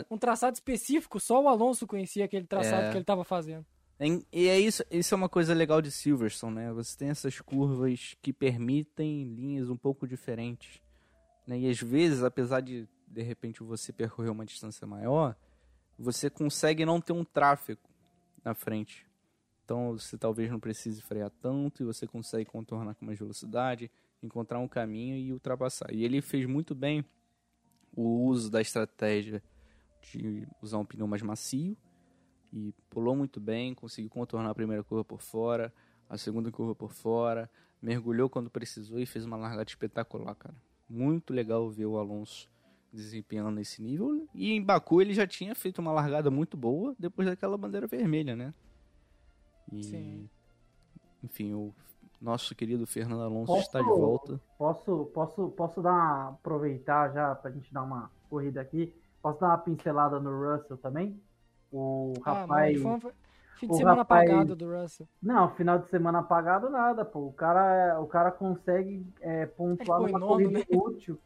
um 0.10 0.18
traçado 0.18 0.54
específico, 0.56 1.20
só 1.20 1.44
o 1.44 1.50
Alonso 1.50 1.86
conhecia 1.86 2.24
aquele 2.24 2.48
traçado 2.48 2.84
É. 2.84 2.90
que 2.90 2.96
ele 2.96 3.02
estava 3.04 3.26
fazendo. 3.26 3.66
Em- 4.00 4.26
E 4.32 4.48
é 4.48 4.58
isso, 4.60 4.84
isso 4.90 5.14
é 5.14 5.18
uma 5.18 5.28
coisa 5.28 5.54
legal 5.54 5.82
de 5.82 5.92
Silverstone, 5.92 6.56
né? 6.56 6.74
Você 6.74 6.98
tem 6.98 7.10
essas 7.10 7.42
curvas 7.42 8.16
que 8.22 8.32
permitem 8.32 9.24
linhas 9.24 9.70
um 9.70 9.76
pouco 9.76 10.08
diferentes. 10.08 10.82
Né? 11.46 11.60
E 11.60 11.70
às 11.70 11.80
vezes, 11.82 12.24
apesar 12.24 12.62
de 12.62 12.88
de 13.08 13.24
repente 13.24 13.64
você 13.64 13.92
percorrer 13.92 14.30
uma 14.30 14.46
distância 14.46 14.86
maior, 14.86 15.36
você 15.98 16.30
consegue 16.30 16.86
não 16.86 17.02
ter 17.02 17.12
um 17.12 17.26
tráfego 17.26 17.82
na 18.46 18.54
frente. 18.54 19.06
Então 19.66 19.94
você 19.98 20.18
talvez 20.18 20.50
não 20.50 20.60
precise 20.60 21.02
frear 21.02 21.32
tanto 21.42 21.82
e 21.82 21.86
você 21.86 22.08
consegue 22.08 22.46
contornar 22.46 22.94
com 22.96 23.06
mais 23.06 23.18
velocidade, 23.18 23.92
encontrar 24.22 24.60
um 24.60 24.68
caminho 24.68 25.18
e 25.18 25.34
ultrapassar. 25.34 25.92
E 25.92 26.04
ele 26.06 26.22
fez 26.22 26.46
muito 26.46 26.74
bem 26.76 27.04
o 27.96 28.26
uso 28.28 28.50
da 28.50 28.62
estratégia 28.62 29.44
de 30.02 30.48
usar 30.62 30.78
um 30.78 30.86
pneu 30.86 31.08
mais 31.08 31.22
macio 31.22 31.76
e 32.52 32.74
pulou 32.90 33.16
muito 33.16 33.40
bem, 33.40 33.74
conseguiu 33.74 34.10
contornar 34.10 34.50
a 34.50 34.56
primeira 34.56 34.84
curva 34.84 35.04
por 35.04 35.22
fora, 35.22 35.74
a 36.10 36.18
segunda 36.18 36.52
curva 36.52 36.74
por 36.74 36.92
fora, 36.92 37.50
mergulhou 37.82 38.30
quando 38.30 38.50
precisou 38.50 39.00
e 39.00 39.06
fez 39.06 39.26
uma 39.26 39.38
largada 39.38 39.70
espetacular, 39.70 40.36
cara. 40.36 40.56
Muito 40.90 41.34
legal 41.34 41.70
ver 41.70 41.86
o 41.86 41.98
Alonso 41.98 42.50
desempenhando 42.92 43.52
nesse 43.52 43.82
nível. 43.82 44.28
E 44.34 44.52
em 44.52 44.62
Baku 44.64 45.02
ele 45.02 45.14
já 45.14 45.28
tinha 45.28 45.54
feito 45.54 45.80
uma 45.80 45.92
largada 45.92 46.32
muito 46.32 46.58
boa 46.58 46.96
depois 46.98 47.28
daquela 47.28 47.58
bandeira 47.58 47.86
vermelha, 47.86 48.36
né? 48.36 48.54
E, 49.72 49.84
Sim. 49.84 50.30
Enfim, 51.24 51.54
o 51.54 51.74
nosso 52.20 52.56
querido 52.56 52.88
Fernando 52.88 53.22
Alonso 53.22 53.54
Posso- 53.54 53.62
está 53.62 53.80
de 53.80 53.88
volta. 53.88 54.42
Posso, 54.58 55.06
posso, 55.14 55.50
posso 55.50 55.82
dar 55.82 55.92
uma, 55.92 56.30
aproveitar 56.30 57.14
já 57.14 57.36
pra 57.36 57.52
gente 57.52 57.72
dar 57.72 57.84
uma 57.84 58.10
corrida 58.30 58.60
aqui? 58.62 58.94
Posso 59.22 59.40
dar 59.40 59.48
uma 59.50 59.58
pincelada 59.60 60.20
no 60.20 60.32
Russell 60.32 60.78
também? 60.78 61.22
O 61.72 62.14
Ah, 62.26 62.30
mano, 62.32 62.42
rapaz. 62.42 62.82
foi 62.82 62.92
um 62.92 63.00
fim 63.00 63.68
de 63.68 63.74
o 63.74 63.76
semana 63.76 63.98
rapaz- 63.98 64.30
apagado 64.30 64.56
do 64.56 64.72
Russell. 64.82 65.08
Não, 65.22 65.50
final 65.56 65.80
de 65.80 65.88
semana 65.90 66.20
apagado 66.20 66.70
nada, 66.70 67.04
pô. 67.06 67.20
O 67.28 67.34
cara, 67.34 68.00
o 68.02 68.08
cara 68.08 68.32
consegue 68.32 69.06
é, 69.22 69.46
pontuar 69.46 70.02
nono, 70.02 70.28
corrida 70.28 70.60
né? 70.60 70.66
útil. 70.72 71.20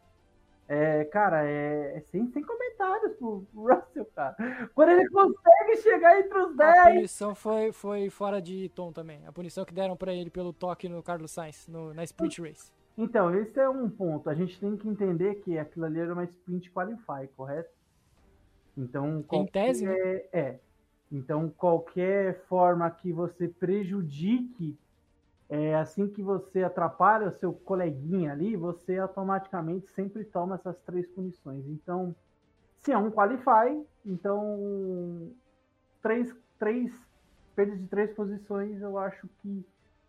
É, 0.67 1.03
cara, 1.05 1.43
é, 1.45 1.97
é 1.97 1.99
sem, 2.01 2.25
sem 2.31 2.41
comentários 2.41 3.13
pro 3.17 3.45
Russell, 3.53 4.05
cara. 4.15 4.35
Quando 4.73 4.89
ele 4.89 5.07
consegue 5.09 5.77
chegar 5.83 6.19
entre 6.19 6.37
os 6.39 6.59
A 6.59 6.71
10. 6.71 6.95
punição 6.95 7.35
foi, 7.35 7.71
foi 7.71 8.09
fora 8.09 8.41
de 8.41 8.69
tom 8.69 8.91
também. 8.91 9.25
A 9.27 9.31
punição 9.31 9.65
que 9.65 9.73
deram 9.73 9.95
pra 9.95 10.13
ele 10.13 10.29
pelo 10.29 10.53
toque 10.53 10.87
no 10.89 11.03
Carlos 11.03 11.31
Sainz, 11.31 11.67
no- 11.67 11.93
na 11.93 12.03
Sprint 12.05 12.41
Race. 12.41 12.71
Então, 12.97 13.33
esse 13.35 13.59
é 13.59 13.67
um 13.67 13.89
ponto. 13.89 14.29
A 14.29 14.33
gente 14.33 14.59
tem 14.59 14.77
que 14.77 14.87
entender 14.87 15.35
que 15.35 15.57
aquilo 15.57 15.85
ali 15.85 15.99
era 15.99 16.13
uma 16.13 16.23
sprint 16.23 16.71
qualify, 16.71 17.27
correto? 17.35 17.69
Então, 18.77 19.23
Em 19.31 19.45
tese, 19.45 19.85
né? 19.85 19.93
qualquer- 19.93 20.29
É. 20.33 20.59
Então, 21.11 21.49
qualquer 21.49 22.43
forma 22.45 22.89
que 22.89 23.11
você 23.11 23.47
prejudique, 23.47 24.75
é, 25.47 25.75
assim 25.75 26.07
que 26.07 26.23
você 26.23 26.63
atrapalha 26.63 27.27
o 27.27 27.37
seu 27.37 27.53
coleguinha 27.53 28.31
ali, 28.31 28.55
você 28.55 28.97
automaticamente 28.97 29.87
sempre 29.91 30.23
toma 30.23 30.55
essas 30.55 30.75
três 30.85 31.05
punições. 31.07 31.67
Então, 31.67 32.15
se 32.81 32.91
é 32.91 32.97
um 32.97 33.11
qualify, 33.11 33.79
então 34.03 35.29
três, 36.01 36.35
três 36.57 36.91
perdas 37.55 37.79
de 37.79 37.87
três 37.87 38.11
posições, 38.15 38.81
eu 38.81 38.97
acho 38.97 39.27
que 39.41 39.63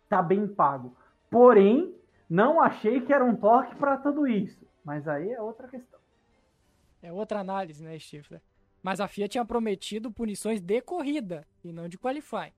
tá 0.09 0.21
bem 0.23 0.47
pago. 0.47 0.95
Porém, 1.29 1.95
não 2.27 2.59
achei 2.59 3.01
que 3.01 3.13
era 3.13 3.23
um 3.23 3.35
toque 3.35 3.75
para 3.75 3.97
tudo 3.97 4.25
isso. 4.27 4.65
Mas 4.83 5.07
aí 5.07 5.31
é 5.31 5.41
outra 5.41 5.67
questão. 5.67 5.99
É 7.03 7.13
outra 7.13 7.39
análise, 7.39 7.83
né, 7.83 7.97
Stifler? 7.99 8.41
Mas 8.85 9.01
a 9.01 9.07
FIA 9.07 9.27
tinha 9.27 9.43
prometido 9.43 10.11
punições 10.11 10.61
de 10.61 10.79
corrida 10.79 11.47
e 11.63 11.73
não 11.73 11.89
de 11.89 11.97
qualify. 11.97 12.53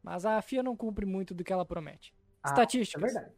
Mas 0.00 0.24
a 0.24 0.40
FIA 0.40 0.62
não 0.62 0.76
cumpre 0.76 1.04
muito 1.04 1.34
do 1.34 1.42
que 1.42 1.52
ela 1.52 1.66
promete. 1.66 2.14
Ah, 2.40 2.50
Estatísticas. 2.50 3.02
É 3.02 3.04
verdade. 3.12 3.34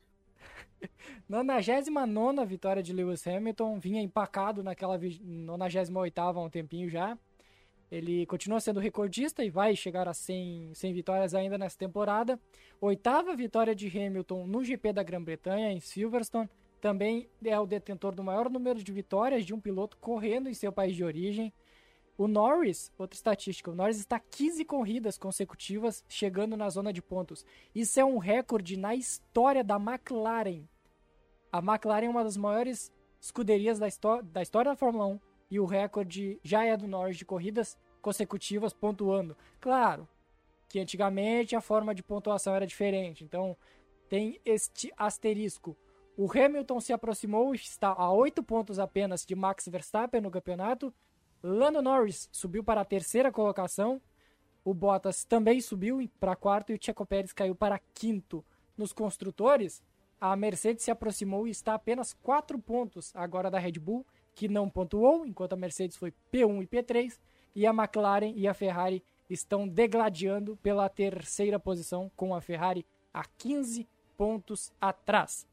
Na 1.27 1.43
99 1.43 2.45
vitória 2.45 2.83
de 2.83 2.93
Lewis 2.93 3.27
Hamilton, 3.27 3.79
vinha 3.79 4.03
empacado 4.03 4.63
naquela 4.63 4.99
vi- 4.99 5.23
98 5.25 6.19
há 6.19 6.31
um 6.43 6.51
tempinho 6.51 6.91
já. 6.91 7.17
Ele 7.91 8.27
continua 8.27 8.61
sendo 8.61 8.79
recordista 8.79 9.43
e 9.43 9.49
vai 9.49 9.75
chegar 9.75 10.07
a 10.07 10.13
100, 10.13 10.75
100 10.75 10.93
vitórias 10.93 11.35
ainda 11.35 11.57
nessa 11.57 11.79
temporada. 11.79 12.39
Oitava 12.79 13.35
vitória 13.35 13.75
de 13.75 13.89
Hamilton 13.89 14.47
no 14.47 14.63
GP 14.63 14.93
da 14.93 15.03
Grã-Bretanha, 15.03 15.73
em 15.73 15.81
Silverstone. 15.81 16.51
Também 16.79 17.27
é 17.43 17.59
o 17.59 17.65
detentor 17.65 18.15
do 18.15 18.23
maior 18.23 18.51
número 18.51 18.85
de 18.85 18.93
vitórias 18.93 19.47
de 19.47 19.55
um 19.55 19.61
piloto 19.61 19.97
correndo 19.97 20.51
em 20.51 20.53
seu 20.53 20.71
país 20.71 20.95
de 20.95 21.03
origem. 21.03 21.51
O 22.19 22.27
Norris, 22.27 22.93
outra 22.99 23.17
estatística, 23.17 23.71
o 23.71 23.77
Norris 23.77 24.01
está 24.01 24.19
15 24.19 24.65
corridas 24.65 25.17
consecutivas 25.17 26.05
chegando 26.09 26.57
na 26.57 26.69
zona 26.69 26.93
de 26.93 27.01
pontos. 27.01 27.47
Isso 27.73 28.01
é 28.01 28.05
um 28.05 28.19
recorde 28.19 28.77
na 28.77 28.97
história 28.97 29.63
da 29.63 29.77
McLaren. 29.77 30.65
A 31.53 31.59
McLaren 31.59 32.07
é 32.07 32.11
uma 32.11 32.25
das 32.25 32.37
maiores 32.37 32.93
escuderias 33.21 33.79
da, 33.79 33.87
da 34.25 34.43
história 34.43 34.73
da 34.73 34.77
Fórmula 34.77 35.07
1 35.07 35.21
e 35.49 35.61
o 35.61 35.65
recorde 35.65 36.41
já 36.43 36.65
é 36.65 36.77
do 36.77 36.89
Norris 36.89 37.17
de 37.17 37.25
corridas 37.25 37.79
consecutivas 38.03 38.73
pontuando. 38.73 39.37
Claro 39.61 40.09
que 40.69 40.81
antigamente 40.81 41.55
a 41.55 41.61
forma 41.61 41.95
de 41.95 42.03
pontuação 42.03 42.53
era 42.53 42.67
diferente, 42.67 43.23
então 43.23 43.57
tem 44.09 44.41
este 44.45 44.93
asterisco. 44.97 45.77
O 46.17 46.29
Hamilton 46.29 46.81
se 46.81 46.93
aproximou 46.93 47.55
e 47.55 47.59
está 47.59 47.95
a 47.97 48.13
8 48.13 48.43
pontos 48.43 48.81
apenas 48.81 49.25
de 49.25 49.37
Max 49.37 49.69
Verstappen 49.69 50.21
no 50.21 50.33
campeonato. 50.33 50.93
Lando 51.43 51.81
Norris 51.81 52.29
subiu 52.33 52.65
para 52.65 52.81
a 52.81 52.85
terceira 52.85 53.31
colocação. 53.31 54.01
O 54.65 54.75
Bottas 54.75 55.25
também 55.25 55.61
subiu 55.61 55.99
para 56.19 56.37
quarto 56.37 56.73
e 56.73 56.75
o 56.75 56.79
Checo 56.81 57.07
Pérez 57.07 57.33
caiu 57.33 57.55
para 57.55 57.81
quinto. 57.95 58.45
Nos 58.77 58.93
construtores, 58.93 59.83
a 60.21 60.35
Mercedes 60.35 60.85
se 60.85 60.91
aproximou 60.91 61.47
e 61.47 61.51
está 61.51 61.73
a 61.73 61.77
apenas 61.77 62.13
4 62.13 62.59
pontos 62.59 63.15
agora 63.15 63.51
da 63.51 63.59
Red 63.59 63.73
Bull, 63.73 64.05
que 64.35 64.49
não 64.49 64.69
pontuou, 64.69 65.25
enquanto 65.25 65.53
a 65.53 65.57
Mercedes 65.57 65.97
foi 65.97 66.13
P1 66.33 66.63
e 66.63 66.67
P3, 66.67 67.19
e 67.55 67.67
a 67.67 67.71
McLaren 67.71 68.33
e 68.37 68.47
a 68.47 68.55
Ferrari 68.55 69.03
estão 69.31 69.67
degladiando 69.67 70.57
pela 70.57 70.89
terceira 70.89 71.59
posição, 71.59 72.11
com 72.17 72.35
a 72.35 72.41
Ferrari 72.41 72.85
a 73.13 73.25
15 73.25 73.87
pontos 74.17 74.73
atrás. 74.81 75.47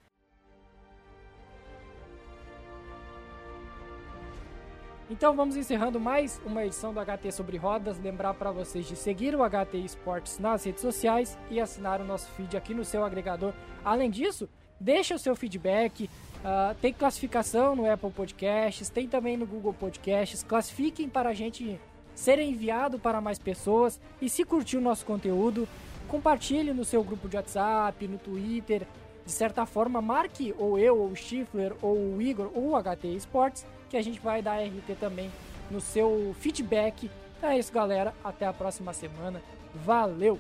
Então 5.08 5.36
vamos 5.36 5.56
encerrando 5.56 6.00
mais 6.00 6.42
uma 6.44 6.66
edição 6.66 6.92
do 6.92 7.00
HT 7.00 7.32
sobre 7.32 7.58
rodas. 7.58 8.00
Lembrar 8.00 8.34
para 8.34 8.52
vocês 8.52 8.88
de 8.88 8.96
seguir 8.96 9.36
o 9.36 9.48
HT 9.48 9.78
Esportes 9.78 10.40
nas 10.40 10.64
redes 10.64 10.82
sociais 10.82 11.38
e 11.52 11.60
assinar 11.60 12.02
o 12.02 12.04
nosso 12.04 12.28
feed 12.32 12.58
aqui 12.58 12.74
no 12.74 12.84
seu 12.84 13.06
agregador. 13.06 13.54
Além 13.84 14.10
disso, 14.10 14.50
deixa 14.80 15.14
o 15.14 15.20
seu 15.20 15.36
feedback. 15.36 16.10
ah, 16.44 16.76
tem 16.82 16.92
classificação 16.92 17.76
no 17.76 17.92
Apple 17.92 18.10
Podcasts, 18.10 18.90
tem 18.90 19.08
também 19.08 19.38
no 19.38 19.46
Google 19.46 19.74
Podcasts. 19.74 20.42
Classifiquem 20.42 21.08
para 21.08 21.30
a 21.30 21.34
gente 21.36 21.80
ser 22.16 22.40
enviado 22.40 22.98
para 22.98 23.22
mais 23.22 23.38
pessoas. 23.38 24.02
E 24.20 24.28
se 24.28 24.44
curtiu 24.44 24.80
o 24.80 24.84
nosso 24.84 25.06
conteúdo, 25.06 25.68
compartilhe 26.08 26.74
no 26.74 26.84
seu 26.84 27.04
grupo 27.04 27.30
de 27.30 27.36
WhatsApp, 27.36 28.08
no 28.08 28.18
Twitter. 28.18 28.88
De 29.24 29.32
certa 29.32 29.68
forma, 29.68 30.02
marque 30.02 30.54
ou 30.58 30.80
eu, 30.80 30.98
ou 30.98 31.10
o 31.10 31.16
Stifler, 31.16 31.76
ou 31.80 31.96
o 31.96 32.22
Igor, 32.22 32.50
ou 32.56 32.72
o 32.72 32.82
HT 32.82 33.08
Esportes, 33.08 33.66
que 33.96 34.00
a 34.00 34.04
gente 34.04 34.20
vai 34.20 34.42
dar 34.42 34.60
RT 34.60 34.98
também 35.00 35.32
no 35.72 35.80
seu 35.80 36.36
feedback. 36.42 37.10
Então 37.38 37.50
é 37.50 37.58
isso, 37.58 37.72
galera. 37.72 38.14
Até 38.22 38.46
a 38.46 38.52
próxima 38.52 38.92
semana. 38.92 39.42
Valeu! 39.74 40.38